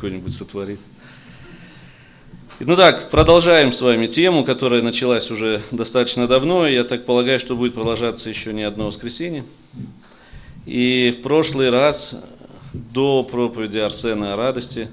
[0.00, 0.80] какой-нибудь сотворит.
[2.58, 6.66] Ну так, продолжаем с вами тему, которая началась уже достаточно давно.
[6.66, 9.44] Я так полагаю, что будет продолжаться еще не одно воскресенье.
[10.64, 12.14] И в прошлый раз,
[12.72, 14.88] до проповеди Арсена о радости,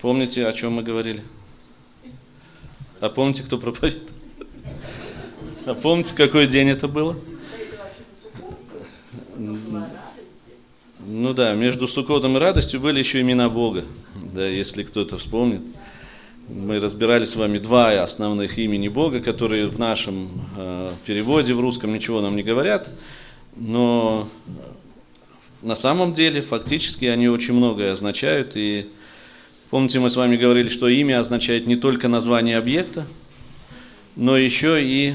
[0.00, 1.22] помните, о чем мы говорили?
[3.00, 4.10] А помните, кто проповедует?
[5.66, 7.16] А помните, какой день это было?
[11.08, 13.84] Ну да, между Сукотом и радостью были еще имена Бога,
[14.34, 15.62] да, если кто-то вспомнит.
[16.48, 21.94] Мы разбирали с вами два основных имени Бога, которые в нашем э, переводе в русском
[21.94, 22.90] ничего нам не говорят,
[23.54, 24.28] но
[25.62, 28.56] на самом деле фактически они очень многое означают.
[28.56, 28.88] И
[29.70, 33.06] помните, мы с вами говорили, что имя означает не только название объекта,
[34.16, 35.14] но еще и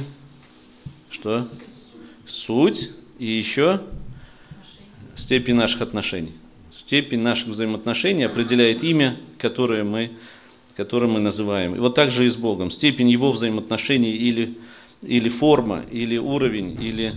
[1.10, 1.46] что?
[2.26, 3.82] Суть и еще
[5.22, 6.34] степень наших отношений.
[6.72, 10.12] Степень наших взаимоотношений определяет имя, которое мы
[10.76, 11.76] который мы называем.
[11.76, 12.72] И вот так же и с Богом.
[12.72, 14.58] Степень его взаимоотношений или,
[15.04, 17.14] или форма, или уровень, или,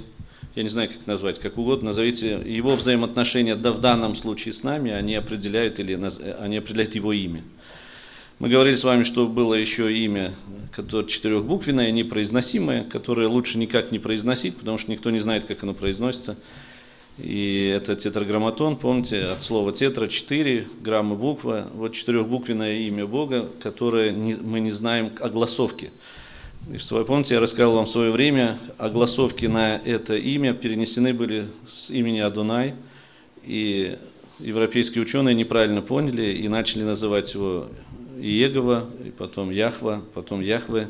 [0.54, 4.62] я не знаю, как назвать, как угодно, назовите его взаимоотношения, да в данном случае с
[4.62, 5.98] нами, они определяют, или,
[6.40, 7.42] они определяют его имя.
[8.40, 10.34] Мы говорили с вами, что было еще имя,
[10.72, 15.72] которое четырехбуквенное, непроизносимое, которое лучше никак не произносить, потому что никто не знает, как оно
[15.72, 16.36] произносится.
[17.18, 24.10] И это тетраграмматон, помните, от слова тетра 4 грамма буква, вот четырехбуквенное имя Бога, которое
[24.10, 25.92] не, мы не знаем огласовки.
[26.72, 31.90] И, помните, я рассказал вам в свое время, огласовки на это имя перенесены были с
[31.90, 32.74] имени Адунай,
[33.44, 33.96] и
[34.40, 37.68] европейские ученые неправильно поняли и начали называть его
[38.18, 40.88] Иегова, и потом Яхва, потом Яхве.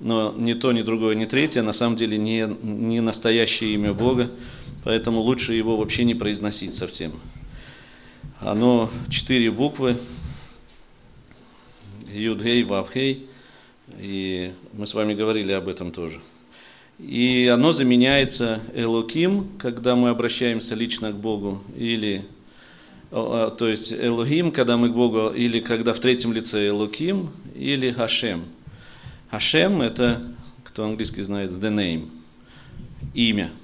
[0.00, 4.30] Но ни то, ни другое, ни третье на самом деле не, не настоящее имя Бога
[4.88, 7.12] поэтому лучше его вообще не произносить совсем.
[8.40, 9.98] Оно четыре буквы,
[12.10, 13.26] Юдгей, Вавхей,
[13.98, 16.20] и мы с вами говорили об этом тоже.
[16.98, 22.24] И оно заменяется Элоким, когда мы обращаемся лично к Богу, или
[23.10, 28.44] то есть Элохим, когда мы к Богу, или когда в третьем лице Элоким, или Хашем.
[29.30, 30.22] Хашем– это,
[30.64, 32.08] кто английский знает, the name,
[33.14, 33.50] имя–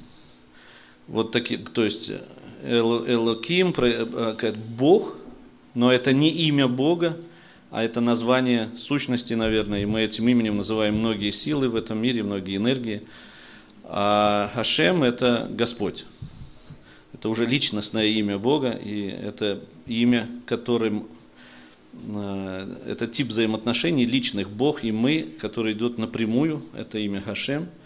[1.06, 2.10] вот такие, то есть
[2.64, 5.16] Элоким, э, Бог,
[5.74, 7.16] но это не имя Бога,
[7.70, 12.22] а это название сущности, наверное, и мы этим именем называем многие силы в этом мире,
[12.22, 13.02] многие энергии.
[13.84, 16.06] А Хашем– это Господь.
[17.12, 21.06] Это уже личностное имя Бога, и это имя, которым
[22.86, 27.66] это тип взаимоотношений личных Бог и мы, который идет напрямую, это имя Хашем–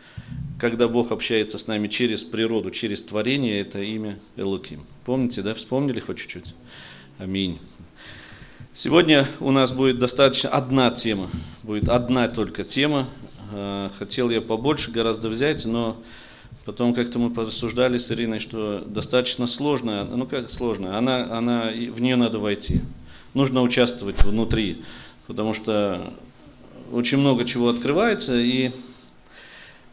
[0.58, 4.84] когда Бог общается с нами через природу, через творение, это имя Элуким.
[5.04, 5.54] Помните, да?
[5.54, 6.54] Вспомнили хоть чуть-чуть?
[7.18, 7.60] Аминь.
[8.74, 11.30] Сегодня у нас будет достаточно одна тема,
[11.62, 13.08] будет одна только тема.
[13.52, 15.96] А, хотел я побольше гораздо взять, но
[16.64, 22.00] потом как-то мы порассуждали с Ириной, что достаточно сложная, ну как сложная, она, она, в
[22.00, 22.80] нее надо войти.
[23.38, 24.82] Нужно участвовать внутри,
[25.28, 26.12] потому что
[26.92, 28.72] очень много чего открывается, и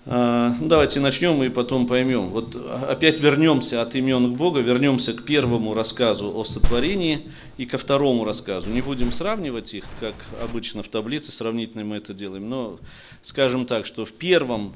[0.08, 2.30] ну, давайте начнем и потом поймем.
[2.30, 7.78] Вот опять вернемся от имен к Богу, вернемся к первому рассказу о сотворении и ко
[7.78, 8.72] второму рассказу.
[8.72, 12.80] Не будем сравнивать их, как обычно в таблице сравнительной мы это делаем, но
[13.22, 14.74] скажем так, что в первом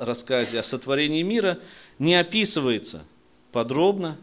[0.00, 1.60] рассказе о сотворении мира
[2.00, 3.04] не описывается
[3.52, 4.16] подробно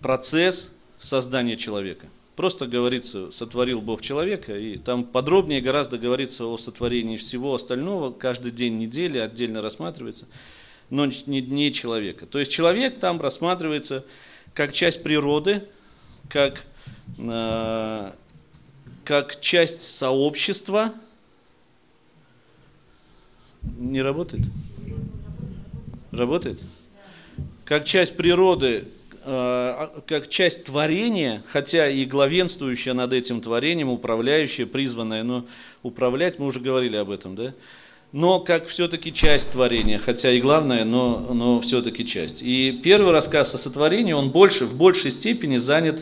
[0.00, 2.06] процесс создания человека.
[2.36, 8.50] Просто говорится, сотворил Бог человека, и там подробнее гораздо говорится о сотворении всего остального, каждый
[8.50, 10.26] день недели отдельно рассматривается,
[10.90, 12.26] но не дней человека.
[12.26, 14.04] То есть человек там рассматривается
[14.52, 15.62] как часть природы,
[16.28, 16.64] как,
[17.18, 18.12] э,
[19.04, 20.92] как часть сообщества.
[23.62, 24.44] Не работает?
[26.10, 26.60] Работает?
[27.64, 28.88] Как часть природы,
[29.24, 35.46] как часть творения, хотя и главенствующая над этим творением, управляющая, призванная, но
[35.82, 37.54] управлять, мы уже говорили об этом, да?
[38.14, 42.42] но как все-таки часть творения, хотя и главное, но, но все-таки часть.
[42.42, 46.00] И первый рассказ о сотворении, он больше, в большей степени занят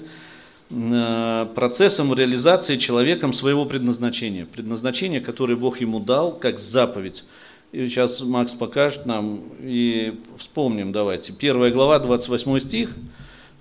[0.69, 4.45] э, процессом реализации человеком своего предназначения.
[4.45, 7.25] Предназначение, которое Бог ему дал, как заповедь.
[7.73, 11.33] И сейчас Макс покажет нам, и вспомним давайте.
[11.33, 12.95] Первая глава, 28 стих,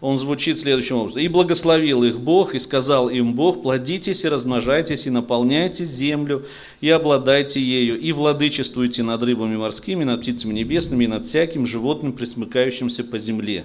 [0.02, 1.22] он звучит следующим образом.
[1.22, 6.44] «И благословил их Бог, и сказал им Бог, плодитесь и размножайтесь, и наполняйте землю,
[6.82, 12.12] и обладайте ею, и владычествуйте над рыбами морскими, над птицами небесными, и над всяким животным,
[12.12, 13.64] присмыкающимся по земле».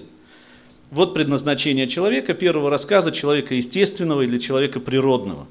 [0.93, 5.49] Вот предназначение человека, первого рассказа человека естественного или человека природного.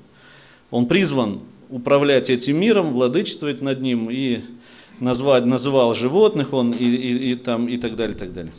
[0.72, 4.42] Он призван управлять этим миром, владычествовать над ним и
[5.00, 8.54] назвать, называл животных он и, и, и, там, и так далее, и так далее.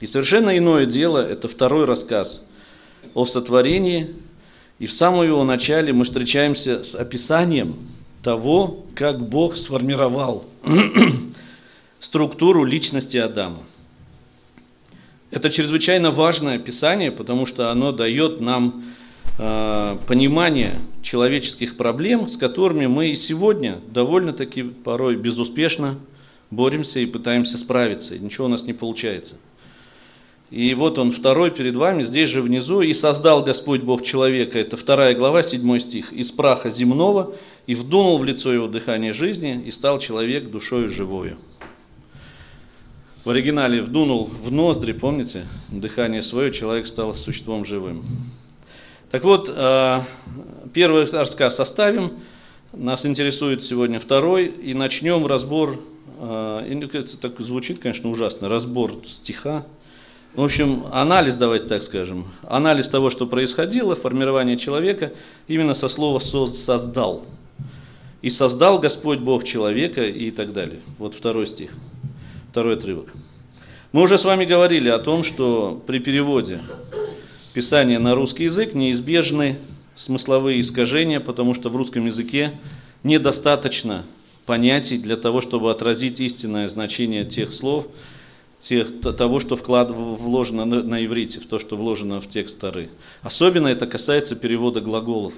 [0.00, 2.42] И совершенно иное дело, это второй рассказ
[3.14, 4.14] о сотворении,
[4.78, 7.76] и в самом его начале мы встречаемся с описанием
[8.22, 10.44] того, как Бог сформировал
[12.00, 13.62] структуру личности Адама.
[15.30, 18.84] Это чрезвычайно важное описание, потому что оно дает нам
[19.36, 20.72] понимание
[21.02, 25.98] человеческих проблем, с которыми мы и сегодня довольно-таки порой безуспешно
[26.50, 29.36] боремся и пытаемся справиться, и ничего у нас не получается.
[30.50, 34.76] И вот он второй перед вами, здесь же внизу, «И создал Господь Бог человека», это
[34.76, 37.34] вторая глава, седьмой стих, «из праха земного,
[37.66, 41.36] и вдунул в лицо его дыхание жизни, и стал человек душою живою».
[43.24, 48.04] В оригинале «вдунул в ноздри», помните, дыхание свое, человек стал существом живым.
[49.10, 50.02] Так вот, э,
[50.74, 52.12] первый рассказ оставим,
[52.72, 55.78] нас интересует сегодня второй, и начнем разбор,
[56.18, 59.64] э, это так звучит, конечно, ужасно, разбор стиха,
[60.34, 65.12] в общем, анализ, давайте так скажем, анализ того, что происходило, формирование человека,
[65.48, 67.24] именно со слова «создал».
[68.22, 70.80] «И создал Господь Бог человека» и так далее.
[70.98, 71.70] Вот второй стих,
[72.50, 73.06] второй отрывок.
[73.92, 76.60] Мы уже с вами говорили о том, что при переводе
[77.56, 79.56] Писания на русский язык неизбежны
[79.94, 82.52] смысловые искажения, потому что в русском языке
[83.02, 84.04] недостаточно
[84.44, 87.86] понятий для того, чтобы отразить истинное значение тех слов,
[88.60, 92.90] тех, того, что вклад, вложено на, на иврите, в то, что вложено в текст Тары.
[93.22, 95.32] Особенно это касается перевода глаголов.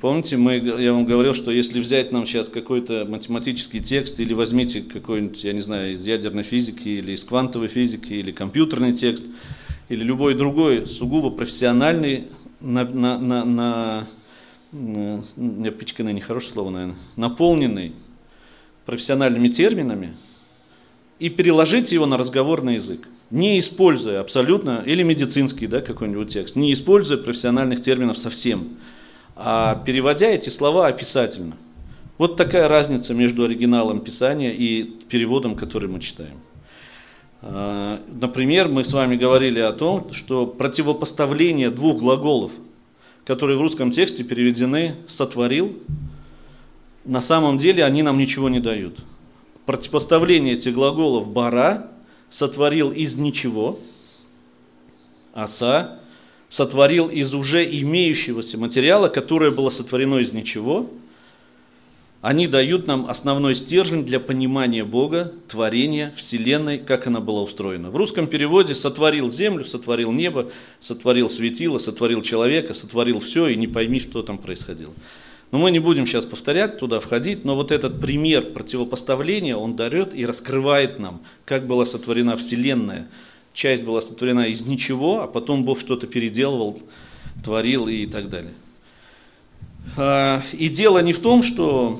[0.00, 4.82] Помните, мы, я вам говорил, что если взять нам сейчас какой-то математический текст или возьмите
[4.82, 9.24] какой-нибудь, я не знаю, из ядерной физики или из квантовой физики или компьютерный текст,
[9.90, 12.28] или любой другой сугубо профессиональный,
[12.60, 14.06] на, на, на, на,
[14.72, 17.92] на напичканный, нехорошее слово, наверное, наполненный
[18.86, 20.14] профессиональными терминами–
[21.20, 26.72] и переложить его на разговорный язык, не используя абсолютно, или медицинский да, какой-нибудь текст, не
[26.72, 28.70] используя профессиональных терминов совсем,
[29.36, 31.56] а переводя эти слова описательно.
[32.16, 36.36] Вот такая разница между оригиналом Писания и переводом, который мы читаем.
[37.42, 42.52] А, например, мы с вами говорили о том, что противопоставление двух глаголов,
[43.24, 45.76] которые в русском тексте переведены «сотворил»,
[47.04, 48.98] на самом деле они нам ничего не дают–
[49.70, 51.92] противопоставление этих глаголов «бара»
[52.28, 53.78] сотворил из ничего,
[55.32, 56.00] «аса»
[56.48, 60.90] сотворил из уже имеющегося материала, которое было сотворено из ничего,
[62.20, 67.90] они дают нам основной стержень для понимания Бога, творения, Вселенной, как она была устроена.
[67.90, 70.50] В русском переводе сотворил землю, сотворил небо,
[70.80, 74.92] сотворил светило, сотворил человека, сотворил все, и не пойми, что там происходило.
[75.50, 80.14] Но мы не будем сейчас повторять, туда входить, но вот этот пример противопоставления, он дает
[80.14, 83.08] и раскрывает нам, как была сотворена Вселенная.
[83.54, 86.80] Часть была сотворена из ничего, а потом Бог что-то переделывал,
[87.42, 88.52] творил и так далее.
[89.96, 91.98] А, и дело не в том, что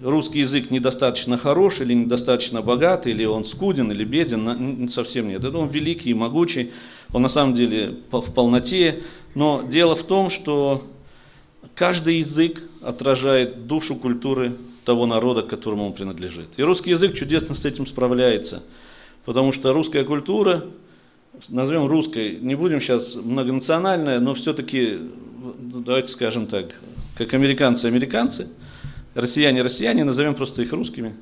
[0.00, 5.44] русский язык недостаточно хорош или недостаточно богат, или он скуден, или беден, совсем нет.
[5.44, 6.70] Это он великий и могучий,
[7.12, 9.02] он на самом деле в полноте,
[9.34, 10.84] но дело в том, что
[11.74, 16.48] каждый язык отражает душу культуры того народа, к которому он принадлежит.
[16.56, 18.62] И русский язык чудесно с этим справляется,
[19.24, 20.66] потому что русская культура,
[21.48, 24.98] назовем русской, не будем сейчас многонациональная, но все-таки,
[25.58, 26.74] давайте скажем так,
[27.16, 28.48] как американцы американцы,
[29.20, 31.14] россияне россияне, назовем просто их русскими,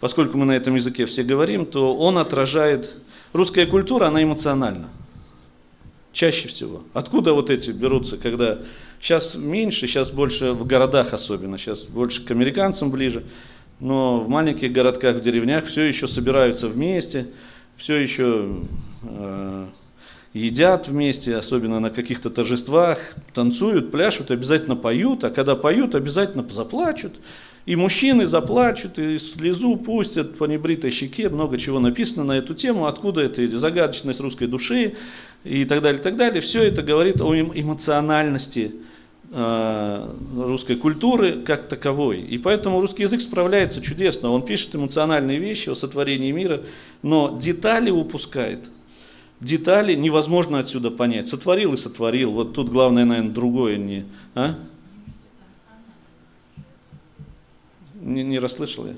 [0.00, 2.92] поскольку мы на этом языке все говорим, то он отражает,
[3.32, 4.88] русская культура, она эмоциональна,
[6.12, 6.82] чаще всего.
[6.94, 8.58] Откуда вот эти берутся, когда
[9.02, 13.24] Сейчас меньше, сейчас больше в городах особенно, сейчас больше к американцам ближе.
[13.80, 17.26] Но в маленьких городках, в деревнях все еще собираются вместе,
[17.76, 18.60] все еще
[19.02, 19.66] э,
[20.34, 27.12] едят вместе, особенно на каких-то торжествах, танцуют, пляшут, обязательно поют, а когда поют, обязательно заплачут.
[27.64, 32.86] И мужчины заплачут, и слезу пустят по небритой щеке, много чего написано на эту тему,
[32.86, 34.94] откуда это загадочность русской души
[35.44, 36.40] и так далее, и так далее.
[36.40, 38.72] Все это говорит о эмоциональности
[39.34, 42.20] Э, русской культуры как таковой.
[42.20, 44.30] И поэтому русский язык справляется чудесно.
[44.30, 46.60] Он пишет эмоциональные вещи о сотворении мира,
[47.00, 48.58] но детали упускает.
[49.42, 51.26] Детали невозможно отсюда понять.
[51.26, 52.30] Сотворил и сотворил.
[52.30, 54.04] Вот тут главное, наверное, другое не...
[54.36, 54.54] А?
[58.00, 58.94] Не, не расслышал я?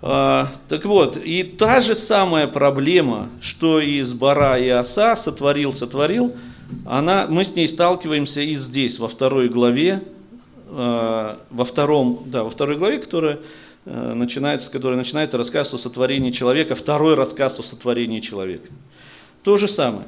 [0.00, 5.74] А, так вот, и та же самая проблема, что и с Бара и Оса, сотворил,
[5.74, 6.34] сотворил,
[6.86, 10.02] она, мы с ней сталкиваемся и здесь, во второй главе,
[10.68, 13.38] а, во, втором, да, во второй главе, которая
[13.86, 18.68] начинается, которая начинается рассказ о сотворении человека, второй рассказ о сотворении человека.
[19.42, 20.06] То же самое.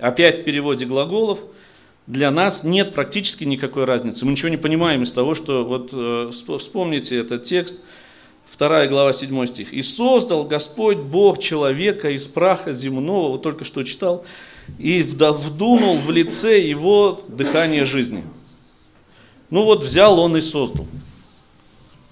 [0.00, 1.38] Опять в переводе глаголов
[2.06, 4.24] для нас нет практически никакой разницы.
[4.24, 7.80] Мы ничего не понимаем из того, что вот э, вспомните этот текст–
[8.56, 9.72] 2 глава 7 стих.
[9.72, 14.24] «И создал Господь Бог человека из праха земного», вот только что читал,
[14.78, 18.24] «и вдунул в лице его дыхание жизни».
[19.50, 20.86] Ну вот взял он и создал.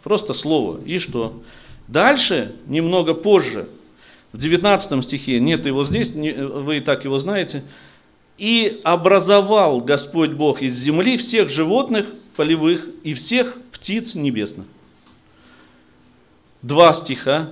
[0.03, 0.81] Просто слово.
[0.85, 1.43] И что?
[1.89, 3.69] Дальше, немного позже,
[4.33, 7.63] в 19 стихе, нет его здесь, вы и так его знаете,
[8.39, 14.67] «И образовал Господь Бог из земли всех животных полевых и всех птиц небесных»
[16.63, 17.51] два стиха,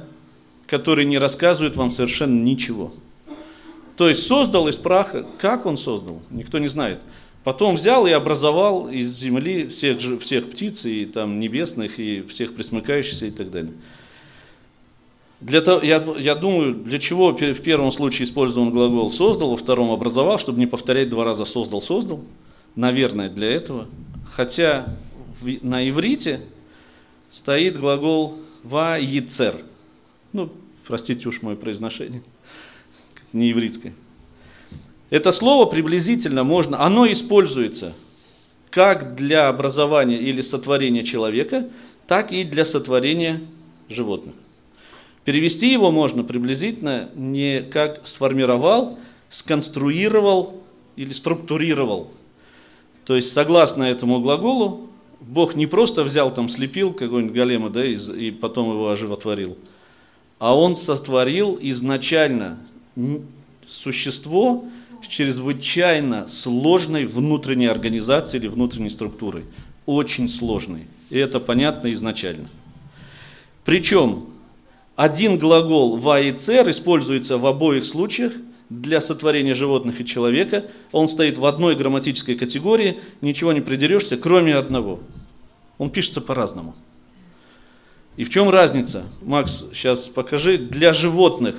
[0.66, 2.94] которые не рассказывают вам совершенно ничего.
[3.96, 7.00] То есть создал из праха, как он создал, никто не знает.
[7.42, 13.26] Потом взял и образовал из земли всех, всех птиц, и там небесных, и всех присмыкающихся
[13.26, 13.72] и так далее.
[15.40, 19.90] Для того, я, я думаю, для чего в первом случае использован глагол «создал», во втором
[19.90, 22.22] «образовал», чтобы не повторять два раза «создал», «создал».
[22.76, 23.88] Наверное, для этого.
[24.32, 24.94] Хотя
[25.62, 26.40] на иврите
[27.30, 29.56] стоит глагол Ваицер.
[30.34, 30.52] Ну,
[30.86, 32.22] простите уж мое произношение,
[33.32, 33.94] не еврейское.
[35.10, 37.92] Это слово приблизительно можно, оно используется
[38.70, 41.68] как для образования или сотворения человека,
[42.06, 43.40] так и для сотворения
[43.88, 44.34] животных.
[45.24, 48.98] Перевести его можно приблизительно не как сформировал,
[49.28, 50.62] сконструировал
[50.94, 52.10] или структурировал.
[53.04, 54.88] То есть, согласно этому глаголу,
[55.20, 59.58] Бог не просто взял там, слепил какой-нибудь голема, да, и, и потом его оживотворил,
[60.38, 62.58] а Он сотворил изначально
[63.66, 64.64] существо
[65.02, 69.44] с чрезвычайно сложной внутренней организацией или внутренней структурой.
[69.86, 70.82] Очень сложной.
[71.10, 72.48] И это понятно изначально.
[73.64, 74.26] Причем
[74.96, 78.32] один глагол «ва» и «цер» используется в обоих случаях
[78.68, 80.66] для сотворения животных и человека.
[80.92, 85.00] Он стоит в одной грамматической категории, ничего не придерешься, кроме одного.
[85.78, 86.74] Он пишется по-разному.
[88.16, 89.04] И в чем разница?
[89.22, 90.58] Макс, сейчас покажи.
[90.58, 91.56] Для животных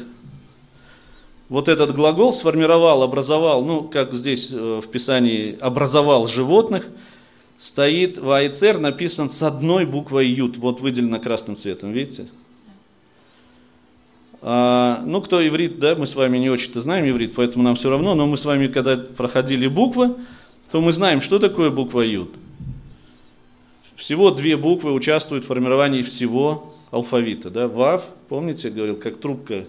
[1.52, 6.88] вот этот глагол сформировал, образовал, ну, как здесь э, в Писании, образовал животных,
[7.58, 12.30] стоит в АИЦР, написан с одной буквой «ют», вот выделено красным цветом, видите?
[14.42, 17.90] А, ну, кто иврит, да, мы с вами не очень-то знаем иврит, поэтому нам все
[17.90, 20.16] равно, но мы с вами, когда проходили буквы,
[20.72, 22.34] то мы знаем, что такое буква Юд.
[23.98, 27.50] Всего две буквы участвуют в формировании всего алфавита.
[27.50, 27.68] Да?
[27.68, 29.66] Вав, помните, говорил, как трубка,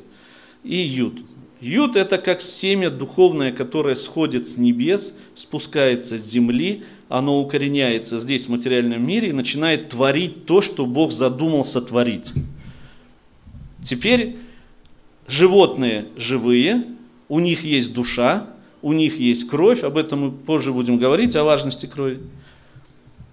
[0.63, 1.15] и Юд.
[1.63, 8.47] Юд это как семя духовное, которое сходит с небес, спускается с земли, оно укореняется здесь
[8.47, 12.33] в материальном мире и начинает творить то, что Бог задумал сотворить.
[13.85, 14.39] Теперь
[15.29, 16.85] животные живые,
[17.29, 18.49] у них есть душа,
[18.83, 22.19] у них есть кровь, об этом мы позже будем говорить, о важности крови.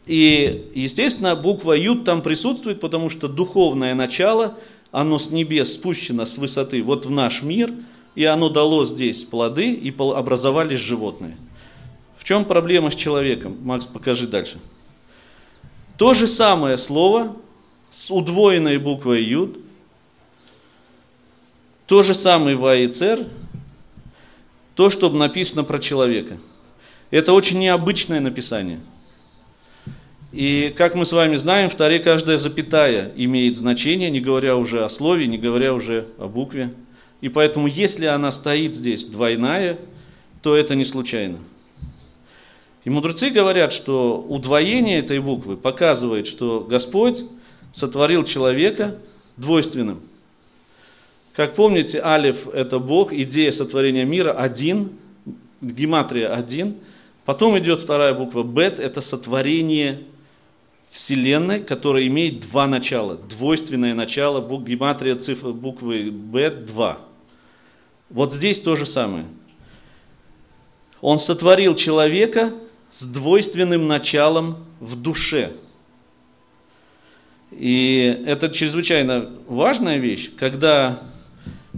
[0.06, 4.56] И, естественно, буква Ют там присутствует, потому что духовное начало,
[4.92, 7.74] оно с небес спущено с высоты вот в наш мир,
[8.20, 11.38] и оно дало здесь плоды, и образовались животные.
[12.18, 13.56] В чем проблема с человеком?
[13.64, 14.60] Макс, покажи дальше.
[15.98, 17.38] То же самое слово
[17.92, 19.58] с удвоенной буквой Юд–
[21.88, 23.26] то же самое в АИЦР,
[24.76, 26.40] то, что написано про человека.
[27.12, 28.82] Это очень необычное написание.
[30.34, 34.84] И как мы с вами знаем, в Таре каждая запятая имеет значение, не говоря уже
[34.84, 36.74] о слове, не говоря уже о букве.
[37.22, 39.78] И поэтому, если она стоит здесь двойная,
[40.42, 41.38] то это не случайно.
[42.86, 47.24] И мудрецы говорят, что удвоение этой буквы показывает, что Господь
[47.74, 48.96] сотворил человека
[49.36, 50.00] двойственным.
[51.36, 54.92] Как помните, Алиф– это Бог, идея сотворения мира один,
[55.62, 56.76] гематрия один.
[57.26, 60.00] Потом идет вторая буква Бет– это сотворение
[60.90, 63.16] Вселенной, которая имеет два начала.
[63.16, 66.98] Двойственное начало, гематрия цифры буквы Бет– два.
[68.10, 69.26] Вот здесь то же самое.
[71.02, 72.54] Он сотворил человека
[72.92, 75.52] с двойственным началом в душе.
[77.52, 81.00] И это чрезвычайно важная вещь, когда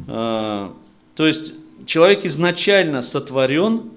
[0.07, 0.73] а,
[1.15, 1.53] то есть
[1.85, 3.91] человек изначально сотворен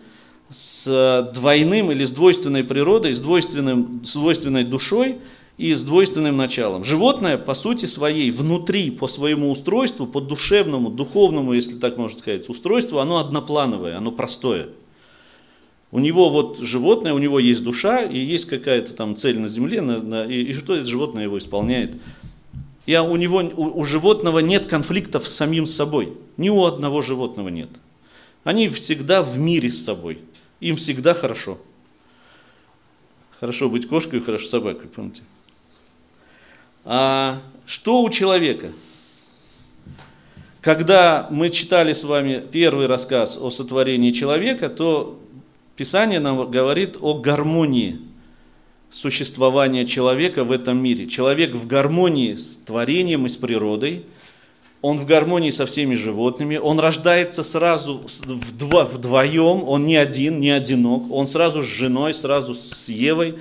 [0.50, 5.18] с двойным или с двойственной природой, с, двойственным, с двойственной душой,
[5.56, 6.84] и с двойственным началом.
[6.84, 12.48] Животное, по сути своей, внутри, по своему устройству, по душевному, духовному, если так можно сказать,
[12.48, 14.68] устройству, оно одноплановое, оно простое.
[15.92, 19.80] У него вот животное, у него есть душа, и есть какая-то там цель на земле,
[19.80, 21.96] на, на, и, и что это животное его исполняет.
[22.86, 26.12] И у, него, у, у животного нет конфликтов с самим собой.
[26.36, 27.70] Ни у одного животного нет.
[28.42, 30.18] Они всегда в мире с собой.
[30.58, 31.58] Им всегда хорошо.
[33.38, 35.22] Хорошо быть кошкой, хорошо собакой, помните?
[36.84, 38.70] А что у человека?
[40.60, 45.18] Когда мы читали с вами первый рассказ о сотворении человека, то
[45.76, 47.98] Писание нам говорит о гармонии
[48.90, 51.08] существования человека в этом мире.
[51.08, 54.04] Человек в гармонии с творением и с природой,
[54.82, 60.50] он в гармонии со всеми животными, он рождается сразу вдво, вдвоем, он не один, не
[60.50, 63.38] одинок, он сразу с женой, сразу с Евой,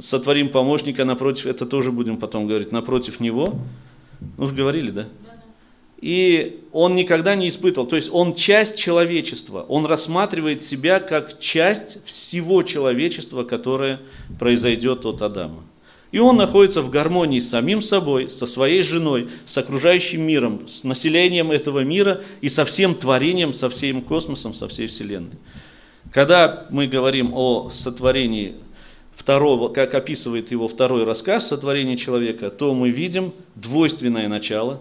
[0.00, 3.54] сотворим помощника напротив, это тоже будем потом говорить, напротив него.
[4.38, 5.08] Ну, уже говорили, да?
[6.00, 12.04] И он никогда не испытывал, то есть он часть человечества, он рассматривает себя как часть
[12.04, 14.00] всего человечества, которое
[14.36, 15.62] произойдет от Адама.
[16.10, 20.82] И он находится в гармонии с самим собой, со своей женой, с окружающим миром, с
[20.82, 25.38] населением этого мира и со всем творением, со всем космосом, со всей Вселенной.
[26.12, 28.56] Когда мы говорим о сотворении
[29.12, 34.80] второго, как описывает его второй рассказ сотворения человека, то мы видим двойственное начало,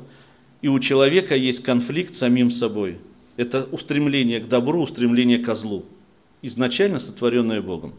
[0.62, 2.98] и у человека есть конфликт с самим собой.
[3.38, 5.86] Это устремление к добру, устремление к злу,
[6.42, 7.94] изначально сотворенное Богом.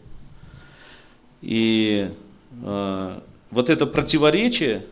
[1.41, 2.09] И
[2.61, 3.19] э,
[3.51, 4.83] вот это противоречие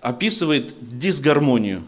[0.00, 1.84] описывает дисгармонию.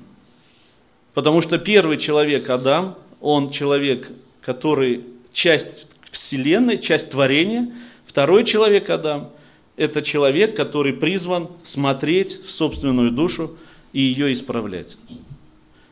[1.14, 4.10] Потому что первый человек, Адам, он человек,
[4.42, 5.88] который часть
[6.24, 7.70] Вселенной, часть творения.
[8.06, 9.30] Второй человек, Адам,
[9.76, 13.58] это человек, который призван смотреть в собственную душу
[13.92, 14.96] и ее исправлять.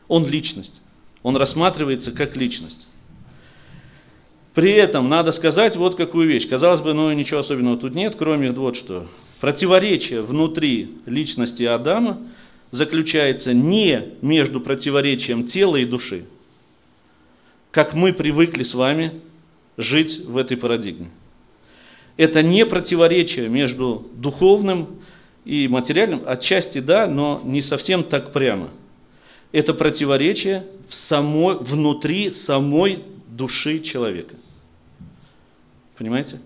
[0.07, 0.81] Он личность.
[1.21, 2.87] Он рассматривается как личность.
[4.55, 6.49] При этом надо сказать вот какую вещь.
[6.49, 9.05] Казалось бы, ну ничего особенного тут нет, кроме вот что.
[9.39, 12.19] Противоречие внутри личности Адама
[12.71, 16.25] заключается не между противоречием тела и души,
[17.69, 19.21] как мы привыкли с вами
[19.77, 21.09] жить в этой парадигме.
[22.17, 24.99] Это не противоречие между духовным
[25.45, 28.69] и материальным, отчасти да, но не совсем так прямо.
[29.51, 34.35] Это противоречие в самой, внутри самой души человека.
[35.97, 36.39] Понимаете?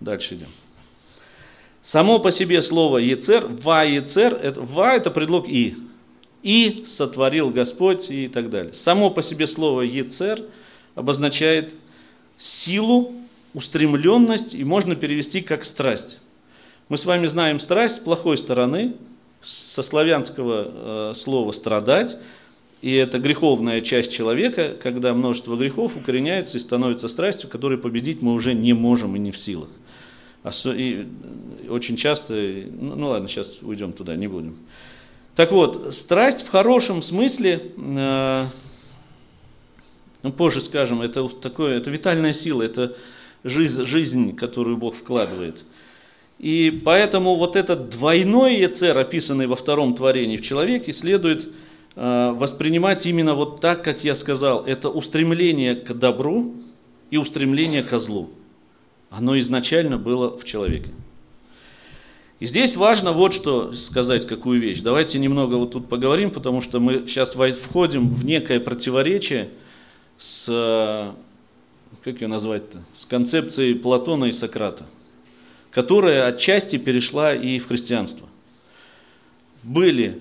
[0.00, 0.48] Дальше идем.
[1.82, 5.76] Само по себе слово «ецер», «ва ецер», это, «ва» это предлог «и».
[6.42, 8.74] «И сотворил Господь» и так далее.
[8.74, 10.42] Само по себе слово «ецер»
[10.94, 11.72] обозначает
[12.40, 13.12] силу,
[13.54, 16.18] устремленность и можно перевести как страсть.
[16.88, 18.94] Мы с вами знаем страсть с плохой стороны,
[19.42, 22.16] со славянского э, слова «страдать»,
[22.82, 28.32] и это греховная часть человека, когда множество грехов укореняется и становится страстью, которую победить мы
[28.32, 29.68] уже не можем и не в силах.
[30.64, 31.06] И
[31.68, 34.56] очень часто, ну, ну ладно, сейчас уйдем туда, не будем.
[35.36, 38.46] Так вот, страсть в хорошем смысле, э,
[40.22, 42.96] ну позже скажем, это такое, это витальная сила, это
[43.44, 45.62] жизнь, жизнь, которую Бог вкладывает.
[46.38, 51.48] И поэтому вот этот двойной Ецер, описанный во втором творении в человеке, следует
[51.96, 54.64] Э, воспринимать именно вот так, как я сказал.
[54.64, 56.54] Это устремление к добру
[57.10, 58.30] и устремление к злу.
[59.10, 60.90] Оно изначально было в человеке.
[62.38, 64.80] И здесь важно вот что сказать, какую вещь.
[64.80, 69.48] Давайте немного вот тут поговорим, потому что мы сейчас входим в некое противоречие
[70.20, 71.14] с,
[72.04, 74.84] как ее назвать-то, с концепцией Платона и Сократа,
[75.70, 78.28] которая отчасти перешла и в христианство.
[79.62, 80.20] Были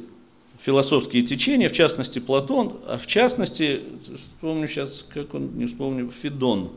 [0.62, 3.82] философские течения, в частности Платон, а в частности,
[4.16, 6.72] вспомню сейчас, как он, не вспомню, Федон,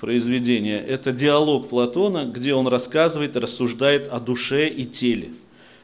[0.00, 0.80] произведение.
[0.80, 5.30] Это диалог Платона, где он рассказывает, рассуждает о душе и теле.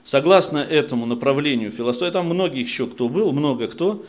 [0.04, 4.04] Согласно этому направлению философии, там многие еще кто был, много кто,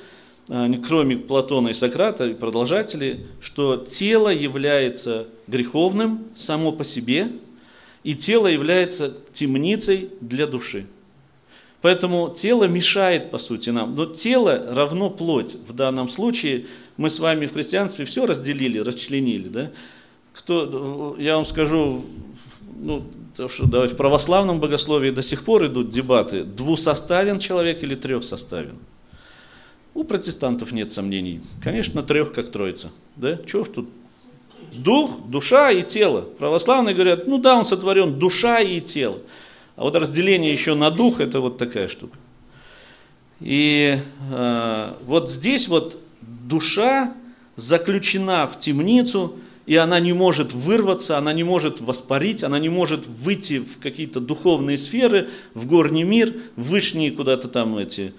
[0.88, 7.30] кроме Платона и Сократа, и продолжателей, что тело является греховным само по себе,
[8.04, 10.86] и тело является темницей для души.
[11.82, 13.96] Поэтому тело мешает, по сути, нам.
[13.96, 15.56] Но тело равно плоть.
[15.68, 16.66] В данном случае
[16.98, 19.48] мы с вами в христианстве все разделили, расчленили.
[19.48, 19.72] Да?
[20.34, 22.04] Кто, я вам скажу,
[22.76, 23.04] ну,
[23.36, 28.76] то, что да, в православном богословии до сих пор идут дебаты, двусоставен человек или трехсоставен.
[30.00, 31.42] У протестантов нет сомнений.
[31.62, 32.90] Конечно, трех как троица.
[33.18, 33.38] Да?
[33.46, 33.90] Чего ж тут
[34.72, 36.22] Дух, душа и тело.
[36.22, 39.18] Православные говорят, ну да, он сотворен душа и тело.
[39.76, 42.18] А вот разделение еще на дух, это вот такая штука.
[43.42, 44.00] И
[44.32, 47.14] э, вот здесь вот душа
[47.58, 49.36] заключена в темницу,
[49.70, 54.20] и она не может вырваться, она не может воспарить, она не может выйти в какие-то
[54.20, 58.14] духовные сферы, в горний мир, в вышние куда-то там эти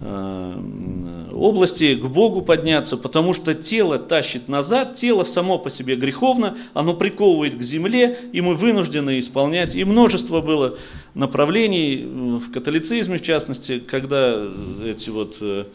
[0.00, 6.56] э, области, к Богу подняться, потому что тело тащит назад, тело само по себе греховно,
[6.72, 9.76] оно приковывает к земле, и мы вынуждены исполнять.
[9.76, 10.78] И множество было
[11.12, 12.02] направлений
[12.38, 14.42] в католицизме, в частности, когда
[14.82, 15.66] эти вот э,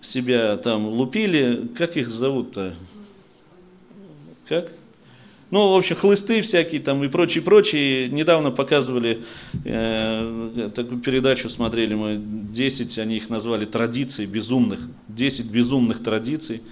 [0.00, 2.72] себя там лупили, как их зовут-то?
[4.48, 4.70] Как?
[5.52, 8.08] Ну, в общем, хлысты всякие там и прочие, прочие.
[8.08, 9.20] Недавно показывали
[9.64, 16.62] э, такую передачу, смотрели мы, 10, они их назвали традиций безумных, 10 безумных традиций,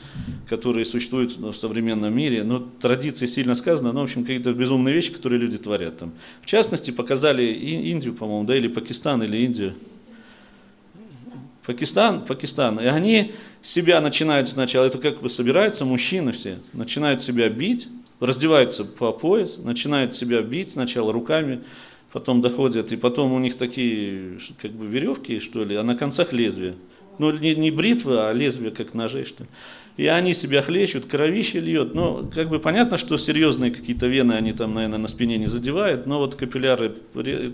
[0.49, 2.43] которые существуют в современном мире.
[2.43, 6.13] Но традиции сильно сказано, но, в общем, какие-то безумные вещи, которые люди творят там.
[6.43, 9.75] В частности, показали Индию, по-моему, да, или Пакистан, или Индию.
[11.65, 12.81] Пакистан, Пакистан.
[12.81, 17.87] И они себя начинают сначала, это как бы собираются мужчины все, начинают себя бить,
[18.25, 21.63] раздеваются по пояс, начинают себя бить сначала руками,
[22.13, 26.33] потом доходят, и потом у них такие как бы веревки, что ли, а на концах
[26.33, 26.75] лезвия.
[27.19, 29.49] Ну, не, не бритва, а лезвие, как ножей, что ли.
[29.97, 31.95] И они себя хлещут, кровище льет.
[31.95, 36.07] Но как бы понятно, что серьезные какие-то вены они там, наверное, на спине не задевают,
[36.07, 36.95] но вот капилляры,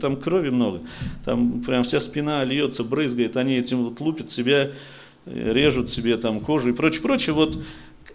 [0.00, 0.80] там крови много.
[1.26, 4.70] Там прям вся спина льется, брызгает, они этим вот лупят себя,
[5.26, 7.35] режут себе там кожу и прочее, прочее.
[7.35, 7.59] Вот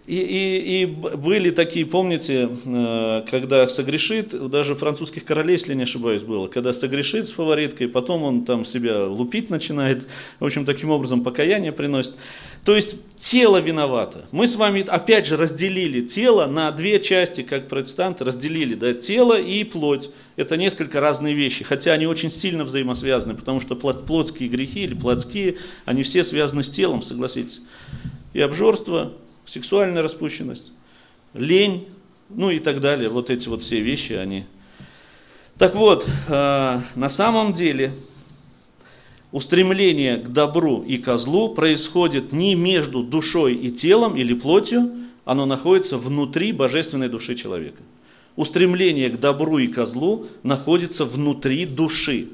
[0.06, 6.22] и, и, и были такие, помните, э, когда согрешит, даже французских королей, если не ошибаюсь,
[6.22, 10.06] было, когда согрешит с фавориткой, потом он там себя лупить начинает,
[10.38, 12.14] в общем, таким образом покаяние приносит.
[12.64, 14.26] То есть тело виновато.
[14.30, 19.36] Мы с вами опять же разделили тело на две части, как протестанты разделили, да, тело
[19.40, 20.10] и плоть.
[20.36, 25.56] Это несколько разные вещи, хотя они очень сильно взаимосвязаны, потому что плотские грехи или плотские,
[25.84, 27.60] они все связаны с телом, согласитесь.
[28.34, 29.12] И обжорство,
[29.46, 30.72] сексуальная распущенность,
[31.32, 31.88] лень,
[32.28, 33.08] ну и так далее.
[33.08, 34.44] Вот эти вот все вещи, они...
[35.58, 37.94] Так вот, э, на самом деле
[39.32, 44.92] устремление к добру и козлу происходит не между душой и телом или плотью,
[45.24, 47.82] оно находится внутри божественной души человека.
[48.36, 52.28] Устремление к добру и козлу находится внутри души.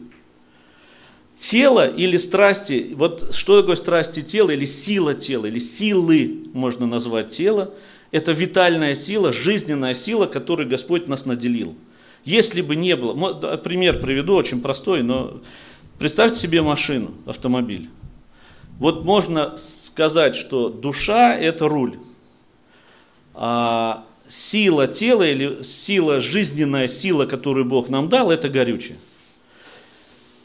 [1.34, 7.30] Тело или страсти, вот что такое страсти тела или сила тела, или силы можно назвать
[7.30, 7.72] тело,
[8.10, 11.74] это витальная сила, жизненная сила, которой Господь нас наделил.
[12.24, 15.40] Если бы не было, пример приведу, очень простой, но
[15.98, 17.88] представьте себе машину, автомобиль.
[18.78, 21.96] Вот можно сказать, что душа– это руль,
[23.34, 28.98] а сила тела или сила, жизненная сила, которую Бог нам дал, это горючее.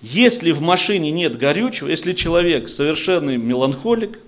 [0.01, 4.19] Если в машине нет горючего, если человек совершенный меланхолик,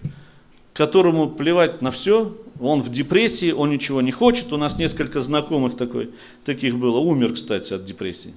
[0.74, 5.78] которому плевать на все, он в депрессии, он ничего не хочет, у нас несколько знакомых
[5.78, 6.10] такой,
[6.44, 8.34] таких было, умер, кстати, от депрессии,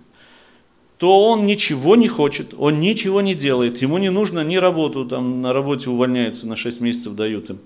[0.99, 5.41] то он ничего не хочет, он ничего не делает, ему не нужно ни работу, там
[5.41, 7.59] на работе увольняется, на 6 месяцев дают им,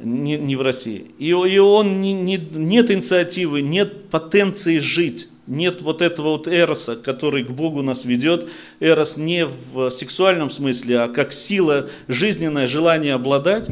[0.00, 1.06] не, не в России.
[1.18, 6.96] И, и он не, не, нет инициативы, нет потенции жить нет вот этого вот эроса,
[6.96, 8.48] который к Богу нас ведет.
[8.80, 13.68] Эрос не в сексуальном смысле, а как сила жизненное желание обладать.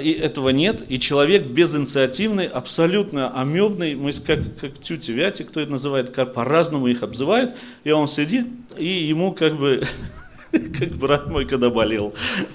[0.00, 5.72] И этого нет, и человек безинициативный, абсолютно амебный, мы как, как тюти вяти, кто это
[5.72, 8.46] называет, по-разному их обзывают, и он сидит,
[8.78, 9.82] и ему как бы,
[10.52, 12.14] как брат мой, когда болел,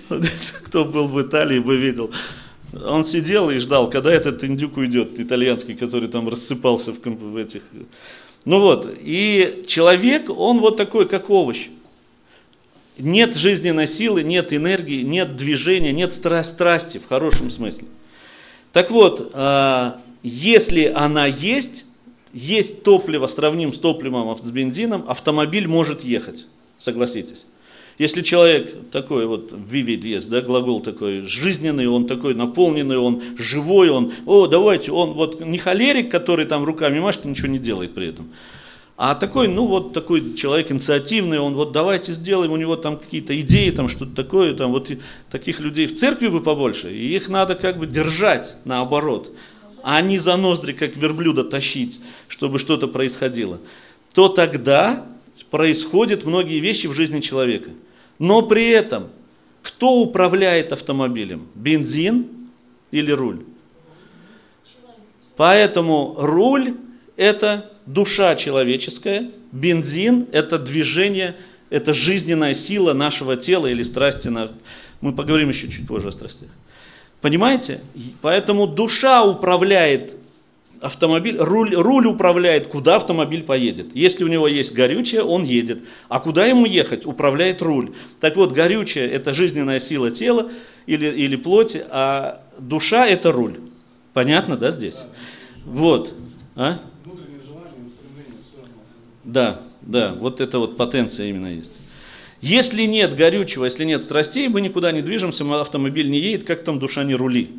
[0.63, 2.10] кто был в Италии, бы видел,
[2.83, 7.63] он сидел и ждал, когда этот индюк уйдет, итальянский, который там рассыпался в, в этих...
[8.43, 11.69] Ну вот, и человек, он вот такой, как овощ.
[12.97, 17.88] Нет жизненной силы, нет энергии, нет движения, нет страсти в хорошем смысле.
[18.71, 21.85] Так вот, а, если она есть,
[22.33, 26.45] есть топливо, сравним с топливом с бензином, автомобиль может ехать,
[26.77, 27.45] согласитесь.
[27.97, 33.89] Если человек такой вот вивид есть, да, глагол такой, жизненный, он такой наполненный, он живой,
[33.89, 38.08] он, о, давайте, он вот не холерик, который там руками машет ничего не делает при
[38.08, 38.27] этом,
[38.97, 43.39] а такой, ну вот такой человек инициативный, он вот давайте сделаем, у него там какие-то
[43.39, 44.91] идеи, там что-то такое, там вот
[45.31, 49.31] таких людей в церкви бы побольше, и их надо как бы держать наоборот,
[49.84, 53.60] а не за ноздри, как верблюда, тащить, чтобы что-то происходило,
[54.13, 55.05] то тогда
[55.49, 57.69] происходят многие вещи в жизни человека–
[58.19, 59.10] но при этом,
[59.62, 61.47] кто управляет автомобилем?
[61.56, 62.28] Бензин
[62.91, 63.43] или руль?
[65.38, 66.75] Поэтому руль–
[67.17, 71.36] это душа человеческая, бензин– это движение,
[71.69, 74.32] это жизненная сила нашего тела или страсти.
[75.01, 76.49] Мы поговорим еще чуть позже о страстях.
[77.21, 77.82] Понимаете?
[78.21, 80.13] Поэтому душа управляет
[80.81, 83.95] автомобиль, руль, руль управляет, куда автомобиль поедет.
[83.95, 85.79] Если у него есть горючее, он едет.
[86.09, 87.91] А куда ему ехать, управляет руль.
[88.19, 90.51] Так вот, горючее– это жизненная сила тела
[90.85, 93.55] или, или плоти, а душа– это руль.
[94.13, 94.97] Понятно, да, здесь?
[95.65, 96.13] Вот.
[96.55, 96.79] А?
[99.23, 101.71] Да, да, вот это вот потенция именно есть.
[102.41, 106.77] Если нет горючего, если нет страстей, мы никуда не движемся, автомобиль не едет, как там
[106.77, 107.49] душа не рули.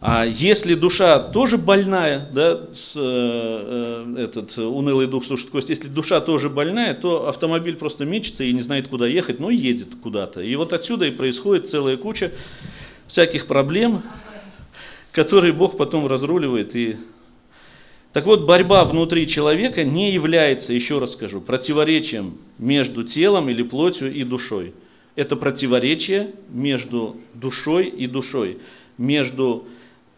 [0.00, 5.88] А если душа тоже больная, да, с, э, э, этот унылый дух слушает кость, если
[5.88, 10.42] душа тоже больная, то автомобиль просто мечется и не знает, куда ехать, но едет куда-то.
[10.42, 12.30] И вот отсюда и происходит целая куча
[13.08, 14.02] всяких проблем,
[15.12, 16.76] которые Бог потом разруливает.
[16.76, 16.96] И...
[18.12, 24.12] Так вот, борьба внутри человека не является, еще раз скажу, противоречием между телом или плотью
[24.12, 24.74] и душой.
[25.14, 28.58] Это противоречие между душой и душой,
[28.98, 29.66] между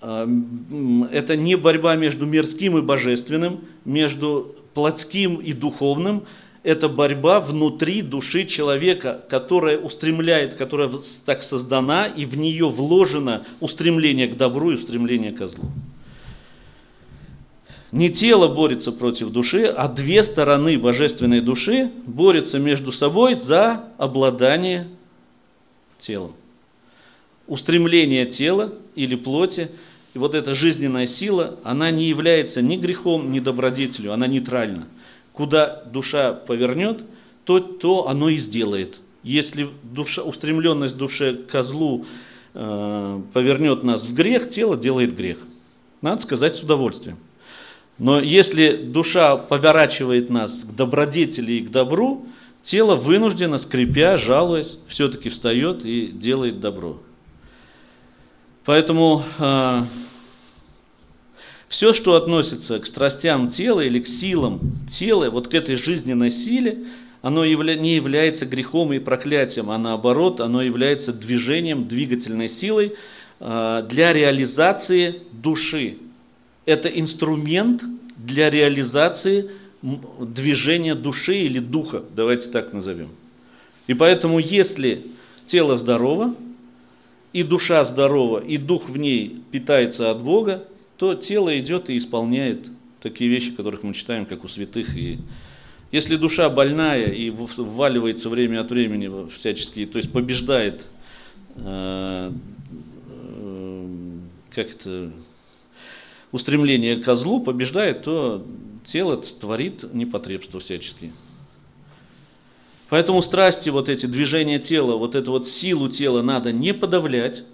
[0.00, 6.24] это не борьба между мирским и божественным, между плотским и духовным,
[6.62, 10.90] это борьба внутри души человека, которая устремляет, которая
[11.24, 15.70] так создана, и в нее вложено устремление к добру и устремление к злу.
[17.90, 24.88] Не тело борется против души, а две стороны божественной души борются между собой за обладание
[25.98, 26.34] телом.
[27.46, 29.70] Устремление тела или плоти–
[30.18, 34.88] и вот эта жизненная сила, она не является ни грехом, ни добродетелью, она нейтральна.
[35.32, 37.04] Куда душа повернет,
[37.44, 38.98] то, то оно и сделает.
[39.22, 42.04] Если душа, устремленность души к козлу
[42.52, 45.38] э, повернет нас в грех, тело делает грех.
[46.02, 47.16] Надо сказать с удовольствием.
[47.98, 52.26] Но если душа поворачивает нас к добродетели и к добру,
[52.64, 56.98] тело вынуждено, скрипя, жалуясь, все-таки встает и делает добро.
[58.64, 59.84] Поэтому э,
[61.68, 66.84] все, что относится к страстям тела или к силам тела, вот к этой жизненной силе,
[67.20, 72.94] оно не является грехом и проклятием, а наоборот, оно является движением, двигательной силой
[73.40, 75.96] э, для реализации души.
[76.64, 77.82] Это инструмент
[78.16, 79.50] для реализации
[79.82, 83.08] движения души или духа, давайте так назовем.
[83.86, 85.02] И поэтому, если
[85.46, 86.34] тело здорово,
[87.32, 90.64] и душа здорова, и дух в ней питается от Бога,
[90.98, 92.68] то тело идет и исполняет
[93.00, 94.96] такие вещи, которых мы читаем, как у святых.
[94.96, 95.20] И
[95.92, 100.84] если душа больная и вваливается время от времени всячески, то есть побеждает,
[101.56, 102.32] э,
[103.40, 103.86] э,
[104.50, 105.12] как это,
[106.32, 108.44] устремление к козлу, побеждает, то
[108.84, 111.12] тело творит непотребство всяческие.
[112.90, 117.44] Поэтому страсти, вот эти движения тела, вот эту вот силу тела надо не подавлять,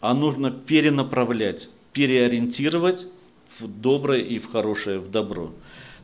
[0.00, 3.06] а нужно перенаправлять, переориентировать
[3.58, 5.52] в доброе и в хорошее, в добро.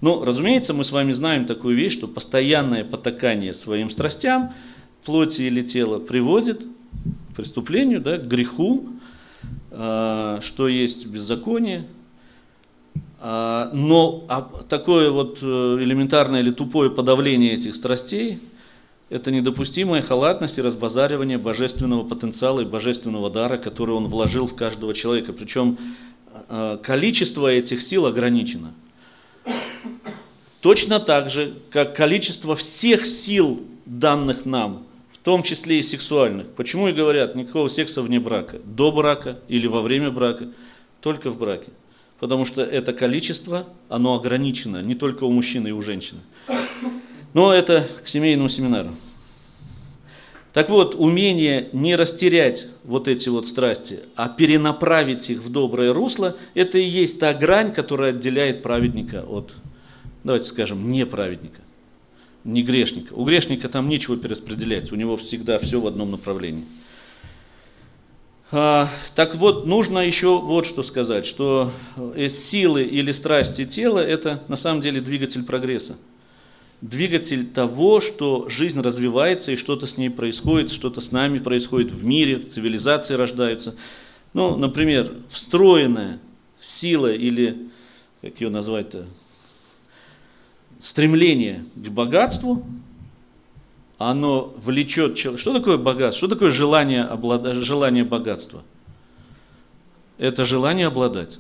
[0.01, 4.53] Но, разумеется, мы с вами знаем такую вещь, что постоянное потакание своим страстям,
[5.05, 8.89] плоти или тела, приводит к преступлению, да, к греху,
[9.71, 11.87] э, что есть беззаконие.
[13.21, 18.39] Э, но а такое вот э, элементарное или тупое подавление этих страстей–
[19.09, 24.95] это недопустимая халатность и разбазаривание божественного потенциала и божественного дара, который он вложил в каждого
[24.95, 25.33] человека.
[25.33, 25.79] Причем
[26.49, 28.75] э, количество этих сил ограничено.
[30.61, 36.49] Точно так же, как количество всех сил, данных нам, в том числе и сексуальных.
[36.49, 40.49] Почему и говорят, никакого секса вне брака, до брака или во время брака,
[41.01, 41.69] только в браке.
[42.19, 46.21] Потому что это количество, оно ограничено не только у мужчины и у женщины.
[47.37, 48.97] Но это к семейному семинару.
[50.55, 56.35] Так вот, умение не растерять вот эти вот страсти, а перенаправить их в доброе русло,
[56.55, 59.53] это и есть та грань, которая отделяет праведника от,
[60.25, 61.61] давайте скажем, неправедника,
[62.45, 63.13] не грешника.
[63.13, 66.65] У грешника там нечего перераспределять, у него всегда все в одном направлении.
[68.51, 71.71] А, так вот, нужно еще вот что сказать, что
[72.15, 75.99] э, силы или страсти тела– это на самом деле двигатель прогресса
[76.81, 82.05] двигатель того, что жизнь развивается и что-то с ней происходит, что-то с нами происходит в
[82.05, 83.77] мире, в цивилизации рождаются.
[84.33, 86.21] Ну, например, встроенная
[86.61, 87.71] сила или,
[88.21, 89.07] как ее назвать-то,
[90.81, 92.65] стремление к богатству,
[93.99, 95.41] оно влечет человека.
[95.41, 96.27] Что такое богатство?
[96.27, 97.55] Что такое желание, облада...
[97.55, 98.63] желание богатства?
[100.19, 101.39] Это желание обладать.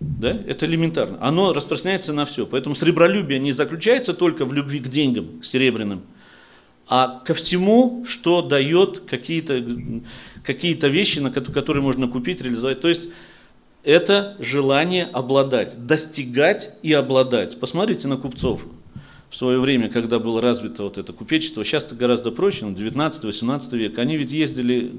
[0.00, 0.30] Да?
[0.46, 1.18] Это элементарно.
[1.20, 2.46] Оно распространяется на все.
[2.46, 6.02] Поэтому сребролюбие не заключается только в любви к деньгам, к серебряным,
[6.88, 9.64] а ко всему, что дает какие-то
[10.42, 12.80] какие вещи, на которые можно купить, реализовать.
[12.80, 13.10] То есть
[13.84, 17.60] это желание обладать, достигать и обладать.
[17.60, 18.62] Посмотрите на купцов
[19.28, 21.64] в свое время, когда было развито вот это купечество.
[21.64, 23.98] Сейчас это гораздо проще, ну, 19-18 век.
[23.98, 24.92] Они ведь ездили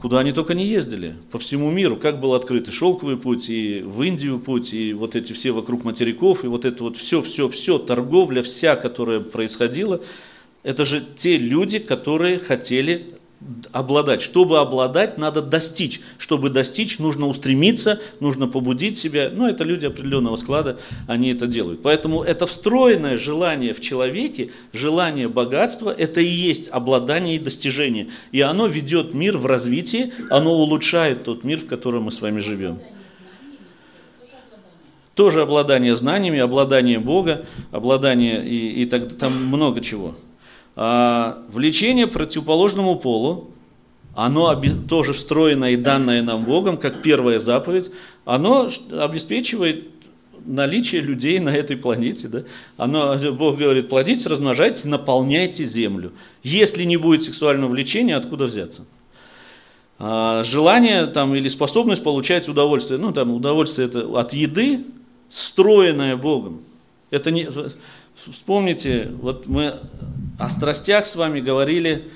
[0.00, 3.82] куда они только не ездили, по всему миру, как был открыт и шелковый путь, и
[3.82, 7.48] в Индию путь, и вот эти все вокруг материков, и вот это вот все, все,
[7.48, 10.00] все, торговля вся, которая происходила,
[10.62, 13.14] это же те люди, которые хотели
[13.72, 14.20] обладать.
[14.20, 16.00] Чтобы обладать, надо достичь.
[16.18, 19.30] Чтобы достичь, нужно устремиться, нужно побудить себя.
[19.32, 21.82] Ну, это люди определенного склада, они это делают.
[21.82, 28.08] Поэтому это встроенное желание в человеке, желание богатства, это и есть обладание и достижение.
[28.32, 32.40] И оно ведет мир в развитие, оно улучшает тот мир, в котором мы с вами
[32.40, 32.80] живем.
[35.14, 40.14] Тоже обладание знаниями, обладание Бога, обладание и, и так, там много чего.
[40.76, 43.50] А, влечение противоположному полу,
[44.14, 47.90] оно тоже встроено и данное нам Богом, как первая заповедь,
[48.24, 49.88] оно обеспечивает
[50.46, 52.28] наличие людей на этой планете.
[52.28, 52.42] Да?
[52.76, 56.12] Оно, Бог говорит, плодитесь, размножайтесь, наполняйте землю.
[56.42, 58.84] Если не будет сексуального влечения, откуда взяться?
[59.98, 64.84] А, желание там, или способность получать удовольствие, ну там удовольствие это от еды,
[65.28, 66.62] встроенное Богом.
[67.10, 67.48] Это не,
[68.28, 69.78] вспомните, вот мы
[70.38, 72.08] о страстях с вами говорили.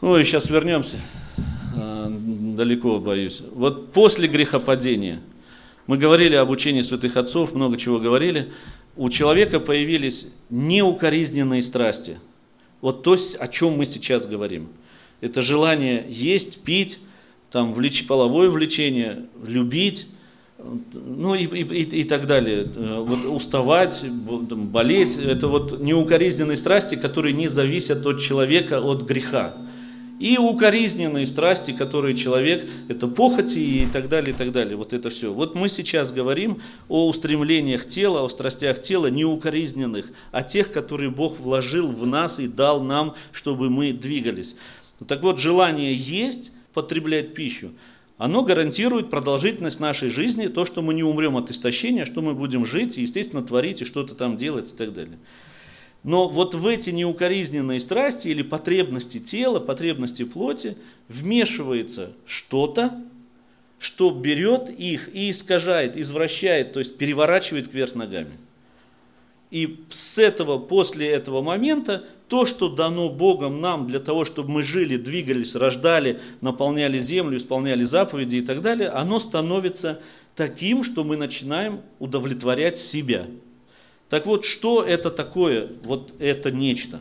[0.00, 0.98] Ой, сейчас вернемся.
[1.74, 3.42] А, далеко, боюсь.
[3.52, 5.20] Вот после грехопадения
[5.86, 8.52] мы говорили об учении святых отцов, много чего говорили.
[8.96, 12.18] У человека появились неукоризненные страсти.
[12.80, 14.68] Вот то, о чем мы сейчас говорим.
[15.20, 16.98] Это желание есть, пить,
[17.50, 20.06] там, влеч, половое влечение, любить,
[20.94, 22.66] ну и, и, и так далее.
[22.74, 29.54] Э, вот уставать, болеть, это вот неукоризненные страсти, которые не зависят от человека, от греха.
[30.18, 34.76] И укоризненные страсти, которые человек, это похоти и так далее, и так далее.
[34.76, 35.32] Вот это все.
[35.32, 41.38] Вот мы сейчас говорим о устремлениях тела, о страстях тела, неукоризненных, о тех, которые Бог
[41.38, 44.56] вложил в нас и дал нам, чтобы мы двигались.
[45.06, 47.70] Так вот, желание есть, потреблять пищу–
[48.18, 52.64] оно гарантирует продолжительность нашей жизни, то, что мы не умрем от истощения, что мы будем
[52.64, 55.18] жить и, естественно, творить и что-то там делать и так далее.
[56.02, 60.76] Но вот в эти неукоризненные страсти или потребности тела, потребности плоти
[61.08, 63.02] вмешивается что-то,
[63.78, 68.32] что берет их и искажает, извращает, то есть переворачивает кверх ногами.
[69.50, 74.62] И с этого, после этого момента, то, что дано Богом нам для того, чтобы мы
[74.62, 80.00] жили, двигались, рождали, наполняли землю, исполняли заповеди и так далее, оно становится
[80.34, 83.26] таким, что мы начинаем удовлетворять себя.
[84.08, 87.00] Так вот, что это такое, вот это нечто?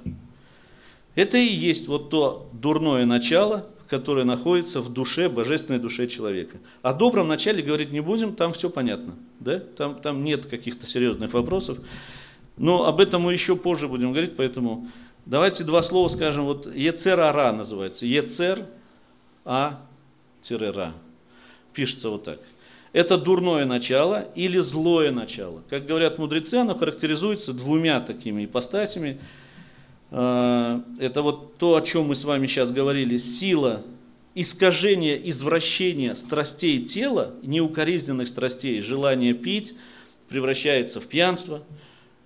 [1.16, 6.58] Это и есть вот то дурное начало, которое находится в душе, божественной душе человека.
[6.82, 9.16] О добром начале говорить не будем, там все понятно.
[9.40, 9.60] Да?
[9.60, 11.78] Там, там нет каких-то серьезных вопросов.
[12.58, 14.88] Но об этом мы еще позже будем говорить, поэтому
[15.26, 16.46] давайте два слова скажем.
[16.46, 18.06] Вот Ецер-Ара называется.
[18.06, 18.64] Ецер-А-Ра.
[21.74, 22.40] Пишется вот так.
[22.94, 25.64] Это дурное начало или злое начало.
[25.70, 29.20] Как говорят мудрецы, оно характеризуется двумя такими ипостасями.
[30.12, 33.82] А, это вот то, о чем мы с вами сейчас говорили, сила
[34.34, 39.74] искажения, извращения страстей тела, неукоризненных страстей, желание пить,
[40.30, 41.64] превращается в пьянство–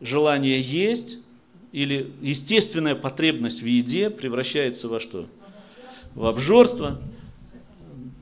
[0.02, 1.18] желание есть
[1.72, 5.28] или естественная потребность в еде превращается во что?
[6.16, 7.00] В обжорство.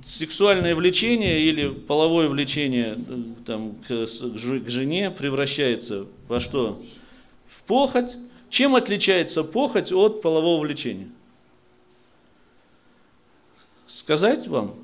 [0.04, 2.98] Сексуальное влечение или половое влечение
[3.46, 6.82] там, к, к жене превращается во что?
[7.48, 8.16] В похоть.
[8.50, 11.10] Чем отличается похоть от полового влечения?
[13.88, 14.76] Сказать вам?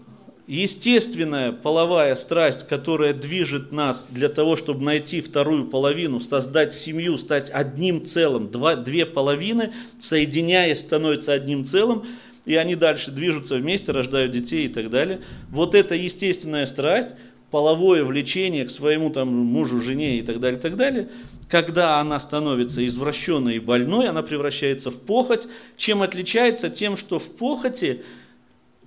[0.48, 7.50] Естественная половая страсть, которая движет нас для того, чтобы найти вторую половину, создать семью, стать
[7.50, 12.06] одним целым, два, две половины, соединяясь, становятся одним целым,
[12.46, 15.22] и они дальше движутся вместе, рождают детей и так далее.
[15.50, 17.10] Вот эта естественная страсть,
[17.50, 21.10] половое влечение к своему там, мужу, жене и так далее, и так далее,
[21.48, 25.48] когда она становится извращенной и больной, она превращается в похоть.
[25.78, 26.70] Чем отличается?
[26.70, 28.02] Тем, что в похоти–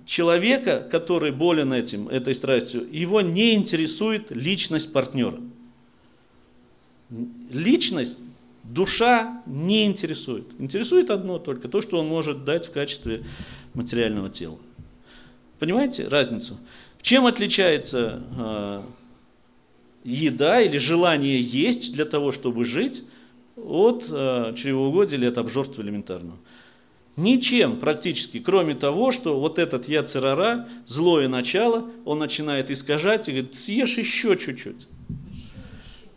[0.07, 5.39] человека, который болен этим, этой страстью, его не интересует личность партнера.
[7.51, 8.19] Личность,
[8.63, 10.45] душа не интересует.
[10.59, 13.25] Интересует одно только, то, что он может дать в качестве
[13.73, 14.57] материального тела.
[15.59, 16.57] Понимаете разницу?
[17.01, 18.81] Чем отличается э,
[20.05, 23.03] еда или желание есть для того, чтобы жить
[23.57, 26.37] от э, чревоугодия или от обжорства элементарного.
[27.17, 33.55] Ничем практически, кроме того, что вот этот яцерара, злое начало, он начинает искажать и говорит,
[33.55, 34.87] съешь еще чуть-чуть.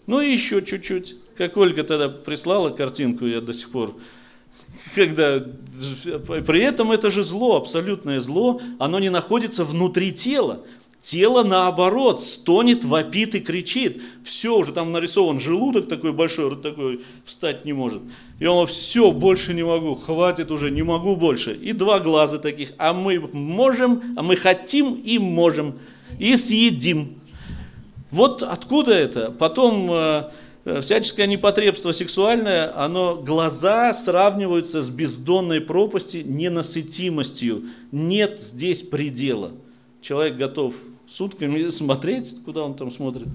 [0.06, 1.16] Ну и еще чуть-чуть.
[1.38, 3.96] Как Ольга тогда прислала картинку, я до сих пор,
[4.94, 10.60] когда при этом это же зло, абсолютное зло, оно не находится внутри тела.
[11.00, 14.02] Тело наоборот стонет, вопит и кричит.
[14.22, 18.02] Все, уже там нарисован желудок такой большой, рот такой, встать не может.
[18.38, 21.54] И он, все, больше не могу, хватит уже, не могу больше.
[21.54, 25.78] И два глаза таких, а мы можем, а мы хотим и можем,
[26.18, 27.18] и съедим.
[28.10, 29.30] Вот откуда это?
[29.30, 30.30] Потом э,
[30.66, 37.64] э, всяческое непотребство сексуальное, оно, глаза сравниваются с бездонной пропасти, ненасытимостью.
[37.90, 39.52] Нет здесь предела.
[40.02, 40.74] Человек готов
[41.10, 43.28] сутками смотреть, куда он там смотрит.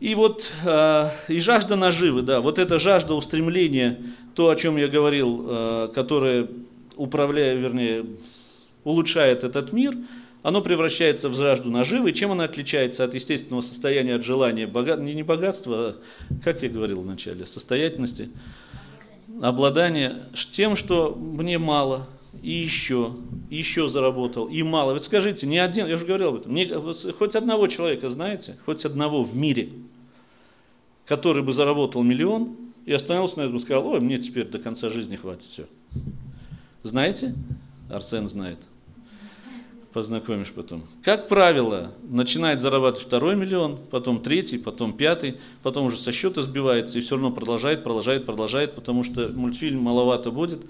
[0.00, 3.98] И вот э, и жажда наживы, да, вот эта жажда устремления,
[4.34, 6.48] то, о чем я говорил, э, которое
[6.96, 8.06] управляет, вернее,
[8.84, 9.96] улучшает этот мир,
[10.42, 12.12] оно превращается в жажду наживы.
[12.12, 15.96] Чем она отличается от естественного состояния, от желания, богат, не, не богатства, а,
[16.44, 18.30] как я говорил вначале, состоятельности,
[19.42, 22.06] обладания, тем, что мне мало,
[22.42, 23.14] и еще,
[23.50, 24.92] и еще заработал, и мало.
[24.92, 26.66] Вот скажите, ни один, я уже говорил об этом, не,
[27.12, 29.70] хоть одного человека знаете, хоть одного в мире,
[31.06, 34.88] который бы заработал миллион и остановился на этом и сказал, ой, мне теперь до конца
[34.88, 35.66] жизни хватит все.
[36.82, 37.34] Знаете?
[37.90, 38.58] Арсен знает.
[39.92, 40.82] Познакомишь потом.
[41.02, 46.98] Как правило, начинает зарабатывать второй миллион, потом третий, потом пятый, потом уже со счета сбивается
[46.98, 50.60] и все равно продолжает, продолжает, продолжает, потому что мультфильм маловато будет,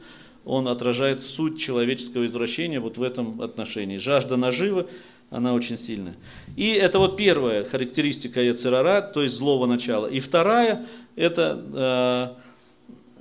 [0.49, 3.99] он отражает суть человеческого извращения вот в этом отношении.
[3.99, 4.89] Жажда наживы,
[5.29, 6.15] она очень сильная.
[6.57, 10.07] И это вот первая характеристика Яцерара, то есть злого начала.
[10.07, 10.87] И вторая–
[11.17, 12.35] это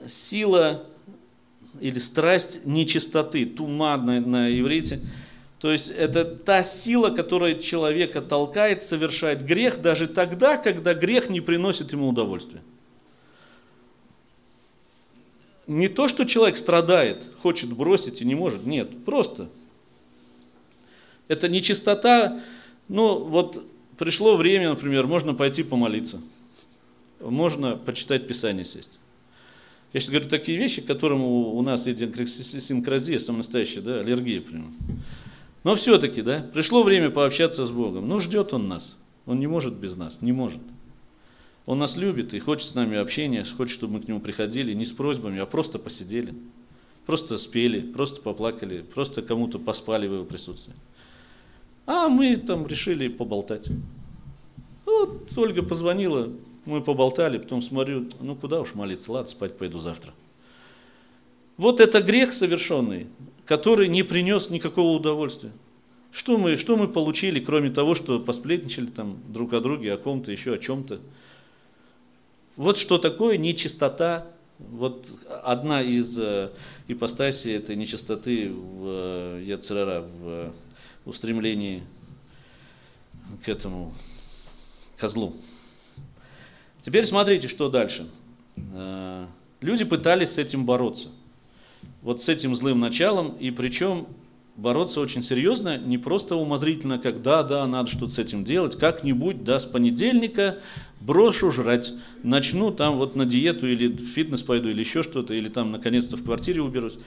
[0.06, 0.84] э, сила
[1.82, 5.02] или страсть нечистоты, туман на, иврите.
[5.60, 11.42] То есть это та сила, которая человека толкает совершать грех даже тогда, когда грех не
[11.42, 12.62] приносит ему удовольствия
[15.68, 19.50] не то, что человек страдает, хочет бросить и не может, нет, просто.
[21.28, 22.42] Это нечистота,
[22.88, 23.64] ну вот
[23.98, 26.22] пришло время, например, можно пойти помолиться,
[27.20, 28.92] можно почитать Писание сесть.
[29.94, 34.42] Я сейчас говорю такие вещи, к которым у, у нас идиосинкразия, самая настоящая, да, аллергия
[34.42, 34.72] прямо.
[35.64, 38.08] Но все-таки, да, пришло время пообщаться с Богом.
[38.08, 38.96] Ну, ждет Он нас.
[39.26, 40.60] Он не может без нас, не может.
[41.68, 44.86] Он нас любит и хочет с нами общения, хочет, чтобы мы к нему приходили не
[44.86, 46.34] с просьбами, а просто посидели,
[47.06, 50.74] просто спели, просто поплакали, просто кому-то поспали в его присутствии.
[51.86, 53.68] А мы там решили поболтать.
[54.86, 56.32] Вот Ольга позвонила,
[56.64, 60.14] мы поболтали, потом смотрю, ну куда уж молиться, ладно, спать пойду завтра.
[61.58, 63.08] Вот это грех совершенный,
[63.46, 65.52] который не принес никакого удовольствия.
[66.14, 70.32] Что мы, что мы получили, кроме того, что посплетничали там друг о друге, о ком-то,
[70.32, 71.02] еще о чем-то.
[72.58, 74.26] Вот что такое нечистота.
[74.58, 75.06] Вот
[75.44, 76.50] одна из э,
[76.88, 80.54] ипостасей этой нечистоты в э, Яцерара, в
[81.06, 81.84] устремлении
[83.46, 83.94] к этому
[84.98, 85.36] козлу.
[86.82, 88.08] Теперь смотрите, что дальше.
[88.74, 89.28] Э,
[89.62, 91.10] люди пытались с этим бороться.
[92.02, 94.08] Вот с этим злым началом, и причем
[94.58, 99.44] бороться очень серьезно, не просто умозрительно, как да, да, надо что-то с этим делать, как-нибудь,
[99.44, 100.58] да, с понедельника
[101.00, 101.94] брошу жрать,
[102.24, 106.18] начну там вот на диету или в фитнес пойду или еще что-то, или там наконец-то
[106.18, 106.98] в квартире уберусь.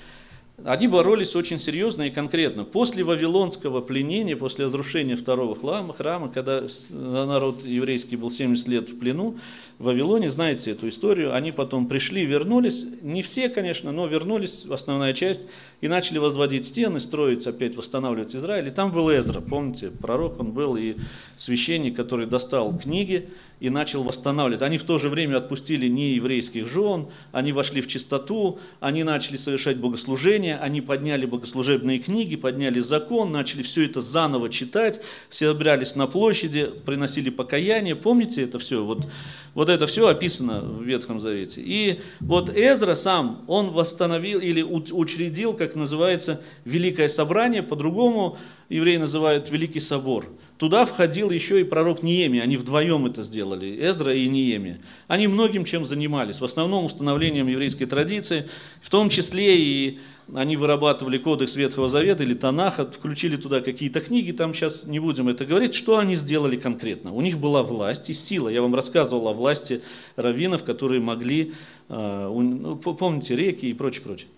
[0.65, 2.65] Они боролись очень серьезно и конкретно.
[2.65, 8.99] После Вавилонского пленения, после разрушения второго храма, храма, когда народ еврейский был 70 лет в
[8.99, 9.39] плену,
[9.81, 15.15] в Вавилоне, знаете эту историю, они потом пришли, вернулись, не все, конечно, но вернулись, основная
[15.15, 15.41] часть,
[15.81, 18.69] и начали возводить стены, строить, опять восстанавливать Израиль.
[18.69, 20.97] И там был Эзра, помните, пророк он был, и
[21.39, 24.61] священник, который достал книги и начал восстанавливать.
[24.61, 29.37] Они в то же время отпустили не еврейских жен, они вошли в чистоту, они начали
[29.37, 35.01] совершать богослужение, они подняли богослужебные книги, подняли закон, начали все это заново читать,
[35.31, 37.97] все собирались на площади, приносили покаяние.
[37.97, 38.85] Помните это все?
[38.85, 39.07] Вот
[39.55, 41.61] вот это все описано в Ветхом Завете.
[41.65, 49.51] И вот Эзра сам, он восстановил или учредил, как называется, Великое Собрание, по-другому евреи называют
[49.51, 50.27] Великий Собор.
[50.61, 54.83] Туда входил еще и пророк Ниеми, они вдвоем это сделали, Эзра и Ниеми.
[55.09, 58.47] Они многим чем занимались, в основном установлением еврейской традиции,
[58.83, 59.99] в том числе и
[60.35, 65.29] они вырабатывали кодекс Ветхого Завета или Танаха, включили туда какие-то книги, там сейчас не будем
[65.29, 67.15] это говорить, что они сделали конкретно.
[67.15, 68.51] У них была власть и сила.
[68.51, 69.81] Я вам рассказывал о власти
[70.17, 71.55] раввинов, которые могли,
[71.89, 74.29] э, ну, помните, реки и прочее, прочее.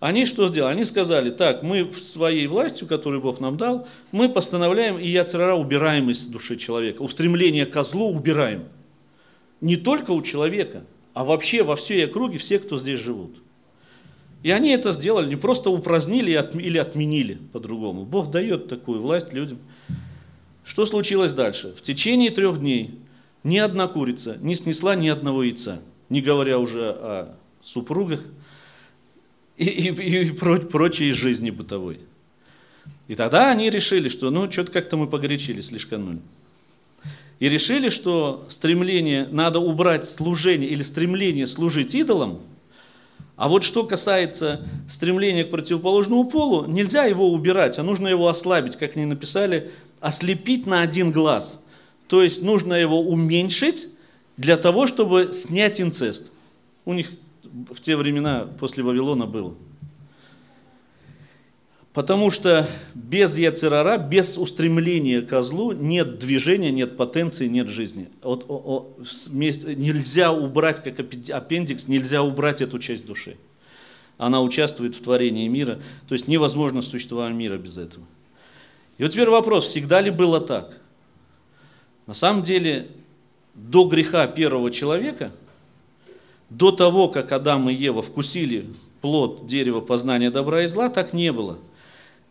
[0.00, 0.72] Они что сделали?
[0.72, 6.08] Они сказали, так, мы своей властью, которую Бог нам дал, мы постановляем, и яцерара убираем
[6.08, 7.02] из души человека.
[7.02, 8.64] Устремление к злу убираем.
[9.60, 13.36] Не только у человека, а вообще во всей округе все, кто здесь живут.
[14.42, 18.06] И они это сделали, не просто упразднили или отменили по-другому.
[18.06, 19.58] Бог дает такую власть людям.
[20.64, 21.74] Что случилось дальше?
[21.76, 22.94] В течение трех дней
[23.44, 28.20] ни одна курица не снесла ни одного яйца, не говоря уже о супругах
[29.64, 32.00] и, и, и прочей жизни бытовой.
[33.08, 36.20] И тогда они решили, что ну что-то как-то мы погорячились, слишком.
[37.38, 42.40] И решили, что стремление, надо убрать служение или стремление служить идолам–
[43.40, 48.76] а вот что касается стремления к противоположному полу, нельзя его убирать, а нужно его ослабить,
[48.76, 51.58] как они написали, ослепить на один глаз.
[52.06, 53.88] То есть нужно его уменьшить
[54.36, 56.32] для того, чтобы снять инцест.
[56.84, 57.08] У них
[57.44, 59.54] в те времена после Вавилона было.
[61.92, 68.08] Потому что без яцерара, без устремления к злу нет движения, нет потенции, нет жизни.
[68.22, 68.96] Вот, о, о,
[69.74, 73.36] нельзя убрать, как аппендикс, нельзя убрать эту часть души.
[74.18, 78.04] Она участвует в творении мира, то есть невозможно существование мира без этого.
[78.98, 80.78] И вот теперь вопрос, всегда ли было так?
[82.06, 82.88] На самом деле,
[83.54, 85.32] до греха первого человека,
[86.50, 88.66] до того, как Адам и Ева вкусили
[89.00, 91.58] плод дерева познания добра и зла, так не было–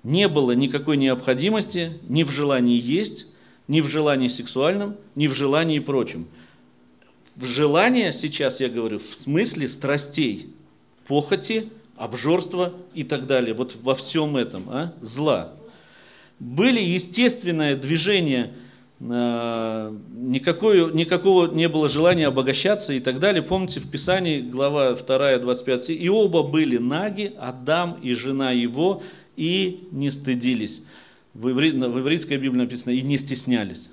[0.03, 3.28] не было никакой необходимости ни в желании есть,
[3.67, 6.28] ни в желании сексуальном, ни в желании прочем.
[7.36, 10.53] В желание, сейчас я говорю, в смысле страстей,
[11.07, 15.51] похоти, обжорства и так далее, вот во всем этом, а, зла.
[16.39, 18.53] Были естественное движение,
[18.99, 23.41] э, никакой, никакого не было желания обогащаться и так далее.
[23.41, 29.03] Помните, в Писании, глава 2, 25, и оба были наги, Адам и жена его,
[29.35, 30.83] и не стыдились.
[31.33, 33.89] В, иври, в ивритской Библии написано и не стеснялись.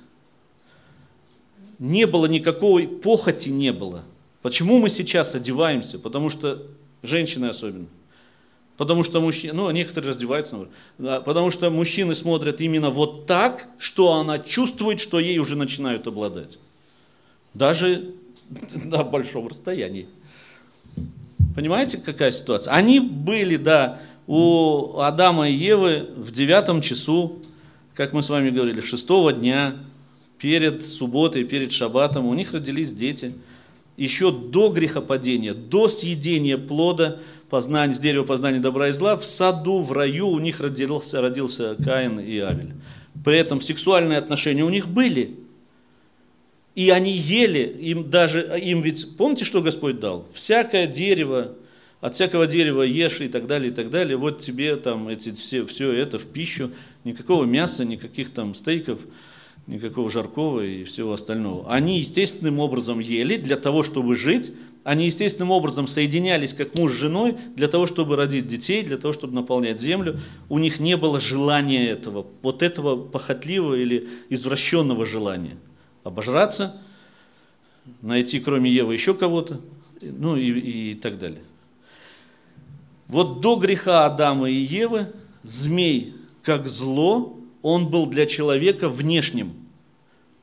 [1.79, 4.05] Не было никакой похоти, не было.
[4.43, 5.99] Почему мы сейчас одеваемся?
[5.99, 6.63] Потому что
[7.03, 7.87] женщины особенно.
[8.77, 10.69] Потому что мужчины, ну, некоторые раздеваются,
[10.99, 16.59] потому что мужчины смотрят именно вот так, что она чувствует, что ей уже начинают обладать.
[17.55, 18.13] Даже
[18.85, 20.09] на большом расстоянии.
[21.55, 22.75] Понимаете, какая ситуация?
[22.75, 27.39] Они были, да, у Адама и Евы в девятом часу,
[27.95, 29.77] как мы с вами говорили, шестого дня,
[30.39, 33.33] перед субботой, перед шаббатом, у них родились дети.
[33.97, 39.83] Еще до грехопадения, до съедения плода, познания, с дерева познания добра и зла, в саду,
[39.83, 42.75] в раю у них родился, родился Каин и Авель.
[43.25, 45.39] При этом сексуальные отношения у них были.
[46.75, 50.29] И они ели, им даже, им ведь, помните, что Господь дал?
[50.35, 51.55] Всякое дерево,
[52.03, 54.17] от всякого дерева ешь и так далее, и так далее.
[54.17, 56.71] Вот тебе там эти, все, все это в пищу,
[57.05, 59.01] никакого мяса, никаких там стейков,
[59.67, 61.71] никакого жаркого и всего остального.
[61.71, 64.53] Они естественным образом ели для того, чтобы жить,
[64.85, 69.13] они естественным образом соединялись как муж с женой для того, чтобы родить детей, для того,
[69.13, 70.21] чтобы наполнять землю.
[70.49, 75.57] У них не было желания этого, вот этого похотливого или извращенного желания.
[76.05, 76.81] Обожраться,
[78.01, 79.61] найти кроме Евы еще кого-то,
[80.01, 81.43] ну и, и так далее.
[83.09, 85.13] Вот до греха Адама и Евы
[85.43, 87.36] змей, как зло,
[87.69, 89.53] он был для человека внешним.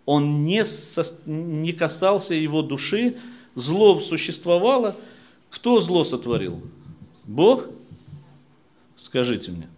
[0.06, 3.16] Он не, со, не касался его души,
[3.56, 4.98] зло существовало.
[5.50, 6.62] Кто зло сотворил?
[7.24, 7.68] Бог?
[8.98, 9.70] Скажите мне.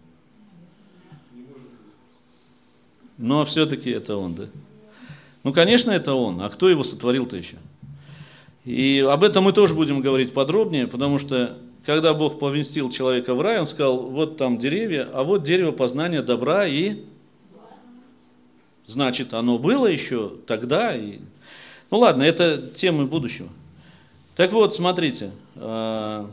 [3.16, 4.46] Но все-таки это он, да?
[5.44, 6.42] Ну, конечно, это он.
[6.42, 7.58] А кто его сотворил-то еще?
[8.64, 13.40] И об этом мы тоже будем говорить подробнее, потому что когда Бог поместил человека в
[13.40, 17.04] рай, он сказал, вот там деревья, а вот дерево познания добра и...
[18.86, 20.96] Значит, оно было еще тогда.
[20.96, 21.18] И...
[21.90, 23.48] Ну ладно, это темы будущего.
[24.36, 26.30] Так вот, смотрите, а,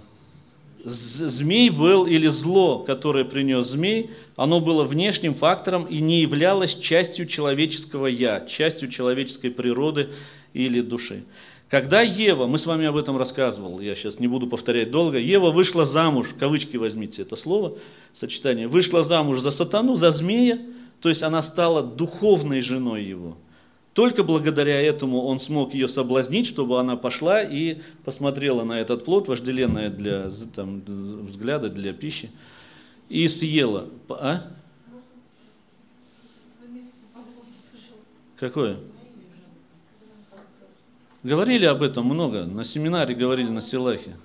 [0.84, 7.26] змей был, или зло, которое принес змей, оно было внешним фактором и не являлось частью
[7.26, 10.10] человеческого «я», частью человеческой природы
[10.54, 11.24] или души.
[11.70, 15.50] Когда Ева, мы с вами об этом рассказывал, я сейчас не буду повторять долго, Ева
[15.50, 17.78] вышла замуж, кавычки возьмите это слово,
[18.12, 20.60] сочетание, вышла замуж за сатану, за змея,
[21.04, 23.36] То есть она стала духовной женой его.
[23.92, 29.28] Только благодаря этому он смог ее соблазнить, чтобы она пошла и посмотрела на этот плод,
[29.28, 30.82] вожделенное для там,
[31.26, 32.32] взгляда, для пищи,
[33.10, 33.90] и съела.
[34.12, 34.44] А?
[38.38, 38.78] Какое?
[41.22, 44.16] Говорили об этом много, на семинаре говорили на Силахе.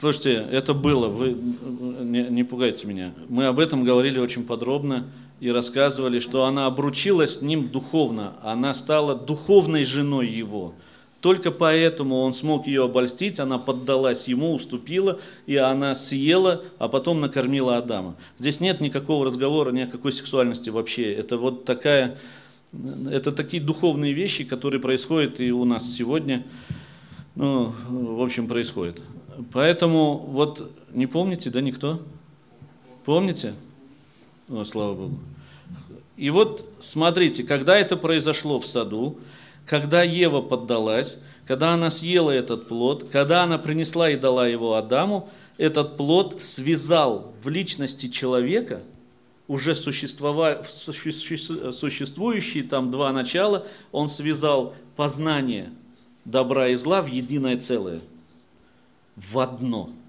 [0.00, 3.12] Слушайте, это было, вы не, не пугайте меня.
[3.28, 5.06] Мы об этом говорили очень подробно
[5.40, 10.74] и рассказывали, что она обручилась с ним духовно, она стала духовной женой его.
[11.20, 17.20] Только поэтому он смог ее обольстить, она поддалась ему, уступила, и она съела, а потом
[17.20, 18.16] накормила Адама.
[18.38, 21.12] Здесь нет никакого разговора ни о какой сексуальности вообще.
[21.12, 22.18] Это вот такая,
[23.08, 26.44] это такие духовные вещи, которые происходят и у нас сегодня,
[27.36, 29.00] ну, в общем, происходит.
[29.52, 32.00] Поэтому вот не помните, да, никто?
[33.04, 33.54] Помните?
[34.48, 35.18] О, слава Богу.
[36.16, 39.18] И вот смотрите, когда это произошло в саду,
[39.66, 45.28] когда Ева поддалась, когда она съела этот плод, когда она принесла и дала его Адаму,
[45.58, 48.82] этот плод связал в личности человека
[49.48, 55.70] уже существующие там два начала, он связал познание
[56.24, 58.00] добра и зла в единое целое,
[59.16, 59.90] в одно–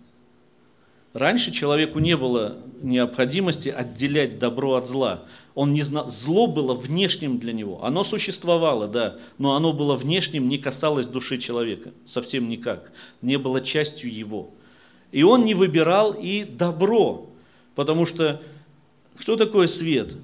[1.13, 5.23] Раньше человеку не было необходимости отделять добро от зла.
[5.53, 7.83] Он не знал, зло было внешним для него.
[7.85, 12.91] Оно существовало, да, но оно было внешним, не касалось души человека, совсем никак,
[13.21, 14.49] не было частью его.
[15.11, 17.29] И он не выбирал и добро,
[17.75, 18.41] потому что
[19.19, 20.15] что такое свет?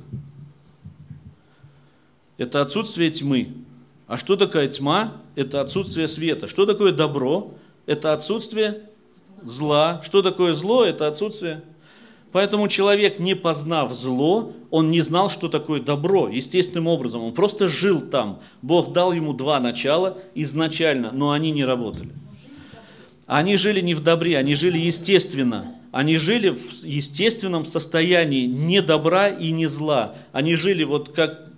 [2.38, 3.54] Это отсутствие тьмы.
[4.08, 5.22] А что такое тьма?
[5.36, 6.48] Это отсутствие света.
[6.48, 7.54] Что такое добро?
[7.90, 8.84] Это отсутствие
[9.42, 10.00] зла.
[10.04, 10.86] Что такое зло?
[10.86, 11.64] Это отсутствие.
[12.32, 17.24] Поэтому человек, не познав зло, он не знал, что такое добро, естественным образом.
[17.24, 18.42] Он просто жил там.
[18.62, 22.12] Бог дал ему два начала изначально, но они не работали.
[23.26, 25.74] Они жили не в добре, они жили естественно.
[25.92, 30.14] Они жили в естественном состоянии не добра и не зла.
[30.32, 31.50] Они жили вот как,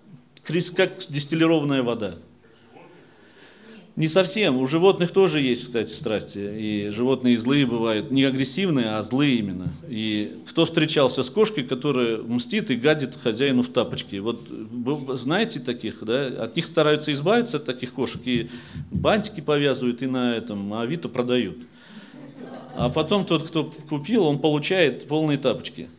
[0.78, 2.16] как дистиллированная вода.
[3.98, 4.58] Не совсем.
[4.58, 6.39] У животных тоже есть, кстати, страсти.
[6.39, 8.10] И животные злые бывают.
[8.10, 9.74] Не агрессивные, а злые именно.
[9.89, 14.16] И кто встречался с кошкой, которая мстит и гадит хозяину в тапочки?
[14.16, 14.48] Вот
[15.20, 16.26] знаете таких, да?
[16.26, 18.22] От них стараются избавиться, от таких кошек.
[18.26, 18.50] И
[18.92, 21.58] бантики повязывают, и на этом Авито продают.
[22.76, 25.89] А потом тот, кто купил, он получает полные тапочки.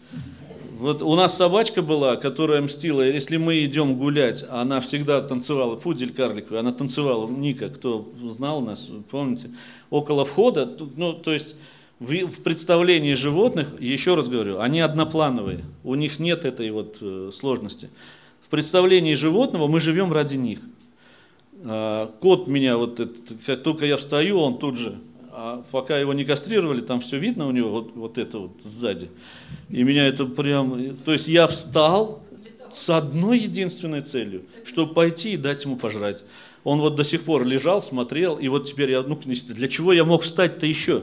[0.78, 6.12] Вот у нас собачка была, которая мстила, если мы идем гулять, она всегда танцевала, пудель
[6.12, 9.50] карликовый, она танцевала, Ника, кто знал нас, помните,
[9.90, 11.56] около входа, ну, то есть
[12.00, 17.30] в, в представлении животных, еще раз говорю, они одноплановые, у них нет этой вот э,
[17.34, 17.90] сложности.
[18.40, 20.60] В представлении животного мы живем ради них.
[21.64, 24.98] А, кот меня, вот этот, как только я встаю, он тут же
[25.44, 29.10] а пока его не кастрировали, там все видно у него, вот, вот это вот сзади.
[29.70, 30.96] И меня это прям...
[30.98, 32.22] То есть я встал
[32.72, 36.22] с одной единственной целью, чтобы пойти и дать ему пожрать.
[36.62, 40.04] Он вот до сих пор лежал, смотрел, и вот теперь я, ну, для чего я
[40.04, 41.02] мог встать-то еще?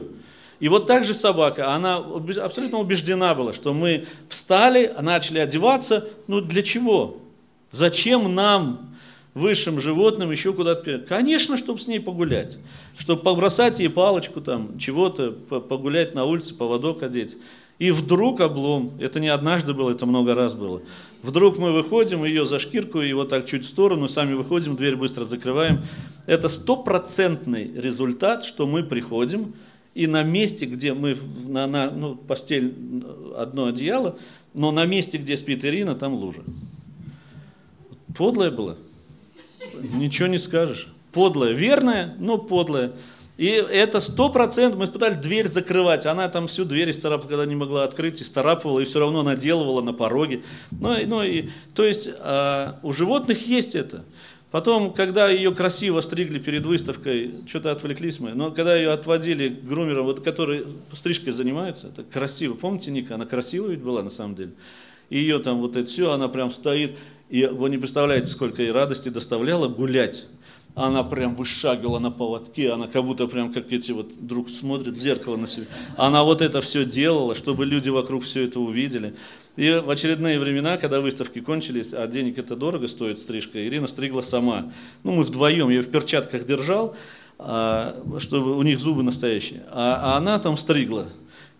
[0.58, 6.40] И вот так же собака, она абсолютно убеждена была, что мы встали, начали одеваться, ну
[6.40, 7.18] для чего?
[7.70, 8.89] Зачем нам
[9.34, 10.98] высшим животным еще куда-то.
[10.98, 12.58] Конечно, чтобы с ней погулять,
[12.98, 17.36] чтобы побросать ей палочку там, чего-то, погулять на улице, поводок одеть.
[17.78, 20.82] И вдруг облом, это не однажды было, это много раз было.
[21.22, 25.24] Вдруг мы выходим, ее за шкирку, вот так чуть в сторону, сами выходим, дверь быстро
[25.24, 25.80] закрываем.
[26.26, 29.54] Это стопроцентный результат, что мы приходим,
[29.94, 31.16] и на месте, где мы,
[31.46, 32.74] на, на ну, постель
[33.36, 34.18] одно одеяло,
[34.52, 36.42] но на месте, где спит Ирина, там лужа.
[38.14, 38.76] Подлое было.
[39.92, 40.88] Ничего не скажешь.
[41.12, 42.92] Подлая, верная, но подлая.
[43.36, 47.54] И это сто процентов, мы испытали дверь закрывать, она там всю дверь исцарапала, когда не
[47.54, 50.42] могла открыть, и старапывала, и все равно наделывала на пороге.
[50.70, 54.04] Ну, ну, и, то есть а, у животных есть это.
[54.50, 59.64] Потом, когда ее красиво стригли перед выставкой, что-то отвлеклись мы, но когда ее отводили к
[59.64, 62.54] грумерам, вот, которые стрижкой занимаются, это красиво.
[62.54, 64.50] Помните, Ника, она красивая ведь была на самом деле.
[65.10, 66.96] И ее там вот это все, она прям стоит,
[67.28, 70.26] и вы не представляете, сколько ей радости доставляло гулять.
[70.76, 75.00] Она прям вышагивала на поводке, она как будто прям как эти вот друг смотрит в
[75.00, 75.66] зеркало на себя.
[75.96, 79.14] Она вот это все делала, чтобы люди вокруг все это увидели.
[79.56, 84.20] И в очередные времена, когда выставки кончились, а денег это дорого стоит стрижка, Ирина стригла
[84.20, 84.72] сама.
[85.02, 86.94] Ну, мы вдвоем, я ее в перчатках держал,
[87.38, 89.64] а, чтобы у них зубы настоящие.
[89.70, 91.08] А, а она там стригла.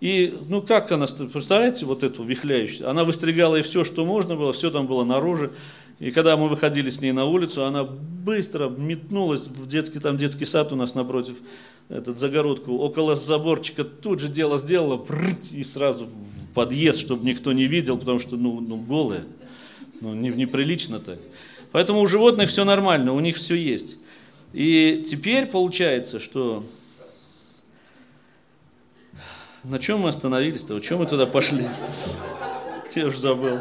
[0.01, 4.53] И, ну как она, представляете, вот эту вихляющую, она выстригала и все, что можно было,
[4.53, 5.51] все там было наружу.
[5.99, 10.47] И когда мы выходили с ней на улицу, она быстро метнулась в детский, там детский
[10.47, 11.37] сад у нас напротив,
[11.91, 15.05] этот загородку, около заборчика, тут же дело сделала,
[15.53, 19.25] и сразу в подъезд, чтобы никто не видел, потому что, ну, ну голая,
[20.01, 21.19] ну, не, неприлично так.
[21.73, 23.99] Поэтому у животных все нормально, у них все есть.
[24.55, 26.65] И теперь получается, что...
[29.65, 30.81] На чем мы остановились-то?
[30.81, 31.67] Чем мы туда пошли?
[32.95, 33.61] Я уже забыл.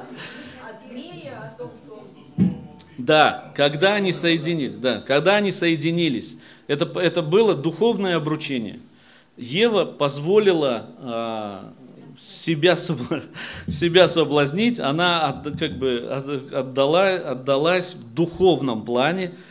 [2.97, 6.38] Да, когда они соединились, да, когда они соединились,
[6.68, 8.80] это, это было духовное обручение.
[9.38, 11.74] Ева позволила а,
[12.20, 12.76] себя,
[13.68, 16.08] себя соблазнить, она от, как бы
[16.52, 19.49] отдала, отдалась в духовном плане, э,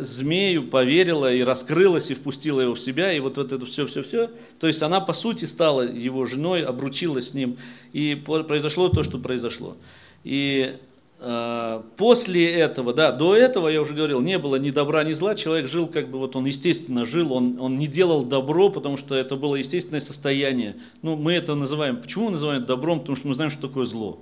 [0.00, 4.30] змею поверила и раскрылась, и впустила его в себя, и вот, вот это все-все-все.
[4.58, 7.58] То есть она, по сути, стала его женой, обручилась с ним,
[7.92, 9.76] и произошло то, что произошло.
[10.24, 10.76] И
[11.18, 15.34] Э, после этого, да, до этого, я уже говорил, не было ни добра, ни зла,
[15.34, 19.14] человек жил как бы, вот он естественно жил, он, он не делал добро, потому что
[19.14, 20.76] это было естественное состояние.
[21.00, 23.00] Ну, мы это называем, почему мы называем добром?
[23.00, 24.20] Потому что мы знаем, что такое зло.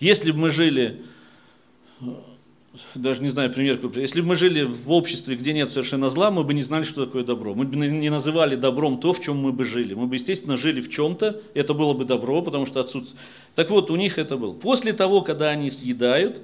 [0.00, 1.02] Если бы мы жили
[2.94, 6.44] даже не знаю пример если бы мы жили в обществе, где нет совершенно зла, мы
[6.44, 7.54] бы не знали, что такое добро.
[7.54, 9.94] Мы бы не называли добром то, в чем мы бы жили.
[9.94, 13.20] Мы бы, естественно, жили в чем-то, это было бы добро, потому что отсутствие.
[13.54, 14.52] Так вот, у них это было.
[14.52, 16.42] После того, когда они съедают,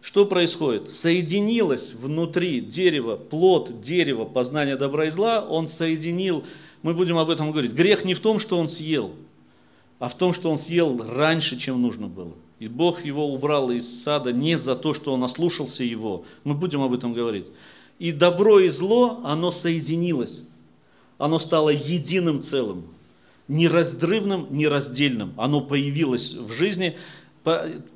[0.00, 0.92] что происходит?
[0.92, 6.44] Соединилось внутри дерева, плод дерева познания добра и зла, он соединил,
[6.82, 9.12] мы будем об этом говорить, грех не в том, что он съел,
[9.98, 12.34] а в том, что он съел раньше, чем нужно было.
[12.58, 16.24] И Бог его убрал из сада не за то, что он ослушался его.
[16.44, 17.46] Мы будем об этом говорить.
[17.98, 20.42] И добро и зло, оно соединилось.
[21.18, 22.84] Оно стало единым целым.
[23.48, 25.34] Нераздрывным, нераздельным.
[25.36, 26.96] Оно появилось в жизни.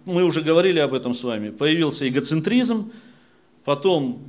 [0.04, 1.50] Мы уже говорили об этом с вами.
[1.50, 2.92] Появился эгоцентризм,
[3.64, 4.22] потом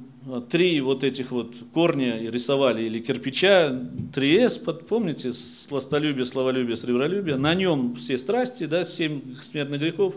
[0.50, 3.70] три вот этих вот корня рисовали или кирпича,
[4.14, 10.16] 3С, помните, сластолюбие, словолюбие, сребролюбие, на нем все страсти, да, семь смертных грехов,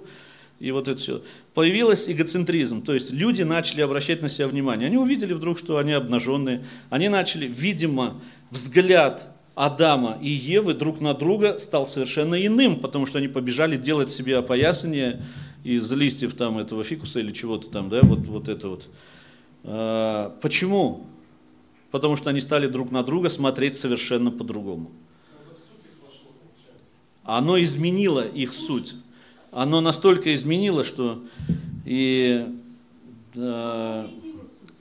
[0.61, 1.23] и вот это все.
[1.55, 4.87] Появился эгоцентризм, то есть люди начали обращать на себя внимание.
[4.87, 11.15] Они увидели вдруг, что они обнаженные, они начали, видимо, взгляд Адама и Евы друг на
[11.15, 15.23] друга стал совершенно иным, потому что они побежали делать себе опоясание
[15.63, 18.89] из листьев там этого фикуса или чего-то там, да, вот, вот это вот.
[19.65, 21.07] Э, почему?
[21.91, 24.91] Потому что они стали друг на друга смотреть совершенно по-другому.
[27.25, 28.95] Оно изменило их суть.
[29.51, 31.23] Оно настолько изменило, что
[31.87, 32.47] и
[33.35, 34.07] да,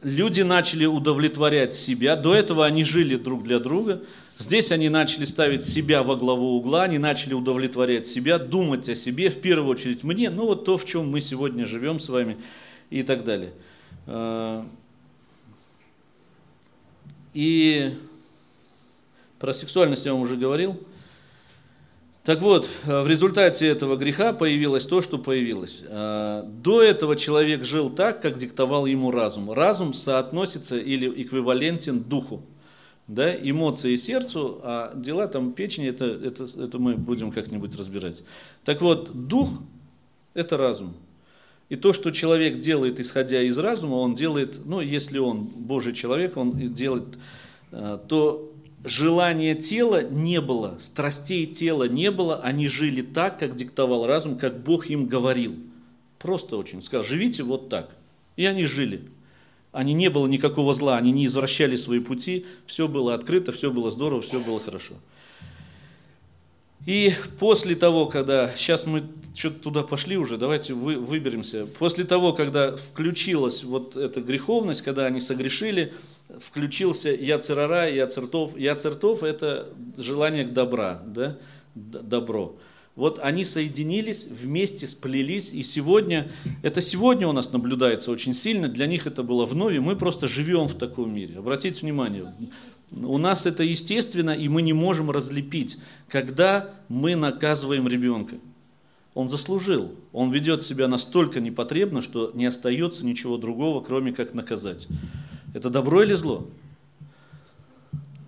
[0.04, 2.16] люди начали удовлетворять себя.
[2.16, 4.02] До этого они жили друг для друга.
[4.38, 9.30] Здесь они начали ставить себя во главу угла, они начали удовлетворять себя, думать о себе,
[9.30, 12.38] в первую очередь мне, ну вот то, в чем мы сегодня живем с вами
[12.90, 13.54] и так далее.
[14.08, 14.64] Э,
[17.34, 17.94] и
[19.40, 20.80] про сексуальность я вам уже говорил.
[22.24, 25.84] Так вот, э, в результате этого греха появилось то, что появилось.
[25.86, 29.52] Э, до этого человек жил так, как диктовал ему разум.
[29.52, 32.42] Разум соотносится или эквивалентен духу.
[33.08, 38.24] Да, эмоции сердцу, а дела там печени, это, это, это мы будем как-нибудь разбирать.
[38.64, 39.50] Так вот, дух–
[40.34, 40.94] это разум.
[41.70, 46.38] И то, что человек делает, исходя из разума, он делает, ну, если он Божий человек,
[46.38, 47.18] он делает,
[47.72, 48.54] э, то
[48.84, 54.62] желания тела не было, страстей тела не было, они жили так, как диктовал разум, как
[54.62, 55.56] Бог им говорил.
[56.20, 57.90] Просто очень сказал, живите вот так.
[58.36, 59.02] И они жили.
[59.72, 63.90] Они не было никакого зла, они не извращали свои пути, все было открыто, все было
[63.90, 64.94] здорово, все было хорошо.
[66.86, 69.04] И после того, когда, сейчас мы
[69.34, 71.66] что-то туда пошли уже, давайте вы, выберемся.
[71.80, 75.94] После того, когда включилась вот эта греховность, когда они согрешили,
[76.40, 78.58] включился яцерара яцертов.
[78.58, 81.38] Яцертов– это желание к добра, да?
[81.76, 82.56] добро.
[82.96, 86.32] Вот они соединились, вместе сплелись, и сегодня,
[86.62, 90.28] это сегодня у нас наблюдается очень сильно, для них это было вновь, и мы просто
[90.28, 91.40] живем в таком мире.
[91.40, 92.32] Обратите внимание,
[92.96, 95.78] у нас это естественно, и мы не можем разлепить,
[96.08, 98.36] когда мы наказываем ребенка.
[99.14, 99.96] Он заслужил.
[100.12, 104.88] Он ведет себя настолько непотребно, что не остается ничего другого, кроме как наказать.
[105.54, 106.48] Это добро или зло?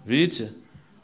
[0.06, 0.52] Видите?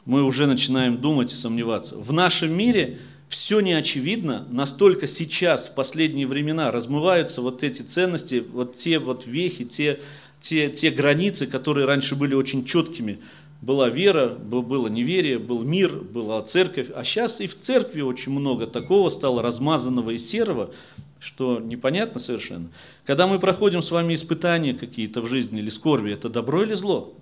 [0.04, 1.96] Мы уже начинаем думать и сомневаться.
[1.96, 2.98] В нашем мире
[3.28, 9.26] все не очевидно, настолько сейчас, в последние времена, размываются вот эти ценности, вот те вот
[9.26, 10.00] вехи, те,
[10.40, 13.20] те, те границы, которые раньше были очень четкими
[13.62, 16.88] была вера, было неверие, был мир, была церковь.
[16.94, 20.74] А сейчас и в церкви очень много такого стало размазанного и серого,
[21.20, 22.68] что непонятно совершенно.
[23.06, 27.14] Когда мы проходим с вами испытания какие-то в жизни или скорби, это добро или зло?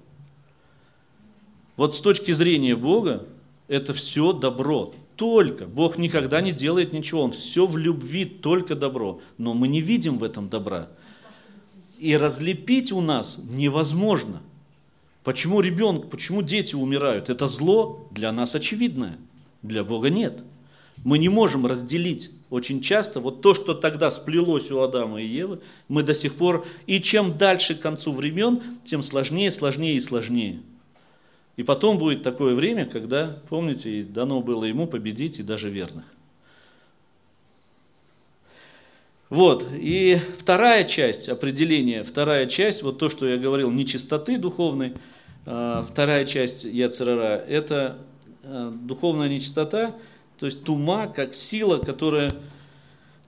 [1.77, 3.27] Вот с точки зрения Бога,
[3.69, 4.95] это все добро.
[5.17, 5.67] Только.
[5.67, 7.23] Бог никогда не делает ничего.
[7.23, 9.21] Он все в любви, только добро.
[9.37, 10.89] Но мы не видим в этом добра.
[11.99, 14.41] И разлепить у нас невозможно.
[15.23, 17.29] Почему ребенок, почему дети умирают?
[17.29, 19.19] Это зло для нас очевидное,
[19.63, 20.43] для Бога нет.
[21.05, 25.61] Мы не можем разделить очень часто вот то, что тогда сплелось у Адама и Евы,
[25.89, 30.61] мы до сих пор, и чем дальше к концу времен, тем сложнее, сложнее и сложнее.
[31.57, 36.05] И потом будет такое время, когда, помните, дано было ему победить и даже верных.
[39.31, 44.95] Вот, и вторая часть определения, вторая часть, вот то, что я говорил, нечистоты духовной,
[45.47, 47.97] а, вторая часть Яцерара, это
[48.43, 49.95] а, духовная нечистота,
[50.37, 52.33] то есть тума, как сила, которая,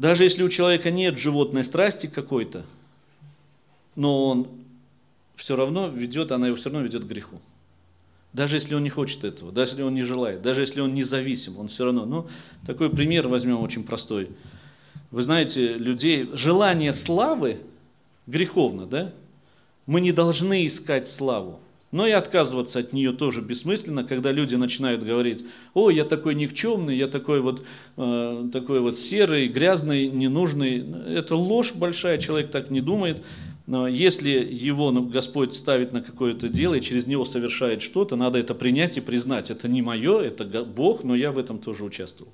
[0.00, 2.64] даже если у человека нет животной страсти какой-то,
[3.94, 4.48] но он
[5.36, 7.40] все равно ведет, она его все равно ведет к греху.
[8.32, 11.58] Даже если он не хочет этого, даже если он не желает, даже если он независим,
[11.58, 12.06] он все равно.
[12.06, 12.28] Ну,
[12.66, 14.30] такой пример возьмем очень простой.
[15.12, 17.58] Вы знаете, людей, желание славы
[18.26, 19.12] греховно, да?
[19.84, 21.60] Мы не должны искать славу.
[21.90, 25.44] Но и отказываться от нее тоже бессмысленно, когда люди начинают говорить,
[25.74, 27.62] о, я такой никчемный, я такой вот,
[27.98, 30.82] э, такой вот серый, грязный, ненужный.
[31.06, 33.22] Это ложь большая, человек так не думает.
[33.66, 38.54] Но если его Господь ставит на какое-то дело и через него совершает что-то, надо это
[38.54, 39.50] принять и признать.
[39.50, 42.32] Это не мое, это Бог, но я в этом тоже участвовал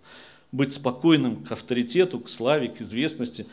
[0.53, 3.46] быть спокойным к авторитету, к славе, к известности.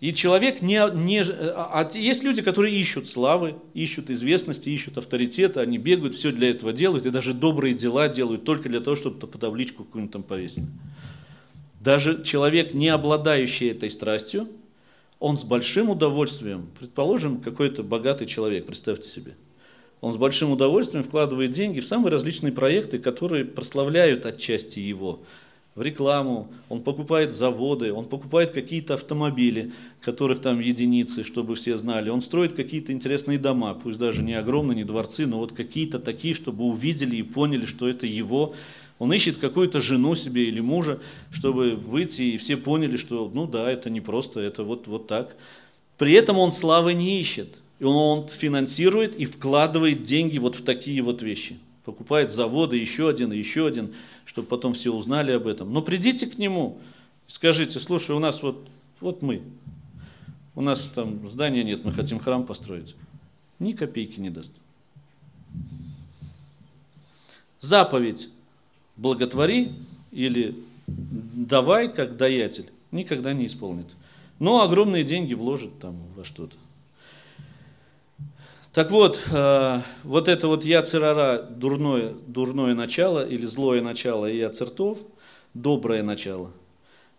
[0.00, 1.22] И человек не, не...
[1.22, 6.50] А, а есть люди, которые ищут славы, ищут известности, ищут авторитета, они бегают, все для
[6.50, 10.22] этого делают, и даже добрые дела делают только для того, чтобы по табличку какую-нибудь там
[10.22, 10.64] повесить.
[11.80, 14.48] Даже человек, не обладающий этой страстью,
[15.18, 19.34] он с большим удовольствием, предположим, какой-то богатый человек, представьте себе,
[20.00, 25.20] он с большим удовольствием вкладывает деньги в самые различные проекты, которые прославляют отчасти его,
[25.74, 32.10] в рекламу, он покупает заводы, он покупает какие-то автомобили, которых там единицы, чтобы все знали.
[32.10, 36.34] Он строит какие-то интересные дома, пусть даже не огромные, не дворцы, но вот какие-то такие,
[36.34, 38.54] чтобы увидели и поняли, что это его.
[38.98, 41.00] Он ищет какую-то жену себе или мужа,
[41.30, 45.36] чтобы выйти, и все поняли, что ну да, это не просто, это вот, вот так.
[45.98, 47.58] При этом он славы не ищет.
[47.78, 53.32] И он, финансирует и вкладывает деньги вот в такие вот вещи покупает заводы, еще один
[53.32, 55.72] еще один, чтобы потом все узнали об этом.
[55.72, 56.80] Но придите к нему
[57.26, 58.68] и скажите, слушай, у нас вот,
[59.00, 59.42] вот мы,
[60.54, 62.94] у нас там здания нет, мы хотим храм построить.
[63.58, 64.52] Ни копейки не даст.
[67.60, 68.30] Заповедь
[68.96, 69.72] благотвори
[70.12, 70.56] или
[70.86, 73.86] давай как даятель никогда не исполнит.
[74.38, 76.56] Но огромные деньги вложит там во что-то.
[78.72, 84.98] Так вот, э, вот это вот яцерара, дурное, дурное начало или злое начало и яцертов,
[85.54, 86.52] доброе начало.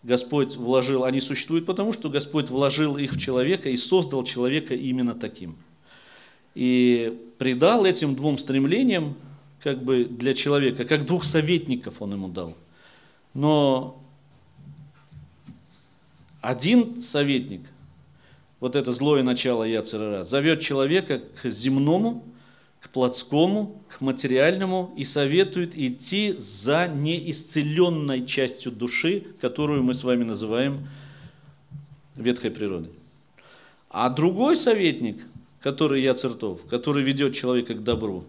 [0.01, 5.13] Господь вложил, они существуют потому, что Господь вложил их в человека и создал человека именно
[5.13, 5.57] таким.
[6.55, 9.15] И придал этим двум стремлениям,
[9.61, 12.55] как бы для человека, как двух советников он ему дал.
[13.33, 14.01] Но
[16.41, 17.61] один советник–
[18.62, 22.24] вот это злое начало Яцерара, зовет человека к земному,
[22.80, 30.24] к плотскому, к материальному и советует идти за неисцеленной частью души, которую мы с вами
[30.24, 30.88] называем
[32.16, 32.91] ветхой природой.
[33.89, 35.24] А другой советник,
[35.59, 38.26] который Яцертов, который ведет человека к добру,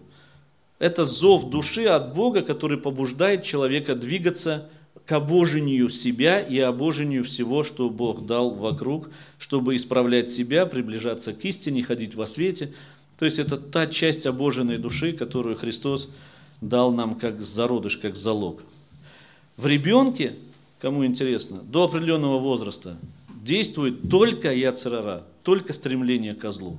[0.79, 4.71] это зов души от Бога, который побуждает человека двигаться
[5.07, 11.45] к обожению себя и обожению всего, что Бог дал вокруг, чтобы исправлять себя, приближаться к
[11.45, 12.73] истине, ходить во свете.
[13.19, 16.09] То есть это та часть обоженной души, которую Христос
[16.61, 18.63] дал нам как зародыш, как залог.
[19.57, 20.37] В ребенке,
[20.81, 22.97] кому интересно, до определенного возраста
[23.43, 26.79] действует только яцерара, только стремление к злу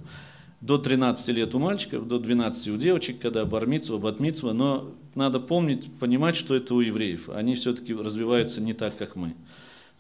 [0.63, 5.91] до 13 лет у мальчиков, до 12 у девочек, когда бармитсва, батмитсва, но надо помнить,
[5.99, 7.30] понимать, что это у евреев.
[7.30, 9.34] Они все-таки развиваются не так, как мы.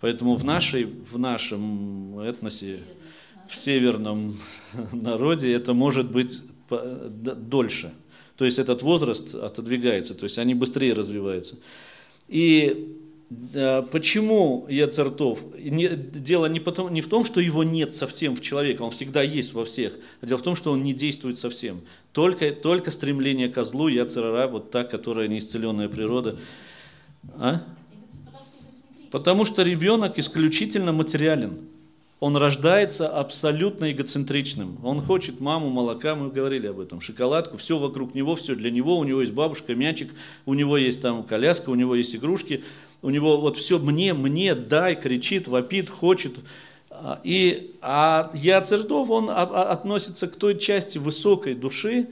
[0.01, 2.79] Поэтому в, нашей, в нашем этносе,
[3.47, 4.37] в северном
[4.91, 7.93] народе это может быть дольше.
[8.37, 11.55] То есть этот возраст отодвигается, то есть они быстрее развиваются.
[12.27, 12.97] И
[13.91, 15.39] Почему Яцертов?
[15.57, 19.53] Дело не, потом, не в том, что его нет совсем в человеке, он всегда есть
[19.53, 21.81] во всех, а дело в том, что он не действует совсем.
[22.11, 26.37] Только, только стремление к злу, Яцерара, вот та, которая неисцеленная природа.
[27.35, 27.63] А?
[29.11, 31.59] Потому что ребенок исключительно материален.
[32.19, 34.77] Он рождается абсолютно эгоцентричным.
[34.83, 38.97] Он хочет маму, молока, мы говорили об этом, шоколадку, все вокруг него, все для него.
[38.97, 40.09] У него есть бабушка, мячик,
[40.45, 42.63] у него есть там коляска, у него есть игрушки.
[43.03, 46.39] У него вот все мне, мне, дай, кричит, вопит, хочет.
[47.23, 52.07] И, а Яцертов, он относится к той части высокой души,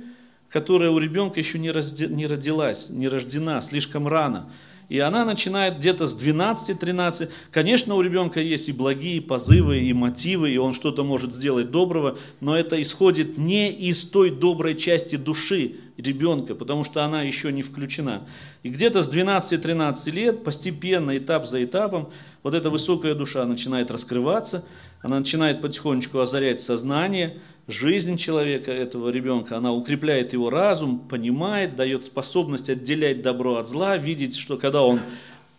[0.50, 1.70] которая у ребенка еще не,
[2.08, 4.52] не родилась, не рождена, слишком рано.
[4.92, 7.30] И она начинает где-то с 12-13.
[7.50, 12.18] Конечно, у ребенка есть и благие позывы, и мотивы, и он что-то может сделать доброго,
[12.42, 17.62] но это исходит не из той доброй части души ребенка, потому что она еще не
[17.62, 18.28] включена.
[18.64, 22.10] И где-то с 12-13 лет, постепенно, этап за этапом,
[22.44, 24.66] вот эта высокая душа начинает раскрываться,
[25.02, 27.38] она начинает потихонечку озарять сознание–
[27.72, 33.97] жизнь человека, этого ребенка, она укрепляет его разум, понимает, дает способность отделять добро от зла,
[33.97, 34.99] видеть, что когда он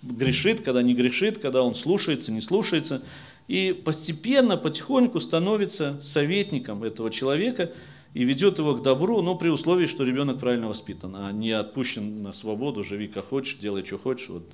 [0.02, 3.02] грешит, когда не грешит, когда он слушается, не слушается.
[3.48, 7.72] И постепенно, потихоньку становится советником этого человека
[8.14, 12.22] и ведет его к добру, но при условии, что ребенок правильно воспитан, а не отпущен
[12.22, 14.28] на свободу, живи как хочешь, делай, что хочешь.
[14.28, 14.44] Вот,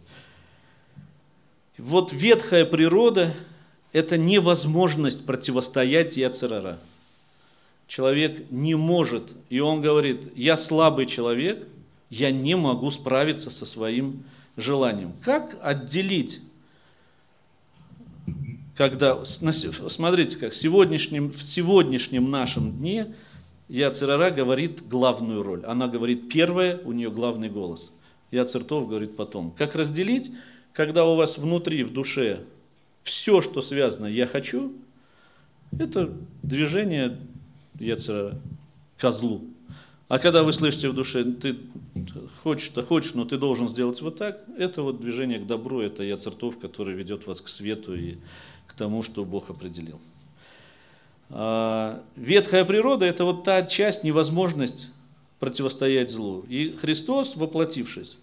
[1.76, 3.34] вот ветхая природа–
[3.92, 6.78] это невозможность противостоять Яцерара
[7.88, 11.66] человек не может, и он говорит, я слабый человек,
[12.10, 14.22] я не могу справиться со своим
[14.56, 15.12] желанием.
[15.24, 16.40] Как отделить,
[18.76, 23.14] когда, смотрите, как в сегодняшнем, в сегодняшнем нашем дне
[23.68, 25.64] Яцерара говорит главную роль.
[25.64, 27.90] Она говорит первое, у нее главный голос.
[28.30, 29.50] Яцертов говорит потом.
[29.50, 30.30] Как разделить,
[30.72, 32.40] когда у вас внутри, в душе
[33.02, 34.72] все, что связано «я хочу»,
[35.78, 36.12] это
[36.42, 37.18] движение
[37.78, 38.40] Ецера
[38.98, 39.42] козлу.
[40.08, 41.58] А когда вы слышите в душе, ты
[42.42, 46.58] хочешь-то хочешь, но ты должен сделать вот так, это вот движение к добру, это яцертов,
[46.58, 48.16] который ведет вас к свету и
[48.66, 50.00] к тому, что Бог определил.
[51.30, 54.90] А ветхая природа– это вот та часть, невозможность
[55.40, 56.44] противостоять злу.
[56.48, 58.16] И Христос, воплотившись,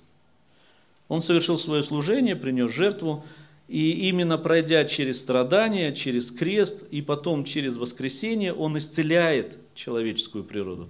[1.07, 3.23] Он совершил свое служение, принес жертву,
[3.67, 10.87] и именно пройдя через страдания, через крест и потом через воскресение, он исцеляет человеческую природу.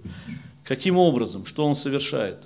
[0.64, 1.46] Каким образом?
[1.46, 2.38] Что он совершает?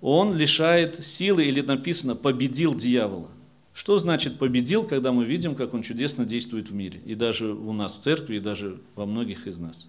[0.00, 3.28] Он лишает силы, или написано, победил дьявола.
[3.74, 7.00] Что значит победил, когда мы видим, как он чудесно действует в мире?
[7.04, 9.88] И даже у нас в церкви, и даже во многих из нас.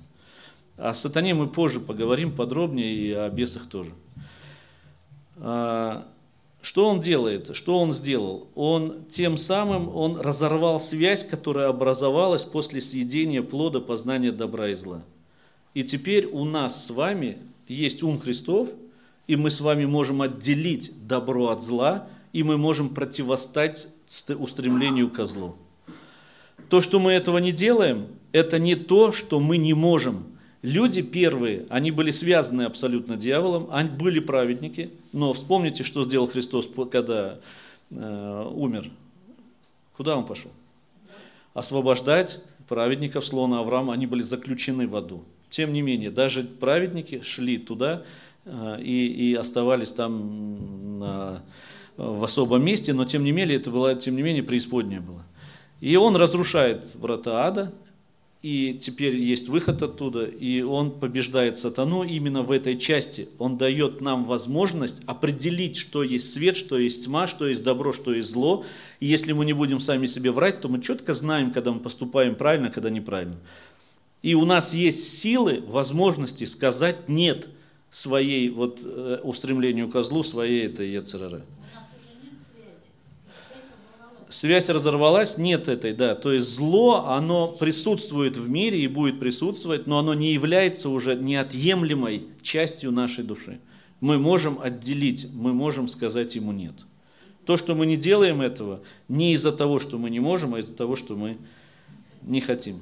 [0.77, 3.91] О сатане мы позже поговорим подробнее, и о бесах тоже.
[6.61, 7.55] Что он делает?
[7.55, 8.47] Что он сделал?
[8.53, 15.01] Он тем самым он разорвал связь, которая образовалась после съедения плода познания добра и зла.
[15.73, 18.69] И теперь у нас с вами есть ум Христов,
[19.27, 23.87] и мы с вами можем отделить добро от зла, и мы можем противостать
[24.27, 25.55] устремлению к злу.
[26.69, 30.25] То, что мы этого не делаем, это не то, что мы не можем.
[30.61, 36.69] Люди первые, они были связаны абсолютно дьяволом, они были праведники, но вспомните, что сделал Христос,
[36.91, 37.39] когда
[37.89, 38.91] э, умер.
[39.97, 40.51] Куда он пошел?
[41.55, 45.23] Освобождать праведников слона Авраама, они были заключены в аду.
[45.49, 48.03] Тем не менее, даже праведники шли туда
[48.45, 51.43] э, и, и оставались там на,
[51.97, 55.25] в особом месте, но тем не менее, это была, тем не менее, преисподняя была.
[55.79, 57.73] И он разрушает врата ада,
[58.41, 63.29] и теперь есть выход оттуда, и он побеждает сатану именно в этой части.
[63.37, 68.13] Он дает нам возможность определить, что есть свет, что есть тьма, что есть добро, что
[68.15, 68.65] есть зло.
[68.99, 72.33] И если мы не будем сами себе врать, то мы четко знаем, когда мы поступаем
[72.33, 73.37] правильно, когда неправильно.
[74.23, 77.47] И у нас есть силы, возможности сказать «нет»
[77.91, 81.43] своей вот, э, устремлению к злу, своей этой Ецерары
[84.31, 86.15] связь разорвалась, нет этой, да.
[86.15, 91.15] То есть зло, оно присутствует в мире и будет присутствовать, но оно не является уже
[91.15, 93.59] неотъемлемой частью нашей души.
[93.99, 96.73] Мы можем отделить, мы можем сказать ему нет.
[97.45, 100.73] То, что мы не делаем этого, не из-за того, что мы не можем, а из-за
[100.73, 101.37] того, что мы
[102.21, 102.79] не хотим.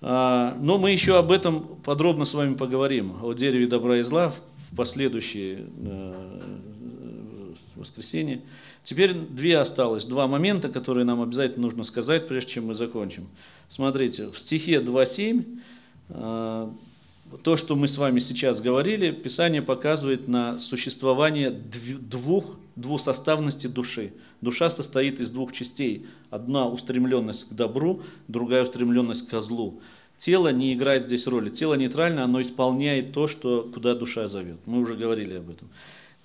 [0.00, 4.28] А, но мы еще об этом подробно с вами поговорим, о дереве добра и зла
[4.28, 6.58] в последующие э,
[7.76, 8.42] воскресенье.
[8.84, 13.28] Теперь две осталось, два момента, которые нам обязательно нужно сказать, прежде чем мы закончим.
[13.68, 15.58] Смотрите, в стихе 2.7
[16.10, 16.68] э,
[17.42, 24.12] то, что мы с вами сейчас говорили, Писание показывает на существование двух, двусоставности души.
[24.42, 26.06] Душа состоит из двух частей.
[26.28, 29.80] Одна устремленность к добру, другая устремленность к злу.
[30.18, 31.48] Тело не играет здесь роли.
[31.48, 34.58] Тело нейтрально, оно исполняет то, что, куда душа зовет.
[34.66, 35.70] Мы уже говорили об этом.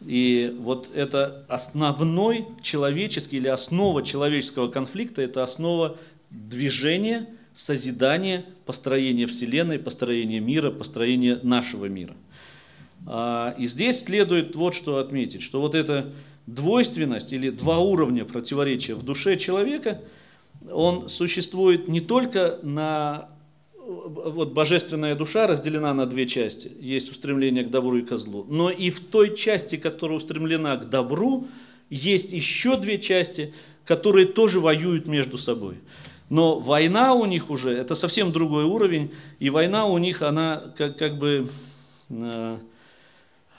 [0.06, 5.98] И вот это основной человеческий или основа человеческого конфликта, это основа
[6.30, 12.14] движения, созидания, построения Вселенной, построения мира, построения нашего мира.
[13.06, 16.12] А, и здесь следует вот что отметить, что вот эта
[16.48, 20.02] двойственность или два уровня противоречия в душе человека,
[20.72, 23.30] он существует не только на
[23.90, 26.72] вот божественная душа разделена на две части.
[26.80, 28.46] Есть устремление к добру и к злу.
[28.48, 31.48] Но и в той части, которая устремлена к добру,
[31.90, 33.54] есть еще две части,
[33.86, 35.78] которые тоже воюют между собой.
[36.30, 40.96] Но война у них уже, это совсем другой уровень, и война у них, она как,
[40.96, 41.48] как бы,
[42.10, 42.58] э,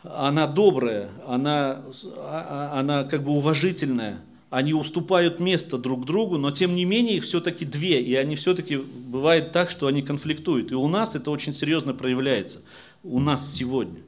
[0.04, 1.82] она добрая, она,
[2.16, 4.20] а, а, она как бы уважительная,
[4.50, 8.76] они уступают место друг другу, но тем не менее их все-таки две, и они все-таки
[8.76, 10.72] бывает так, что они конфликтуют.
[10.72, 12.60] И у нас это очень серьезно проявляется,
[13.02, 14.00] у нас сегодня.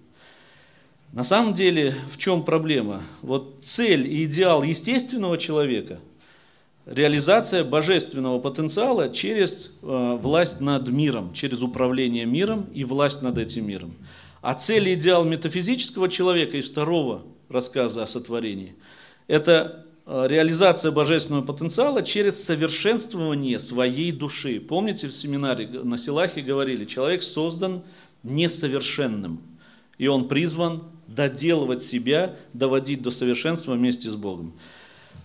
[1.13, 3.03] На самом деле, в чем проблема?
[3.21, 6.01] Вот цель и идеал естественного человека–
[6.87, 13.67] реализация божественного потенциала через э, власть над миром, через управление миром и власть над этим
[13.67, 13.95] миром.
[14.41, 18.75] А цель и идеал метафизического человека из второго рассказа о сотворении–
[19.29, 24.61] это реализация божественного потенциала через совершенствование своей души.
[24.61, 27.83] Помните в семинаре на Силахе говорили, человек создан
[28.23, 29.41] несовершенным,
[29.99, 34.55] и он призван доделывать себя, доводить до совершенства вместе с Богом.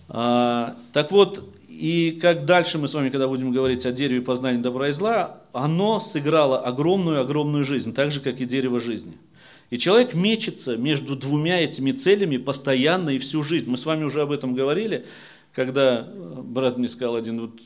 [0.08, 4.58] А, так вот, и как дальше мы с вами, когда будем говорить о дереве познания
[4.58, 9.16] добра и зла, оно сыграло огромную-огромную жизнь, так же, как и дерево жизни–
[9.70, 13.68] и человек мечется между двумя этими целями постоянно и всю жизнь.
[13.68, 15.04] Мы с вами уже об этом говорили,
[15.52, 17.60] когда э, брат мне сказал один, вот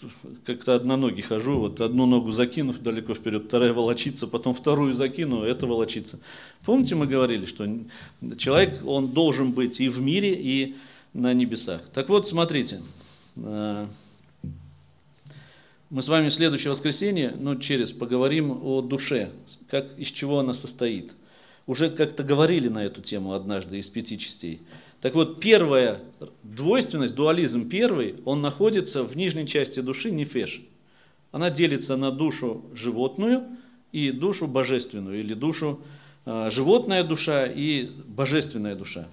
[0.45, 5.67] как-то одноногий хожу, вот одну ногу закинув далеко вперед, вторая волочится, потом вторую закину, это
[5.67, 6.19] волочится.
[6.65, 7.69] Помните, мы говорили, что
[8.37, 10.75] человек, он должен быть и в мире, и
[11.13, 11.83] на небесах.
[11.95, 12.83] Так вот, смотрите,
[13.37, 13.87] э,
[15.91, 19.31] мы с вами в следующее воскресенье, ну, через, поговорим о душе,
[19.69, 21.13] как, из чего она состоит–
[21.67, 24.61] уже как-то говорили на эту тему однажды из пяти частей.
[25.01, 26.01] Так вот, первая
[26.43, 30.63] двойственность, дуализм первый, он находится в нижней части души нефеш.
[31.31, 33.45] Она делится на душу животную
[33.91, 35.81] и душу божественную, или душу
[36.25, 39.09] э, животная душа и божественная душа.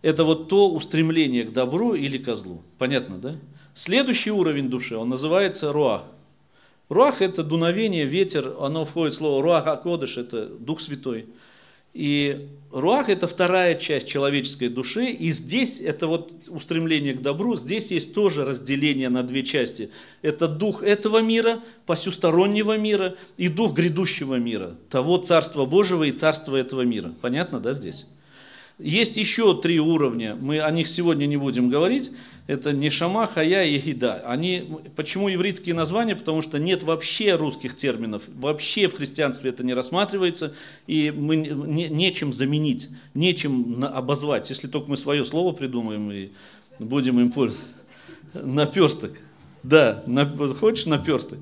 [0.00, 2.62] Это вот то устремление к добру или к злу.
[2.78, 3.36] Понятно, да?
[3.74, 6.04] Следующий уровень души, он называется руах.
[6.88, 11.26] Руах– это дуновение, ветер, оно входит в слово руах акодыш, это Дух Святой–
[11.98, 17.90] и руах– это вторая часть человеческой души, и здесь это вот устремление к добру, здесь
[17.90, 19.90] есть тоже разделение на две части.
[20.22, 26.54] Это дух этого мира, посюстороннего мира, и дух грядущего мира, того Царства Божьего и Царства
[26.54, 27.12] этого мира.
[27.20, 28.06] Понятно, да, здесь?
[28.78, 32.12] Есть еще три уровня, мы о них сегодня не будем говорить.
[32.46, 34.22] Это Нишама, Хая и Гида.
[34.24, 36.14] Они, почему еврейские названия?
[36.14, 40.54] Потому что нет вообще русских терминов, вообще в христианстве это не рассматривается,
[40.86, 46.30] и мы не, нечем заменить, нечем обозвать, если только мы свое слово придумаем и
[46.78, 47.74] будем им пользоваться.
[48.32, 49.12] Наперсток.
[49.64, 50.24] Да, на,
[50.54, 51.40] хочешь наперсток?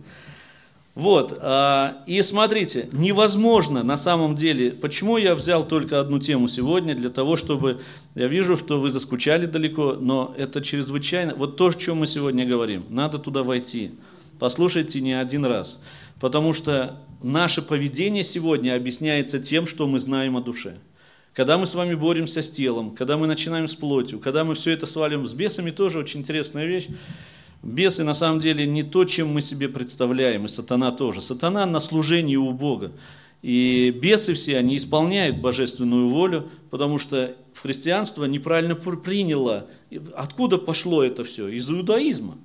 [0.96, 6.94] Вот, а, и смотрите, невозможно на самом деле, почему я взял только одну тему сегодня,
[6.94, 7.82] для того, чтобы,
[8.14, 12.46] я вижу, что вы заскучали далеко, но это чрезвычайно, вот то, о чем мы сегодня
[12.46, 13.90] говорим, надо туда войти,
[14.38, 15.82] послушайте не один раз,
[16.18, 20.78] потому что наше поведение сегодня объясняется тем, что мы знаем о душе.
[21.34, 24.70] Когда мы с вами боремся с телом, когда мы начинаем с плотью, когда мы все
[24.70, 26.86] это свалим с бесами, тоже очень интересная вещь,
[27.62, 31.20] Бесы на самом деле не то, чем мы себе представляем, и сатана тоже.
[31.20, 32.92] Сатана на служении у Бога.
[33.42, 39.66] И бесы все, они исполняют божественную волю, потому что христианство неправильно приняло.
[40.14, 41.48] Откуда пошло это все?
[41.48, 42.38] Из иудаизма.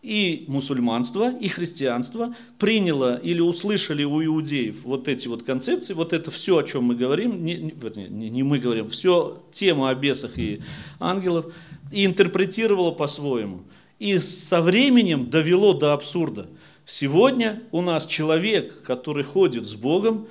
[0.00, 6.30] И мусульманство, и христианство приняло или услышали у иудеев вот эти вот концепции, вот это
[6.30, 10.60] все, о чем мы говорим, не, не, не мы говорим, все тема о бесах и
[11.00, 11.52] ангелов,
[11.90, 13.64] и интерпретировало по-своему
[13.98, 16.48] и со временем довело до абсурда.
[16.86, 20.28] Сегодня у нас человек, который ходит с Богом,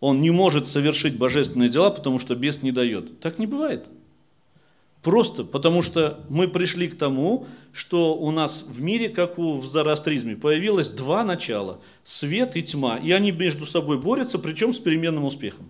[0.00, 3.20] он не может совершить божественные дела, потому что бес не дает.
[3.20, 3.86] Так не бывает.
[5.02, 9.64] Просто потому что мы пришли к тому, что у нас в мире, как у в
[9.64, 12.96] зороастризме, появилось два начала– свет и тьма.
[12.96, 15.68] И они между собой борются, причем с переменным успехом.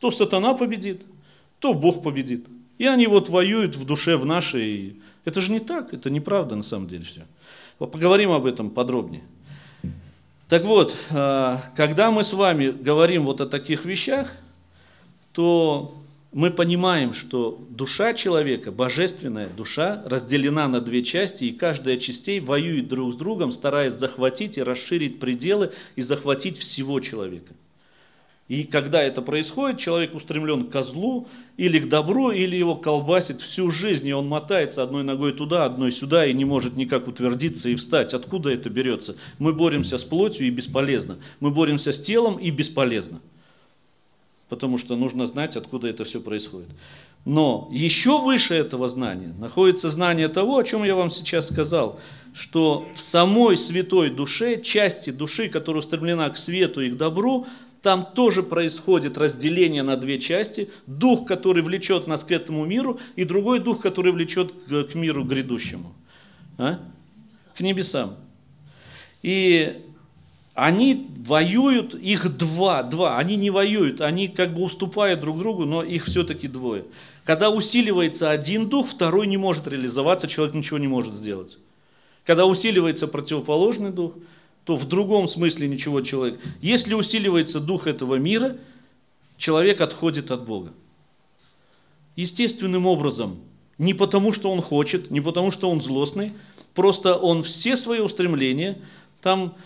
[0.00, 1.02] То сатана победит,
[1.60, 2.46] то Бог победит.
[2.78, 4.96] И они вот воюют в душе в нашей.
[5.24, 7.22] Это же не так, это неправда на самом деле все.
[7.78, 9.22] Поговорим об этом подробнее.
[10.48, 14.32] Так вот, а, когда мы с вами говорим вот о таких вещах,
[15.32, 15.94] то
[16.32, 22.88] мы понимаем, что душа человека, божественная душа, разделена на две части, и каждая частей воюет
[22.88, 27.54] друг с другом, стараясь захватить и расширить пределы и захватить всего человека.
[28.46, 31.26] И когда это происходит, человек устремлен к злу
[31.56, 35.90] или к добру, или его колбасит всю жизнь, и он мотается одной ногой туда, одной
[35.90, 38.12] сюда, и не может никак утвердиться и встать.
[38.12, 39.16] Откуда это берется?
[39.38, 41.16] Мы боремся с плотью и бесполезно.
[41.40, 43.20] Мы боремся с телом и бесполезно.
[44.50, 46.68] Потому что нужно знать, откуда это все происходит.
[47.24, 51.98] Но еще выше этого знания находится знание того, о чем я вам сейчас сказал,
[52.34, 57.46] что в самой святой душе, части души, которая устремлена к свету и к добру,
[57.84, 60.70] там тоже происходит разделение на две части.
[60.86, 65.92] Дух, который влечет нас к этому миру, и другой дух, который влечет к, миру грядущему.
[66.56, 66.80] А?
[67.54, 68.16] К небесам.
[69.22, 69.82] И
[70.54, 75.82] они воюют, их два, два, они не воюют, они как бы уступают друг другу, но
[75.82, 76.86] их все-таки двое.
[77.24, 81.58] Когда усиливается один дух, второй не может реализоваться, человек ничего не может сделать.
[82.24, 84.14] Когда усиливается противоположный дух,
[84.64, 86.40] то в другом смысле ничего человек.
[86.60, 88.56] Если усиливается дух этого мира,
[89.36, 90.72] человек отходит от Бога.
[92.16, 93.40] Естественным образом.
[93.76, 96.32] Не потому, что он хочет, не потому, что он злостный,
[96.74, 98.78] просто он все свои устремления,
[99.20, 99.56] там,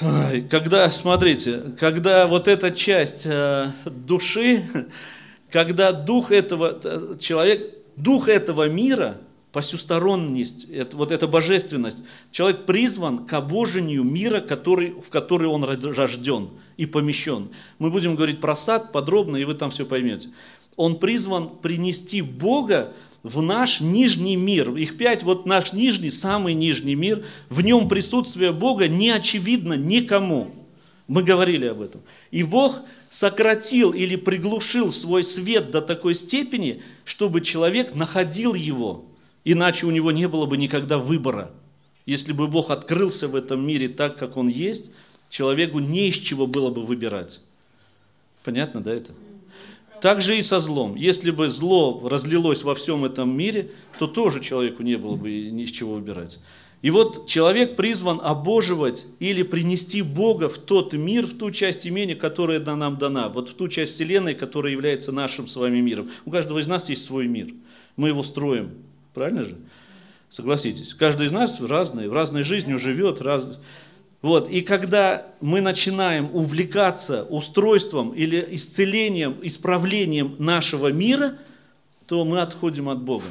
[0.00, 4.64] когда, смотрите, когда вот эта часть э, души,
[5.50, 7.66] когда дух этого э, человека,
[7.96, 9.18] дух этого мира–
[9.52, 11.98] посюсторонность, это, вот эта божественность.
[12.30, 16.48] Человек призван к обожению мира, который, в который он рожден
[16.78, 17.50] и помещен.
[17.78, 20.30] Мы будем говорить про сад подробно, и вы там все поймете.
[20.76, 24.74] Он призван принести Бога в наш нижний мир.
[24.74, 27.24] Их пять, вот наш нижний, самый нижний мир.
[27.50, 30.50] В нем присутствие Бога не очевидно никому.
[31.08, 32.00] Мы говорили об этом.
[32.30, 32.80] И Бог
[33.10, 39.04] сократил или приглушил свой свет до такой степени, чтобы человек находил его.
[39.44, 41.50] Иначе у него не было бы никогда выбора.
[42.06, 44.90] Если бы Бог открылся в этом мире так, как Он есть,
[45.30, 47.40] человеку не из чего было бы выбирать.
[48.44, 49.12] Понятно, да, это?
[50.00, 50.96] Так же и со злом.
[50.96, 55.62] Если бы зло разлилось во всем этом мире, то тоже человеку не было бы ни
[55.62, 56.38] из чего выбирать.
[56.82, 62.14] И вот человек призван обоживать или принести Бога в тот мир, в ту часть имени,
[62.14, 66.10] которая нам дана, вот в ту часть Вселенной, которая является нашим с вами миром.
[66.24, 67.54] У каждого из нас есть свой мир.
[67.94, 68.70] Мы его строим,
[69.14, 69.56] Правильно же?
[70.28, 70.94] Согласитесь.
[70.94, 73.20] Каждый из нас разный, в разной жизнью живет.
[73.20, 73.58] Раз...
[74.22, 74.48] Вот.
[74.48, 81.38] И когда мы начинаем увлекаться устройством или исцелением, исправлением нашего мира,
[82.06, 83.26] то мы отходим от Бога.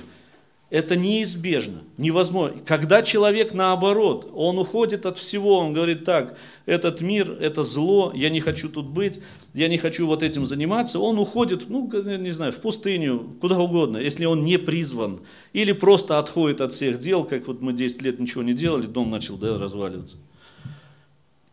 [0.72, 2.58] Это неизбежно, невозможно.
[2.66, 8.30] Когда человек наоборот, он уходит от всего, он говорит так, этот мир, это зло, я
[8.30, 9.20] не хочу тут быть,
[9.54, 13.98] я не хочу вот этим заниматься, он уходит, ну, не знаю, в пустыню, куда угодно,
[13.98, 15.20] если он не призван,
[15.52, 19.12] или просто отходит от всех дел, как вот мы 10 лет ничего не делали, дом
[19.12, 20.16] начал да, разваливаться,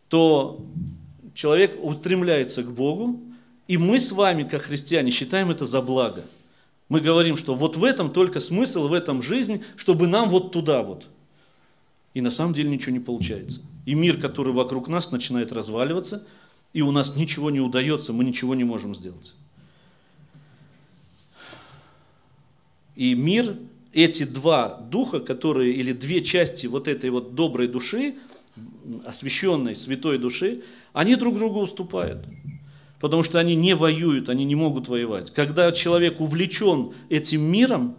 [0.07, 0.61] то
[1.33, 3.19] человек устремляется к Богу,
[3.67, 6.23] и мы с вами, как христиане, считаем это за благо–
[6.89, 10.81] мы говорим, что вот в этом только смысл, в этом жизнь, чтобы нам вот туда
[10.81, 11.07] вот.
[12.15, 13.61] И на самом деле ничего не получается.
[13.85, 16.25] И мир, который вокруг нас, начинает разваливаться,
[16.73, 19.35] и у нас ничего не удается, мы ничего не можем сделать.
[22.95, 23.55] И мир,
[23.93, 28.15] эти два духа, которые, или две части вот этой вот доброй души,
[29.05, 32.25] освященной святой души, они друг другу уступают
[32.99, 35.31] потому что они не воюют, они не могут воевать.
[35.31, 37.95] Когда человек увлечен этим миром,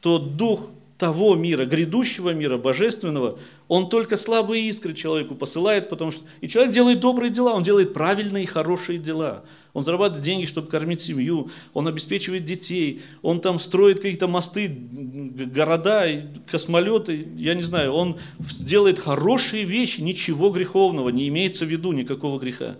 [0.00, 0.70] то дух
[1.00, 3.38] того мира, грядущего мира, божественного,
[3.68, 7.94] он только слабые искры человеку посылает, потому что и человек делает добрые дела, он делает
[7.94, 9.42] правильные хорошие дела.
[9.72, 16.06] Он зарабатывает деньги, чтобы кормить семью, он обеспечивает детей, он там строит какие-то мосты, города,
[16.50, 18.18] космолеты, я не знаю, он
[18.58, 22.76] делает хорошие вещи, ничего греховного, не имеется в виду никакого греха.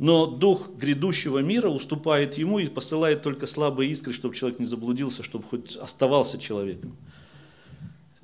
[0.00, 5.22] Но дух грядущего мира уступает ему и посылает только слабые искры, чтобы человек не заблудился,
[5.22, 6.96] чтобы хоть оставался человеком.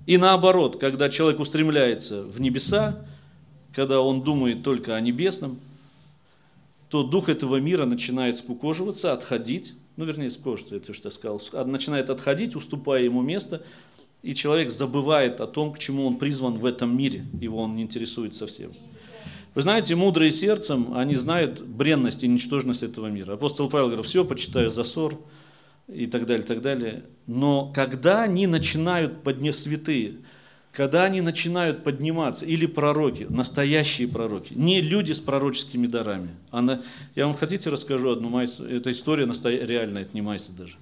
[0.07, 3.07] И наоборот, когда человек устремляется в небеса,
[3.75, 5.61] когда он думает только о небесном,
[6.89, 12.09] то дух этого мира начинает скукоживаться, отходить, ну, вернее, скукоживаться, это что я сказал, начинает
[12.09, 13.61] отходить, уступая ему место,
[14.23, 17.83] и человек забывает о том, к чему он призван в этом мире, его он не
[17.83, 18.73] интересует совсем.
[19.57, 23.33] Вы знаете, мудрые сердцем, они знают бренность и ничтожность этого мира.
[23.33, 25.19] Апостол Павел говорит, все, почитаю за ссор
[25.89, 27.05] и так далее, так далее.
[27.27, 30.17] Но когда они начинают поднять святые,
[30.73, 36.33] когда они начинают подниматься, или пророки, настоящие пророки, не люди с пророческими дарами.
[36.51, 36.83] Она,
[37.15, 40.77] я вам хотите расскажу одну майсу, это история настоя, реальная, это не майса даже.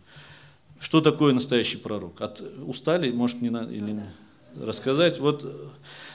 [0.80, 2.20] Что такое настоящий пророк?
[2.20, 4.00] От, устали, может, не надо, или
[4.60, 5.20] рассказать?
[5.20, 5.46] Вот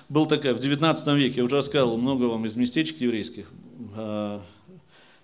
[0.10, 3.50] был такая, в 19 веке, я уже рассказывал много вам из местечек еврейских,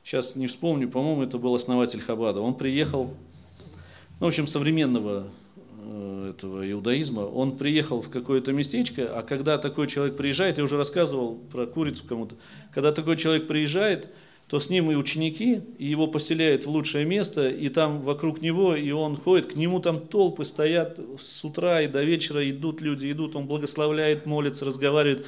[0.03, 2.40] сейчас не вспомню, по-моему, это был основатель Хабада.
[2.41, 3.14] Он приехал,
[4.20, 5.28] ну, в общем, современного
[5.88, 10.78] Э, этого иудаизма, он приехал в какое-то местечко, а когда такой человек приезжает, я уже
[10.78, 12.36] рассказывал про курицу кому-то,
[12.74, 14.10] когда такой человек приезжает,
[14.50, 18.76] то с ним и ученики, и его поселяют в лучшее место, и там вокруг него,
[18.76, 23.12] и он ходит, к нему там толпы стоят с утра и до вечера, идут люди,
[23.12, 25.26] идут, он благословляет, молится, разговаривает.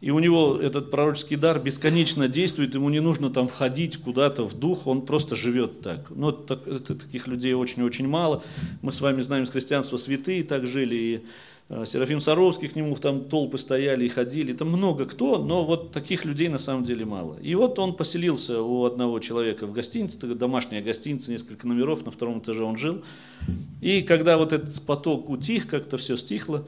[0.00, 4.56] И у него этот пророческий дар бесконечно действует, ему не нужно там входить куда-то в
[4.56, 6.08] дух, он просто живет так.
[6.10, 8.44] Но так, это, таких людей очень-очень мало.
[8.80, 11.20] Мы с вами знаем из христианства святые так жили, и
[11.84, 16.24] Серафим Саровский к нему там толпы стояли и ходили, там много кто, но вот таких
[16.24, 17.36] людей на самом деле мало.
[17.42, 22.38] И вот он поселился у одного человека в гостинице, домашняя гостиница, несколько номеров, на втором
[22.38, 23.02] этаже он жил.
[23.82, 26.66] И когда вот этот поток утих, как-то все стихло,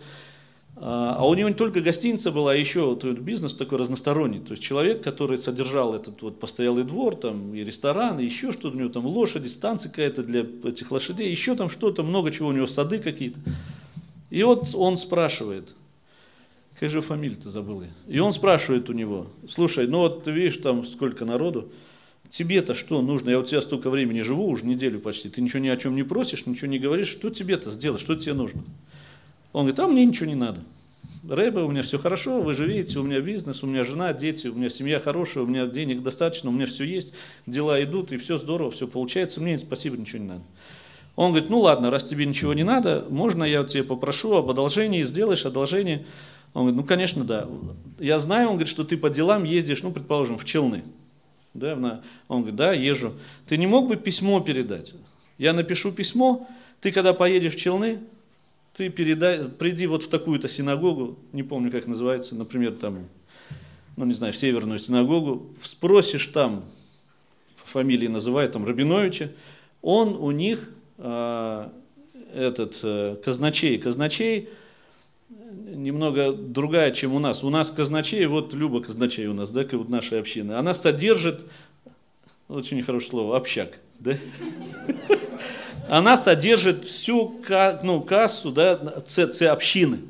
[0.76, 4.40] а, а у него не только гостиница была, а еще вот бизнес такой разносторонний.
[4.40, 8.76] То есть человек, который содержал этот вот постоялый двор, там и ресторан, и еще что-то,
[8.76, 12.52] у него там лошади, станция какая-то для этих лошадей, еще там что-то, много чего, у
[12.52, 13.40] него сады какие-то.
[14.30, 15.74] И вот он спрашивает,
[16.78, 17.88] как же фамилия-то забыл я.
[18.06, 21.70] И он спрашивает у него, слушай, ну вот ты видишь там сколько народу,
[22.30, 23.30] тебе-то что нужно?
[23.30, 26.04] Я у тебя столько времени живу, уже неделю почти, ты ничего ни о чем не
[26.04, 28.62] просишь, ничего не говоришь, что тебе-то сделать, что тебе нужно?
[29.52, 30.60] Он говорит, а мне ничего не надо.
[31.28, 34.54] Рэбе, у меня все хорошо, вы живете, у меня бизнес, у меня жена, дети, у
[34.54, 37.12] меня семья хорошая, у меня денег достаточно, у меня все есть,
[37.46, 40.42] дела идут, и все здорово, все получается, мне спасибо, ничего не надо.
[41.16, 45.02] Он говорит, ну ладно, раз тебе ничего не надо, можно я тебя попрошу об одолжении,
[45.02, 46.06] сделаешь одолжение?
[46.54, 47.48] Он говорит, ну конечно, да.
[47.98, 50.82] Я знаю, он говорит, что ты по делам ездишь, ну, предположим, в Челны.
[51.54, 53.12] Да, он говорит, да, езжу.
[53.46, 54.94] Ты не мог бы письмо передать?
[55.36, 56.48] Я напишу письмо,
[56.80, 58.00] ты когда поедешь в Челны,
[58.72, 63.06] ты передай, приди вот в такую-то синагогу, не помню, как называется, например, там,
[63.96, 66.64] ну, не знаю, в северную синагогу, спросишь там,
[67.64, 69.30] фамилии называют, там, Рабиновича,
[69.82, 70.70] он у них,
[71.00, 74.48] этот, э, казначей, казначей,
[75.28, 77.42] немного другая, чем у нас.
[77.44, 81.44] У нас казначей, вот Люба казначей у нас, да, как вот нашей общины, она содержит,
[82.48, 84.16] очень хорошее слово, общак, да?
[85.88, 87.40] она содержит всю
[87.82, 88.74] ну, кассу да,
[89.50, 90.00] общины.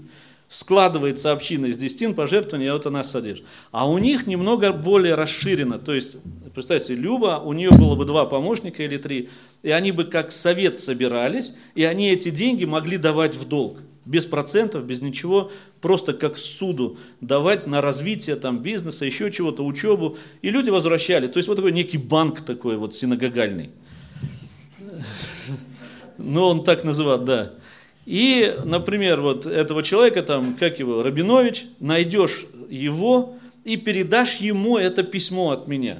[0.51, 3.47] Складывается община из десятин пожертвований, а вот она содержит.
[3.71, 5.79] А у них немного более расширено.
[5.79, 6.17] То есть,
[6.53, 9.29] представьте, Люба, у нее было бы два помощника или три,
[9.63, 13.79] и они бы как совет собирались, и они эти деньги могли давать в долг.
[14.05, 20.19] Без процентов, без ничего, просто как суду давать на развитие там, бизнеса, еще чего-то, учебу.
[20.43, 21.29] И люди возвращали.
[21.29, 23.71] То есть вот такой некий банк такой вот синагогальный.
[26.19, 27.53] Ну, он так называл, да.
[28.11, 35.05] И, например, вот этого человека, там, как его, Рабинович, найдешь его и передашь ему это
[35.05, 35.99] письмо от меня.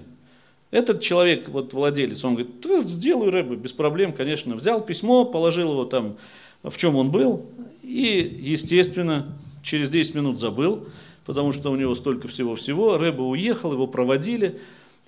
[0.73, 4.57] Этот человек, вот владелец, он говорит, да, сделаю рэбы, без проблем, конечно.
[4.57, 6.17] Взял письмо, положил его там,
[6.65, 7.47] в чем он был,
[7.85, 9.33] и, естественно,
[9.63, 10.89] через 10 минут забыл,
[11.27, 12.99] потому что у него столько всего-всего.
[12.99, 14.59] Рэба уехал, его проводили,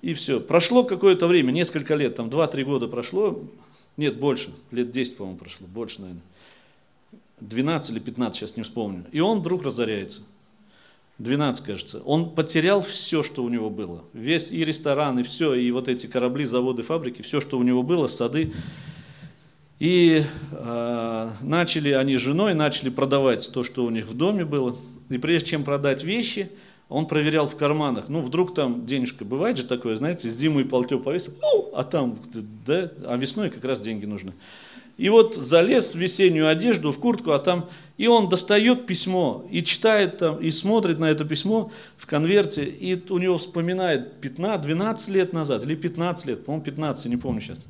[0.01, 0.39] и все.
[0.39, 3.43] Прошло какое-то время, несколько лет, там 2-3 года прошло,
[3.97, 4.51] нет, больше.
[4.71, 5.67] Лет 10, по-моему, прошло.
[5.67, 6.21] Больше, наверное.
[7.47, 9.05] 12 или 15, сейчас не вспомню.
[9.11, 10.21] И он вдруг разоряется.
[11.19, 12.01] 12, кажется.
[12.05, 14.03] Он потерял все, что у него было.
[14.13, 17.83] Весь и ресторан, и все, и вот эти корабли, заводы, фабрики, все, что у него
[17.83, 18.53] было, сады.
[19.79, 24.75] И э, начали они с женой, начали продавать то, что у них в доме было.
[25.09, 26.49] И прежде чем продать вещи,
[26.89, 31.33] он проверял в карманах, ну, вдруг там денежка, бывает же такое, знаете, зимой полтё повесил,
[31.41, 32.17] ну, а там,
[32.65, 34.33] да, а весной как раз деньги нужны.
[34.97, 39.63] И вот залез в весеннюю одежду, в куртку, а там, и он достает письмо, и
[39.63, 45.09] читает там, и смотрит на это письмо в конверте, и у него вспоминает 15, 12
[45.09, 47.65] лет назад, или 15 лет, по-моему, 15, не помню сейчас.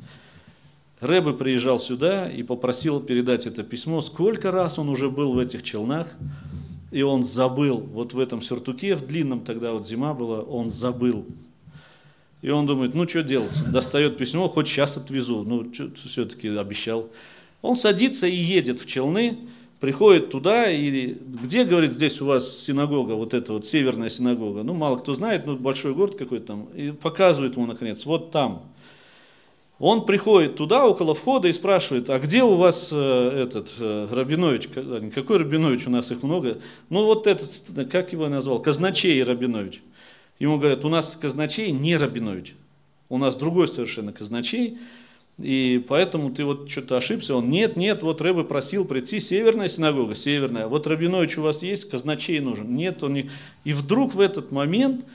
[0.99, 3.99] Рэбе приезжал сюда и попросил передать это письмо.
[4.01, 6.07] Сколько раз он уже был в этих челнах,
[6.91, 11.25] и он забыл, вот в этом сюртуке, в длинном тогда вот зима была, он забыл.
[12.43, 13.57] И он думает, ну что делать?
[13.71, 17.09] Достает письмо, хоть сейчас отвезу, ну все-таки обещал.
[17.61, 19.37] Он садится и едет в Челны,
[19.79, 24.73] приходит туда, и где, говорит, здесь у вас синагога, вот эта вот северная синагога, ну
[24.73, 28.63] мало кто знает, ну большой город какой-то там, и показывает ему наконец, вот там.
[29.79, 34.67] Он приходит туда, около входа, и спрашивает, а где у вас э, этот э, Рабинович,
[35.15, 36.57] какой Рабинович, у нас их много,
[36.89, 37.49] ну вот этот,
[37.89, 39.81] как его назвал, Казначей Рабинович.
[40.39, 42.55] Ему говорят, у нас казначей не Рабинович,
[43.09, 44.77] у нас другой совершенно казначей,
[45.39, 47.35] и поэтому ты вот что-то ошибся.
[47.35, 50.67] Он, нет, нет, вот Рэбе просил прийти, северная синагога, северная.
[50.67, 52.75] Вот Рабинович у вас есть, казначей нужен.
[52.75, 53.29] Нет, он не...
[53.63, 55.05] И вдруг в этот момент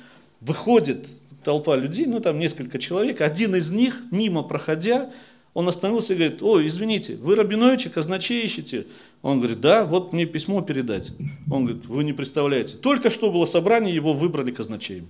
[0.41, 1.07] выходит
[1.45, 5.11] толпа людей, ну там несколько человек, один из них, мимо проходя,
[5.55, 8.87] он остановился и говорит, ой, извините, вы Рабиновича казначей ищете?
[9.23, 11.13] Он говорит, да, вот мне письмо передать.
[11.51, 15.09] Он говорит, вы не представляете, только что было собрание, его выбрали казначеем.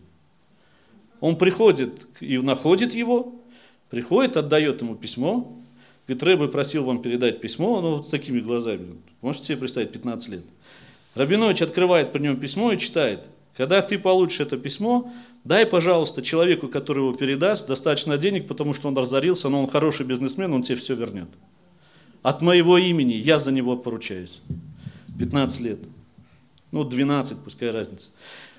[1.20, 3.38] Он приходит и находит его,
[3.90, 5.56] Приходит, отдает ему письмо,
[6.06, 10.28] говорит, Рэбе просил вам передать письмо, ну вот с такими глазами, можете себе представить, 15
[10.28, 10.44] лет.
[11.14, 13.24] Рабинович открывает при нем письмо и читает.
[13.56, 15.10] Когда ты получишь это письмо,
[15.42, 20.06] дай, пожалуйста, человеку, который его передаст, достаточно денег, потому что он разорился, но он хороший
[20.06, 21.30] бизнесмен, он тебе все вернет.
[22.22, 24.40] От моего имени я за него поручаюсь.
[25.18, 25.78] 15 лет.
[26.70, 28.08] Ну, 12, пускай разница.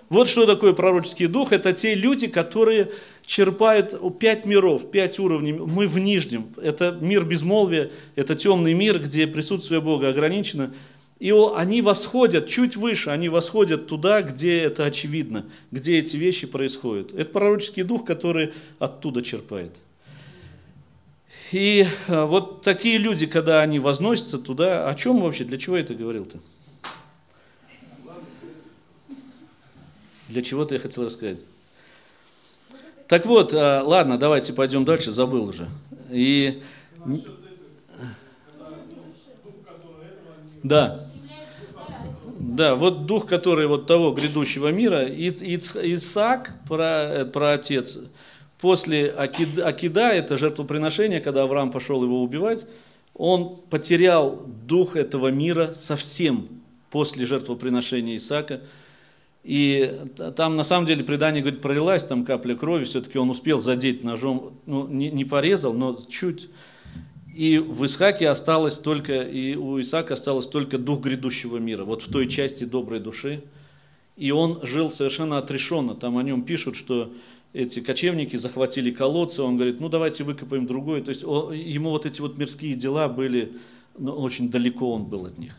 [0.09, 1.51] Вот что такое пророческий дух.
[1.51, 2.91] Это те люди, которые
[3.25, 5.53] черпают пять миров, пять уровней.
[5.53, 6.47] Мы в нижнем.
[6.57, 10.73] Это мир безмолвия, это темный мир, где присутствие Бога ограничено.
[11.19, 17.13] И они восходят чуть выше, они восходят туда, где это очевидно, где эти вещи происходят.
[17.13, 19.75] Это пророческий дух, который оттуда черпает.
[21.51, 25.95] И а, вот такие люди, когда они возносятся туда, о чем вообще, для чего это
[25.95, 26.37] говорил-то?
[30.27, 31.39] Для чего-то я хотел рассказать.
[33.07, 35.67] Так вот, а, ладно, давайте пойдем дальше, забыл уже.
[36.11, 36.61] И...
[40.61, 40.99] Да.
[42.39, 47.99] Да, вот дух, который вот того грядущего мира, Исаак, про, про отец,
[48.59, 52.65] после Акида, Акида, это жертвоприношение, когда Авраам пошел его убивать,
[53.13, 56.47] он потерял дух этого мира совсем
[56.89, 58.61] после жертвоприношения Исаака.
[59.43, 59.99] И
[60.35, 64.53] там на самом деле предание говорит, пролилась там капля крови, все-таки он успел задеть ножом,
[64.65, 66.49] ну не, не порезал, но чуть.
[67.35, 72.11] И в Исхаке осталось только, и у Исаака осталось только дух грядущего мира, вот в
[72.11, 73.43] той части доброй души.
[74.17, 75.95] И он жил совершенно отрешенно.
[75.95, 77.13] Там о нем пишут, что
[77.53, 81.01] эти кочевники захватили колодцы, он говорит, ну давайте выкопаем другой.
[81.01, 83.53] То есть ему вот эти вот мирские дела были,
[83.97, 85.55] ну, очень далеко он был от них.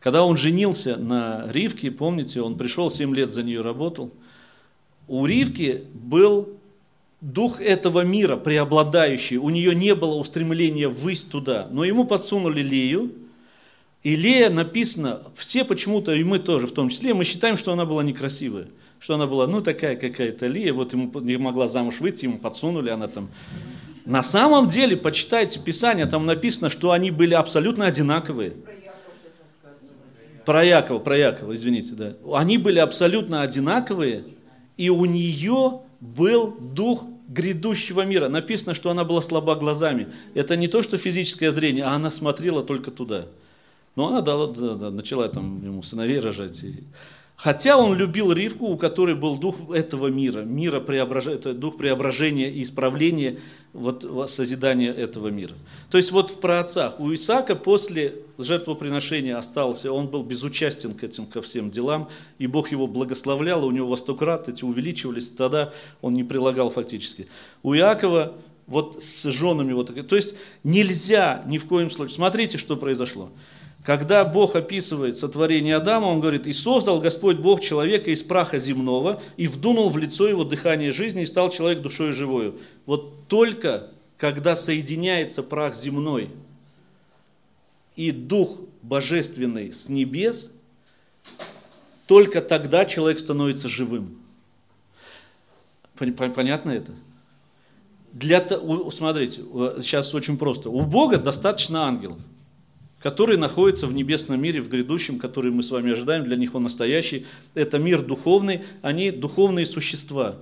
[0.00, 4.10] Когда он женился на Ривке, помните, он пришел 7 лет за нее работал,
[5.08, 6.48] у Ривки был
[7.20, 13.12] дух этого мира преобладающий, у нее не было устремления ввысь туда, но ему подсунули Лею,
[14.02, 17.84] и Лея написано, все почему-то, и мы тоже в том числе, мы считаем, что она
[17.84, 18.68] была некрасивая,
[19.00, 22.90] что она была, ну, такая какая-то Лея, вот ему не могла замуж выйти, ему подсунули,
[22.90, 23.28] она там...
[24.04, 28.54] На самом деле, почитайте Писание, там написано, что они были абсолютно одинаковые.
[30.44, 32.14] Про Якова, про Якова, извините, да.
[32.34, 34.24] Они были абсолютно одинаковые,
[34.76, 38.28] и у нее был дух грядущего мира.
[38.28, 40.08] Написано, что она была слаба глазами.
[40.34, 43.26] Это не то, что физическое зрение, а она смотрела только туда.
[43.96, 46.62] Но она дала, да, да, начала там ему сыновей рожать.
[46.64, 46.84] И
[47.42, 52.50] Хотя он любил Ривку, у которой был дух этого мира, мира преображения, это дух преображения
[52.50, 53.38] и исправления,
[53.72, 55.54] вот, созидания этого мира.
[55.90, 61.24] То есть вот в праотцах у Исаака после жертвоприношения остался, он был безучастен к этим,
[61.24, 65.72] ко всем делам, и Бог его благословлял, у него во сто крат эти увеличивались, тогда
[66.02, 67.26] он не прилагал фактически.
[67.62, 68.34] У Иакова
[68.66, 73.30] вот с женами вот, то есть нельзя ни в коем случае, смотрите, что произошло.
[73.84, 79.22] Когда Бог описывает сотворение Адама, он говорит, «И создал Господь Бог человека из праха земного,
[79.38, 82.58] и вдунул в лицо его дыхание жизни, и стал человек душой живою».
[82.84, 83.88] Вот только
[84.18, 86.30] когда соединяется прах земной
[87.96, 90.52] и дух божественный с небес,
[92.06, 94.18] только тогда человек становится живым.
[95.96, 96.92] Понятно это?
[98.12, 98.46] Для,
[98.90, 99.42] смотрите,
[99.82, 100.68] сейчас очень просто.
[100.68, 102.18] У Бога достаточно ангелов
[103.02, 106.64] которые находятся в небесном мире, в грядущем, который мы с вами ожидаем, для них он
[106.64, 107.26] настоящий.
[107.54, 110.36] Это мир духовный, они духовные существа.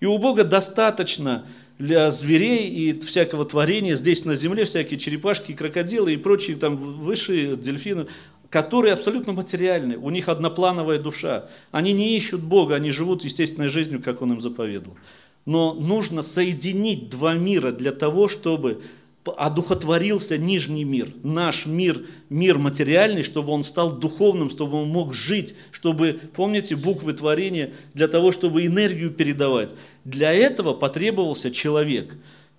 [0.00, 1.44] И у Бога достаточно
[1.78, 7.56] для зверей и всякого творения здесь на земле, всякие черепашки, крокодилы и прочие там высшие
[7.56, 8.06] дельфины,
[8.50, 11.44] которые абсолютно материальны, у них одноплановая душа.
[11.70, 14.96] Они не ищут Бога, они живут естественной жизнью, как Он им заповедал.
[15.44, 18.82] Но нужно соединить два мира для того, чтобы
[19.36, 22.00] одухотворился нижний мир, наш мир,
[22.30, 28.08] мир материальный, чтобы он стал духовным, чтобы он мог жить, чтобы, помните, буквы творения, для
[28.08, 29.74] того, чтобы энергию передавать.
[30.04, 32.14] Для этого потребовался человек.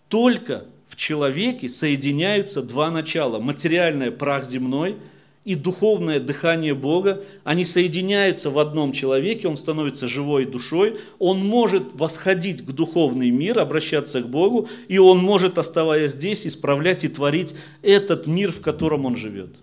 [0.08, 3.40] Только в человеке соединяются два начала.
[3.40, 4.98] Материальное прах земной–
[5.46, 11.94] и духовное дыхание Бога, они соединяются в одном человеке, он становится живой душой, он может
[11.94, 17.56] восходить к духовный мир, обращаться к Богу, и он может, оставаясь здесь, исправлять и творить
[17.82, 19.56] этот мир, в котором он живет.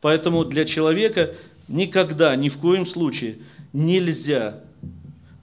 [0.00, 1.34] Поэтому для человека
[1.68, 3.38] никогда, ни в коем случае
[3.72, 4.62] нельзя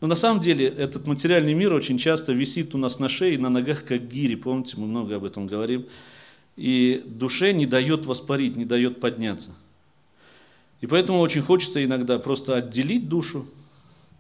[0.02, 3.38] но на самом деле этот материальный мир очень часто висит у нас на шее и
[3.38, 4.36] на ногах, как гири.
[4.36, 5.88] Помните, мы много об этом говорим
[6.56, 9.52] и душе не дает воспарить, не дает подняться.
[10.82, 13.46] И поэтому очень хочется иногда просто отделить душу,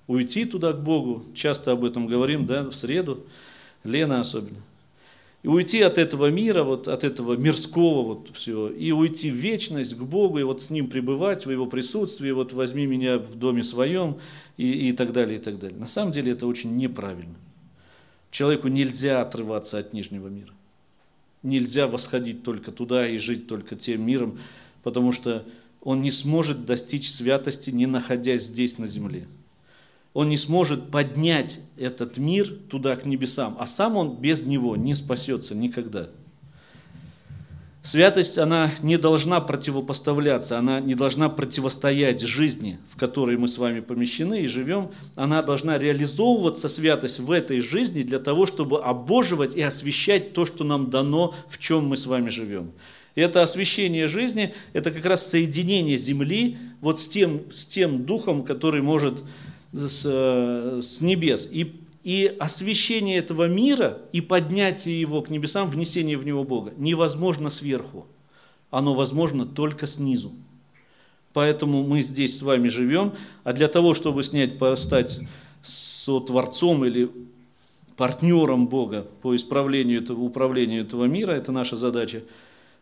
[0.07, 1.23] уйти туда к Богу.
[1.33, 3.25] Часто об этом говорим, да, в среду,
[3.83, 4.57] Лена особенно.
[5.41, 9.95] И уйти от этого мира, вот от этого мирского вот всего, и уйти в вечность
[9.95, 13.63] к Богу, и вот с Ним пребывать в Его присутствии, вот возьми меня в доме
[13.63, 14.17] своем,
[14.57, 15.79] и, и так далее, и так далее.
[15.79, 17.35] На самом деле это очень неправильно.
[18.31, 20.51] Человеку нельзя отрываться от нижнего мира
[21.43, 24.39] нельзя восходить только туда и жить только тем миром,
[24.83, 25.45] потому что
[25.81, 29.27] он не сможет достичь святости, не находясь здесь на земле.
[30.13, 34.95] Он не сможет поднять этот мир туда, к небесам, а сам он без него не
[34.95, 36.09] спасется никогда.
[37.89, 43.79] Святость, она не должна противопоставляться, она не должна противостоять жизни, в которой мы с вами
[43.79, 44.91] помещены и живем.
[45.15, 50.63] Она должна реализовываться, святость, в этой жизни для того, чтобы обоживать и освещать то, что
[50.63, 52.73] нам дано, в чем мы с вами живем.
[53.15, 58.43] И это освещение жизни, это как раз соединение земли вот с тем, с тем духом,
[58.43, 59.23] который может
[59.73, 61.49] с, э, с небес.
[61.51, 67.49] И и освящение этого мира и поднятие его к небесам, внесение в него Бога невозможно
[67.49, 68.07] сверху.
[68.71, 70.31] Оно возможно только снизу.
[71.33, 73.13] Поэтому мы здесь с вами живем,
[73.43, 75.19] а для того, чтобы снять, стать
[75.61, 77.11] сотворцом или
[77.97, 82.23] партнером Бога по исправлению этого, управлению этого мира, это наша задача,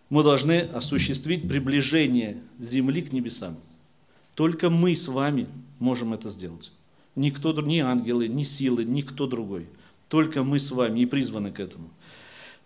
[0.10, 3.58] мы должны осуществить приближение Земли к небесам.
[4.36, 5.48] Только мы с вами
[5.80, 6.72] можем это сделать.
[7.18, 9.66] Никто, ни ангелы, ни силы, никто другой.
[10.08, 11.90] Только мы с вами и призваны к этому.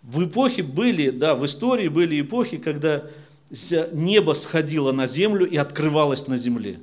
[0.02, 3.04] В эпохе были, да, в истории были эпохи, когда
[3.92, 6.80] небо сходило на землю и открывалось на земле.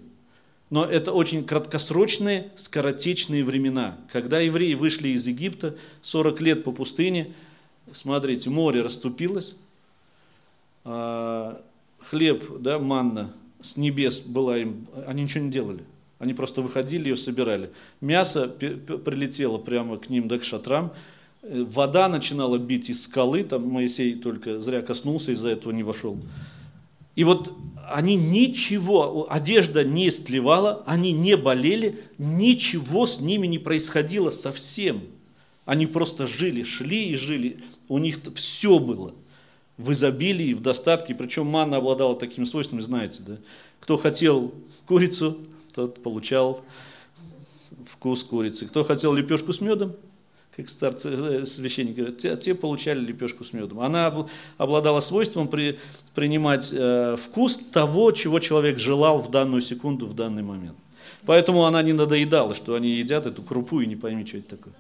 [0.72, 4.00] Но это очень краткосрочные, скоротечные времена.
[4.12, 7.36] Когда евреи вышли из Египта, 40 лет по пустыне,
[7.94, 9.56] смотрите, море расступилось,
[10.86, 11.62] а
[12.00, 13.32] хлеб, да, манна
[13.62, 15.84] с небес была им, они ничего не делали.
[16.20, 17.72] Они просто выходили, ее собирали.
[18.02, 20.94] Мясо прилетело прямо к ним, да, к шатрам.
[21.42, 26.20] Э, вода начинала бить из скалы, там Моисей только зря коснулся, из-за этого не вошел.
[27.16, 27.54] И вот
[27.90, 35.04] они ничего, одежда не истлевала, они не болели, ничего с ними не происходило совсем.
[35.66, 37.60] Они просто жили, шли и жили.
[37.88, 39.14] У них все было
[39.78, 41.16] в изобилии, в достатке.
[41.16, 43.38] Причем манна обладала такими свойствами, знаете, да?
[43.80, 44.54] Кто хотел
[44.86, 45.38] курицу,
[45.80, 46.62] тот получал
[47.86, 48.66] вкус курицы.
[48.66, 49.94] Кто хотел лепешку с медом,
[50.56, 53.80] как старцы, э, священники говорят, те, те получали лепешку с медом.
[53.80, 54.28] Она
[54.58, 55.80] обладала свойством при,
[56.16, 60.76] принимать э, вкус того, чего человек желал в данную секунду, в данный момент.
[61.26, 64.74] Поэтому она не надоедала, что они едят эту крупу и не пойми, что это такое.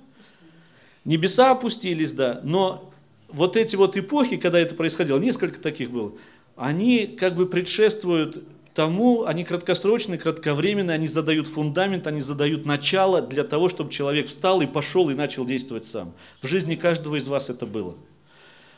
[1.05, 2.91] Небеса опустились, да, но
[3.29, 6.11] вот эти вот эпохи, когда это происходило, несколько таких было,
[6.57, 8.43] они как бы предшествуют
[8.79, 14.61] тому они краткосрочные, кратковременные, они задают фундамент, они задают начало для того, чтобы человек встал
[14.61, 16.13] и пошел и начал действовать сам.
[16.41, 17.97] В жизни каждого из вас это было.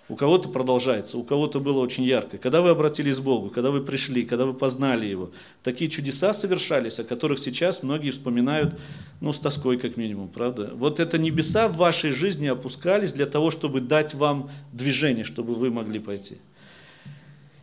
[0.09, 2.39] У кого-то продолжается, у кого-то было очень ярко.
[2.39, 5.29] Когда вы обратились к Богу, когда вы пришли, когда вы познали Его,
[5.61, 8.79] такие чудеса совершались, о которых сейчас многие вспоминают,
[9.19, 10.71] ну, с тоской как минимум, правда?
[10.73, 15.69] Вот это небеса в вашей жизни опускались для того, чтобы дать вам движение, чтобы вы
[15.69, 16.37] могли пойти.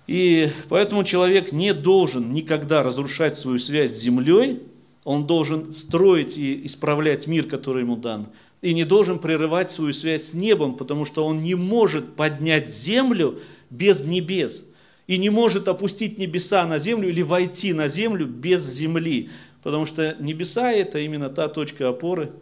[0.08, 4.62] И поэтому человек не должен никогда разрушать свою связь с землей,
[5.04, 8.28] он должен строить и исправлять мир, который ему дан,
[8.62, 13.38] и не должен прерывать свою связь с небом, потому что он не может поднять землю
[13.68, 14.66] без небес,
[15.06, 19.28] и не может опустить небеса на землю или войти на землю без земли,
[19.62, 22.32] потому что небеса– это именно та точка опоры,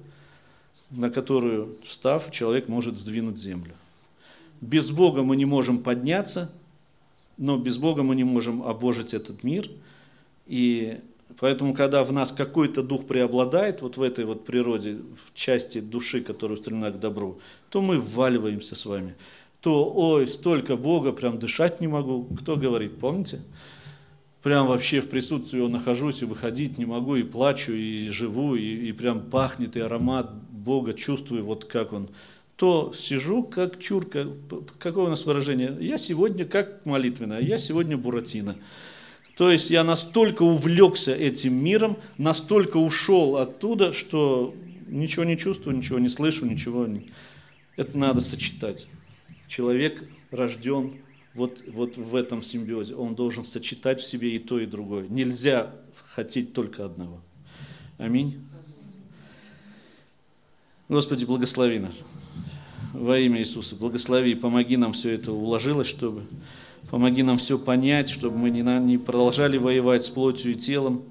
[0.93, 3.73] на которую, встав, человек может сдвинуть землю.
[4.61, 6.53] Без Бога мы не можем подняться–
[7.37, 9.71] но без Бога мы не можем обожить этот мир.
[10.47, 11.01] И
[11.39, 16.23] Поэтому, когда в нас какой-то дух преобладает, вот в этой вот природе, в части души,
[16.23, 19.15] которая устремлена к добру, то мы вваливаемся с вами.
[19.61, 22.25] То, ой, столько Бога, прям дышать не могу.
[22.41, 23.43] Кто говорит, помните?
[24.43, 28.89] Прям вообще в присутствии его нахожусь и выходить не могу, и плачу, и живу, и,
[28.89, 32.09] и прям пахнет, и аромат Бога чувствую, вот как он.
[32.57, 34.27] То сижу как чурка,
[34.79, 35.77] какое у нас выражение?
[35.81, 38.57] Я сегодня как молитвенная, я сегодня буратино.
[39.37, 44.55] То есть я настолько увлекся этим миром, настолько ушел оттуда, что
[44.87, 47.07] ничего не чувствую, ничего не слышу, ничего не...
[47.77, 48.87] Это надо сочетать.
[49.47, 50.95] Человек рожден
[51.35, 52.95] вот, вот в этом симбиозе.
[52.95, 55.07] Он должен сочетать в себе и то, и другое.
[55.09, 55.75] Нельзя
[56.07, 57.21] хотеть только одного.
[57.99, 58.41] Аминь.
[60.89, 62.03] Господи, благослови нас.
[62.99, 66.23] Во имя Иисуса, благослови, помоги нам все это уложилось, чтобы
[66.91, 71.03] Помоги нам все понять, чтобы мы не, не продолжали воевать с плотью и телом.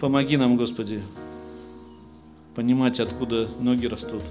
[0.00, 1.02] Помоги нам, Господи,
[2.54, 4.22] понимать, откуда ноги растут,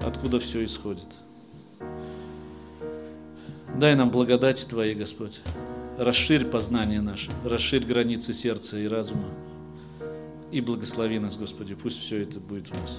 [0.00, 1.06] откуда все исходит.
[3.78, 5.40] Дай нам благодать Твоей, Господь.
[5.98, 9.28] Расширь познание наше, расширь границы сердца и разума.
[10.52, 12.98] И благослови нас, Господи, пусть все это будет в нас.